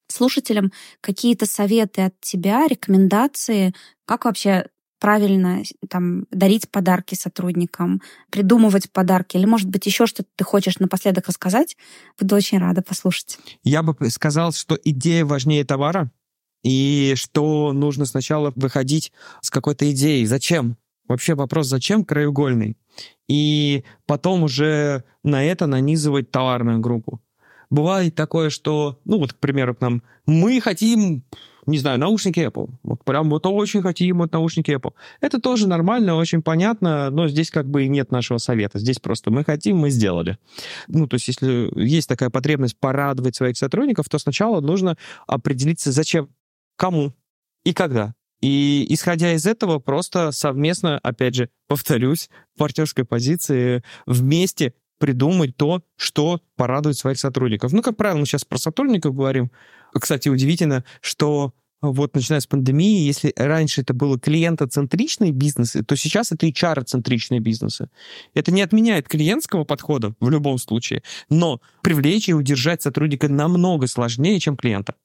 слушателям 0.07 0.71
какие-то 1.01 1.45
советы 1.45 2.01
от 2.01 2.19
тебя, 2.19 2.65
рекомендации, 2.67 3.75
как 4.07 4.25
вообще 4.25 4.65
правильно 5.05 5.61
там, 5.87 6.25
дарить 6.31 6.67
подарки 6.71 7.13
сотрудникам, 7.13 8.01
придумывать 8.31 8.91
подарки, 8.91 9.37
или, 9.37 9.45
может 9.45 9.69
быть, 9.69 9.85
еще 9.85 10.07
что-то 10.07 10.27
ты 10.35 10.43
хочешь 10.43 10.79
напоследок 10.79 11.27
рассказать, 11.27 11.77
буду 12.19 12.35
очень 12.35 12.57
рада 12.57 12.81
послушать. 12.81 13.37
Я 13.63 13.83
бы 13.83 13.95
сказал, 14.09 14.51
что 14.51 14.75
идея 14.83 15.23
важнее 15.23 15.63
товара, 15.63 16.09
и 16.63 17.13
что 17.17 17.71
нужно 17.71 18.05
сначала 18.05 18.51
выходить 18.55 19.11
с 19.41 19.51
какой-то 19.51 19.91
идеей. 19.91 20.25
Зачем? 20.25 20.75
Вообще 21.07 21.35
вопрос 21.35 21.67
«зачем?» 21.67 22.03
краеугольный. 22.03 22.75
И 23.27 23.83
потом 24.07 24.41
уже 24.41 25.03
на 25.21 25.43
это 25.43 25.67
нанизывать 25.67 26.31
товарную 26.31 26.79
группу. 26.79 27.21
Бывает 27.69 28.15
такое, 28.15 28.49
что, 28.49 28.99
ну 29.05 29.19
вот, 29.19 29.33
к 29.33 29.37
примеру, 29.37 29.75
к 29.75 29.81
нам, 29.81 30.03
мы 30.25 30.61
хотим 30.61 31.23
не 31.65 31.79
знаю, 31.79 31.99
наушники 31.99 32.39
Apple. 32.39 32.69
Вот 32.83 33.03
прям 33.03 33.29
вот 33.29 33.45
очень 33.47 33.81
хотим 33.81 34.19
вот 34.19 34.31
наушники 34.31 34.71
Apple. 34.71 34.93
Это 35.19 35.39
тоже 35.39 35.67
нормально, 35.67 36.15
очень 36.15 36.41
понятно, 36.41 37.09
но 37.09 37.27
здесь 37.27 37.49
как 37.49 37.67
бы 37.67 37.85
и 37.85 37.89
нет 37.89 38.11
нашего 38.11 38.37
совета. 38.37 38.79
Здесь 38.79 38.99
просто 38.99 39.31
мы 39.31 39.43
хотим, 39.43 39.77
мы 39.77 39.89
сделали. 39.89 40.37
Ну, 40.87 41.07
то 41.07 41.15
есть 41.15 41.27
если 41.27 41.71
есть 41.75 42.07
такая 42.07 42.29
потребность 42.29 42.77
порадовать 42.77 43.35
своих 43.35 43.57
сотрудников, 43.57 44.09
то 44.09 44.19
сначала 44.19 44.61
нужно 44.61 44.97
определиться, 45.27 45.91
зачем, 45.91 46.29
кому 46.75 47.13
и 47.63 47.73
когда. 47.73 48.13
И 48.41 48.85
исходя 48.89 49.33
из 49.33 49.47
этого, 49.47 49.79
просто 49.79 50.31
совместно, 50.31 50.99
опять 50.99 51.33
же, 51.33 51.49
повторюсь, 51.67 52.29
в 52.53 52.59
партнерской 52.59 53.05
позиции 53.05 53.81
вместе 54.05 54.73
придумать 54.97 55.55
то, 55.57 55.83
что 55.97 56.41
порадует 56.55 56.97
своих 56.97 57.19
сотрудников. 57.19 57.73
Ну, 57.73 57.81
как 57.81 57.97
правило, 57.97 58.19
мы 58.19 58.25
сейчас 58.25 58.45
про 58.45 58.57
сотрудников 58.57 59.15
говорим. 59.15 59.51
Кстати, 59.93 60.29
удивительно, 60.29 60.83
что 61.01 61.53
вот 61.81 62.15
начиная 62.15 62.39
с 62.39 62.47
пандемии, 62.47 63.05
если 63.05 63.33
раньше 63.35 63.81
это 63.81 63.93
было 63.93 64.19
клиентоцентричные 64.19 65.31
бизнесы, 65.31 65.83
то 65.83 65.95
сейчас 65.95 66.31
это 66.31 66.47
HR-центричные 66.47 67.39
бизнесы. 67.39 67.89
Это 68.33 68.51
не 68.51 68.61
отменяет 68.61 69.07
клиентского 69.07 69.63
подхода 69.63 70.15
в 70.19 70.29
любом 70.29 70.57
случае, 70.57 71.03
но 71.29 71.61
привлечь 71.81 72.29
и 72.29 72.33
удержать 72.33 72.81
сотрудника 72.81 73.29
намного 73.29 73.87
сложнее, 73.87 74.39
чем 74.39 74.57
клиента. 74.57 74.95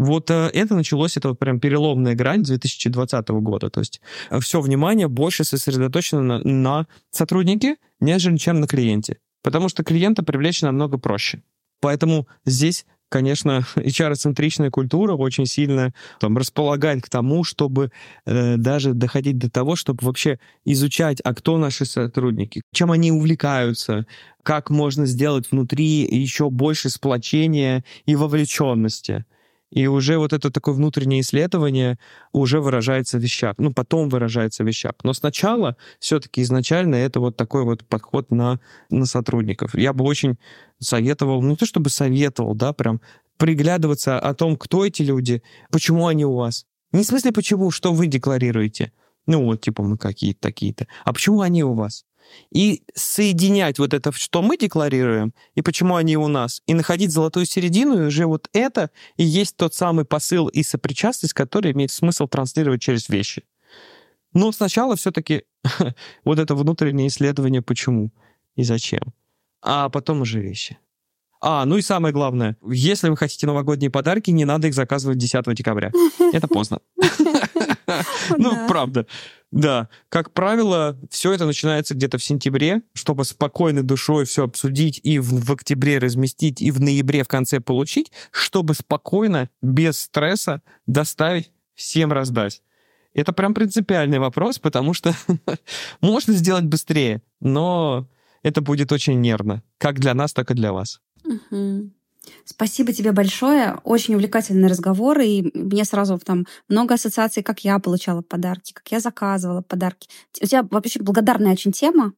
Вот 0.00 0.30
э, 0.30 0.50
это 0.54 0.74
началось, 0.74 1.18
это 1.18 1.28
вот 1.28 1.38
прям 1.38 1.60
переломная 1.60 2.14
грань 2.14 2.42
2020 2.42 3.28
года. 3.28 3.68
То 3.68 3.80
есть 3.80 4.00
э, 4.30 4.40
все 4.40 4.62
внимание 4.62 5.08
больше 5.08 5.44
сосредоточено 5.44 6.22
на, 6.22 6.38
на 6.38 6.86
сотруднике, 7.10 7.76
нежели 8.00 8.38
чем 8.38 8.60
на 8.60 8.66
клиенте. 8.66 9.18
Потому 9.42 9.68
что 9.68 9.84
клиента 9.84 10.22
привлечь 10.22 10.62
намного 10.62 10.96
проще. 10.96 11.42
Поэтому 11.82 12.26
здесь 12.46 12.86
конечно, 13.10 13.66
HR-центричная 13.76 14.70
культура 14.70 15.12
очень 15.14 15.44
сильно 15.44 15.92
там, 16.18 16.38
располагает 16.38 17.02
к 17.02 17.10
тому, 17.10 17.44
чтобы 17.44 17.90
э, 18.24 18.56
даже 18.56 18.94
доходить 18.94 19.36
до 19.36 19.50
того, 19.50 19.76
чтобы 19.76 19.98
вообще 20.06 20.38
изучать, 20.64 21.20
а 21.24 21.34
кто 21.34 21.58
наши 21.58 21.84
сотрудники, 21.84 22.62
чем 22.72 22.90
они 22.90 23.12
увлекаются, 23.12 24.06
как 24.44 24.70
можно 24.70 25.04
сделать 25.04 25.50
внутри 25.50 26.06
еще 26.08 26.48
больше 26.48 26.88
сплочения 26.88 27.84
и 28.06 28.14
вовлеченности. 28.16 29.26
И 29.70 29.86
уже 29.86 30.18
вот 30.18 30.32
это 30.32 30.50
такое 30.50 30.74
внутреннее 30.74 31.20
исследование 31.20 31.98
уже 32.32 32.60
выражается 32.60 33.18
в 33.18 33.22
вещах. 33.22 33.54
Ну, 33.58 33.72
потом 33.72 34.08
выражается 34.08 34.64
в 34.64 34.66
вещах. 34.66 34.94
Но 35.04 35.12
сначала 35.12 35.76
все-таки 36.00 36.42
изначально 36.42 36.96
это 36.96 37.20
вот 37.20 37.36
такой 37.36 37.64
вот 37.64 37.84
подход 37.84 38.30
на, 38.30 38.60
на 38.90 39.06
сотрудников. 39.06 39.74
Я 39.74 39.92
бы 39.92 40.04
очень 40.04 40.38
советовал, 40.80 41.40
ну, 41.42 41.56
то 41.56 41.66
чтобы 41.66 41.90
советовал, 41.90 42.54
да, 42.54 42.72
прям 42.72 43.00
приглядываться 43.36 44.18
о 44.18 44.34
том, 44.34 44.56
кто 44.56 44.84
эти 44.84 45.02
люди, 45.02 45.42
почему 45.70 46.08
они 46.08 46.24
у 46.24 46.34
вас. 46.34 46.66
Не 46.92 47.04
в 47.04 47.06
смысле 47.06 47.32
почему, 47.32 47.70
что 47.70 47.92
вы 47.92 48.06
декларируете. 48.06 48.92
Ну, 49.26 49.44
вот, 49.44 49.60
типа, 49.60 49.82
мы 49.82 49.96
какие-то 49.96 50.40
такие-то. 50.40 50.88
А 51.04 51.12
почему 51.12 51.40
они 51.40 51.62
у 51.62 51.74
вас? 51.74 52.04
И 52.50 52.82
соединять 52.94 53.78
вот 53.78 53.94
это, 53.94 54.12
что 54.12 54.42
мы 54.42 54.56
декларируем, 54.56 55.34
и 55.54 55.62
почему 55.62 55.96
они 55.96 56.16
у 56.16 56.28
нас, 56.28 56.62
и 56.66 56.74
находить 56.74 57.12
золотую 57.12 57.46
середину, 57.46 58.02
и 58.02 58.06
уже 58.06 58.26
вот 58.26 58.48
это 58.52 58.90
и 59.16 59.24
есть 59.24 59.56
тот 59.56 59.74
самый 59.74 60.04
посыл 60.04 60.48
и 60.48 60.62
сопричастность, 60.62 61.34
который 61.34 61.72
имеет 61.72 61.90
смысл 61.90 62.26
транслировать 62.26 62.82
через 62.82 63.08
вещи. 63.08 63.44
Но 64.32 64.52
сначала 64.52 64.96
все-таки 64.96 65.44
вот 66.24 66.38
это 66.38 66.54
внутреннее 66.54 67.08
исследование, 67.08 67.62
почему 67.62 68.12
и 68.56 68.62
зачем, 68.62 69.14
а 69.62 69.88
потом 69.88 70.22
уже 70.22 70.40
вещи. 70.40 70.78
А, 71.42 71.64
ну 71.64 71.78
и 71.78 71.82
самое 71.82 72.12
главное, 72.12 72.56
если 72.66 73.08
вы 73.08 73.16
хотите 73.16 73.46
новогодние 73.46 73.90
подарки, 73.90 74.30
не 74.30 74.44
надо 74.44 74.68
их 74.68 74.74
заказывать 74.74 75.16
10 75.16 75.54
декабря. 75.54 75.90
Это 76.32 76.48
поздно. 76.48 76.80
Ну, 78.38 78.68
правда. 78.68 79.06
Да, 79.50 79.88
как 80.08 80.32
правило, 80.32 80.96
все 81.10 81.32
это 81.32 81.44
начинается 81.44 81.94
где-то 81.94 82.18
в 82.18 82.24
сентябре, 82.24 82.82
чтобы 82.94 83.24
спокойной 83.24 83.82
душой 83.82 84.24
все 84.24 84.44
обсудить 84.44 85.00
и 85.02 85.18
в, 85.18 85.44
в 85.44 85.52
октябре 85.52 85.98
разместить, 85.98 86.62
и 86.62 86.70
в 86.70 86.80
ноябре 86.80 87.24
в 87.24 87.28
конце 87.28 87.58
получить, 87.58 88.12
чтобы 88.30 88.74
спокойно, 88.74 89.50
без 89.60 89.98
стресса 89.98 90.62
доставить, 90.86 91.50
всем 91.74 92.12
раздать. 92.12 92.62
Это 93.12 93.32
прям 93.32 93.54
принципиальный 93.54 94.20
вопрос, 94.20 94.60
потому 94.60 94.94
что 94.94 95.14
можно 96.00 96.32
сделать 96.34 96.64
быстрее, 96.64 97.22
но 97.40 98.08
это 98.42 98.60
будет 98.60 98.92
очень 98.92 99.20
нервно, 99.20 99.64
как 99.78 99.98
для 99.98 100.14
нас, 100.14 100.32
так 100.32 100.52
и 100.52 100.54
для 100.54 100.72
вас. 100.72 101.00
Угу. 101.24 101.90
Спасибо 102.44 102.92
тебе 102.92 103.12
большое. 103.12 103.78
Очень 103.84 104.14
увлекательный 104.14 104.68
разговор, 104.68 105.18
и 105.20 105.50
мне 105.54 105.84
сразу 105.84 106.18
там 106.18 106.46
много 106.68 106.94
ассоциаций, 106.94 107.42
как 107.42 107.60
я 107.64 107.78
получала 107.78 108.22
подарки, 108.22 108.72
как 108.72 108.90
я 108.90 109.00
заказывала 109.00 109.62
подарки. 109.62 110.08
У 110.42 110.46
тебя 110.46 110.66
вообще 110.70 111.00
благодарная 111.00 111.52
очень 111.52 111.72
тема, 111.72 112.12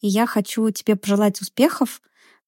и 0.00 0.08
я 0.08 0.26
хочу 0.26 0.70
тебе 0.70 0.96
пожелать 0.96 1.40
успехов. 1.40 2.00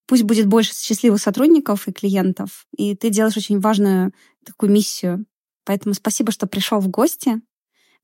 Пусть 0.06 0.22
будет 0.22 0.46
больше 0.46 0.72
счастливых 0.74 1.20
сотрудников 1.20 1.88
и 1.88 1.92
клиентов, 1.92 2.66
и 2.76 2.94
ты 2.94 3.10
делаешь 3.10 3.36
очень 3.36 3.58
важную 3.58 4.12
такую 4.44 4.70
миссию. 4.70 5.26
Поэтому 5.64 5.94
спасибо, 5.94 6.30
что 6.30 6.46
пришел 6.46 6.78
в 6.78 6.88
гости. 6.88 7.40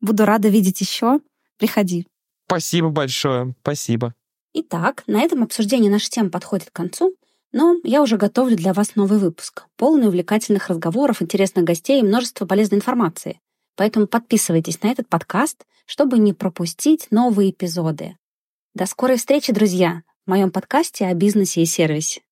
Буду 0.00 0.24
рада 0.24 0.48
видеть 0.48 0.80
еще. 0.80 1.20
Приходи. 1.58 2.08
Спасибо 2.46 2.90
большое. 2.90 3.54
Спасибо. 3.62 4.14
Итак, 4.52 5.04
на 5.06 5.22
этом 5.22 5.42
обсуждение 5.42 5.90
нашей 5.90 6.10
темы 6.10 6.30
подходит 6.30 6.70
к 6.70 6.74
концу. 6.74 7.14
Но 7.52 7.76
я 7.84 8.02
уже 8.02 8.16
готовлю 8.16 8.56
для 8.56 8.72
вас 8.72 8.96
новый 8.96 9.18
выпуск, 9.18 9.66
полный 9.76 10.08
увлекательных 10.08 10.68
разговоров, 10.68 11.20
интересных 11.20 11.64
гостей 11.64 12.00
и 12.00 12.04
множество 12.04 12.46
полезной 12.46 12.78
информации. 12.78 13.40
Поэтому 13.76 14.06
подписывайтесь 14.06 14.82
на 14.82 14.88
этот 14.88 15.08
подкаст, 15.08 15.64
чтобы 15.86 16.18
не 16.18 16.32
пропустить 16.32 17.08
новые 17.10 17.50
эпизоды. 17.50 18.16
До 18.74 18.86
скорой 18.86 19.18
встречи, 19.18 19.52
друзья, 19.52 20.02
в 20.24 20.30
моем 20.30 20.50
подкасте 20.50 21.06
о 21.06 21.14
бизнесе 21.14 21.62
и 21.62 21.66
сервисе. 21.66 22.22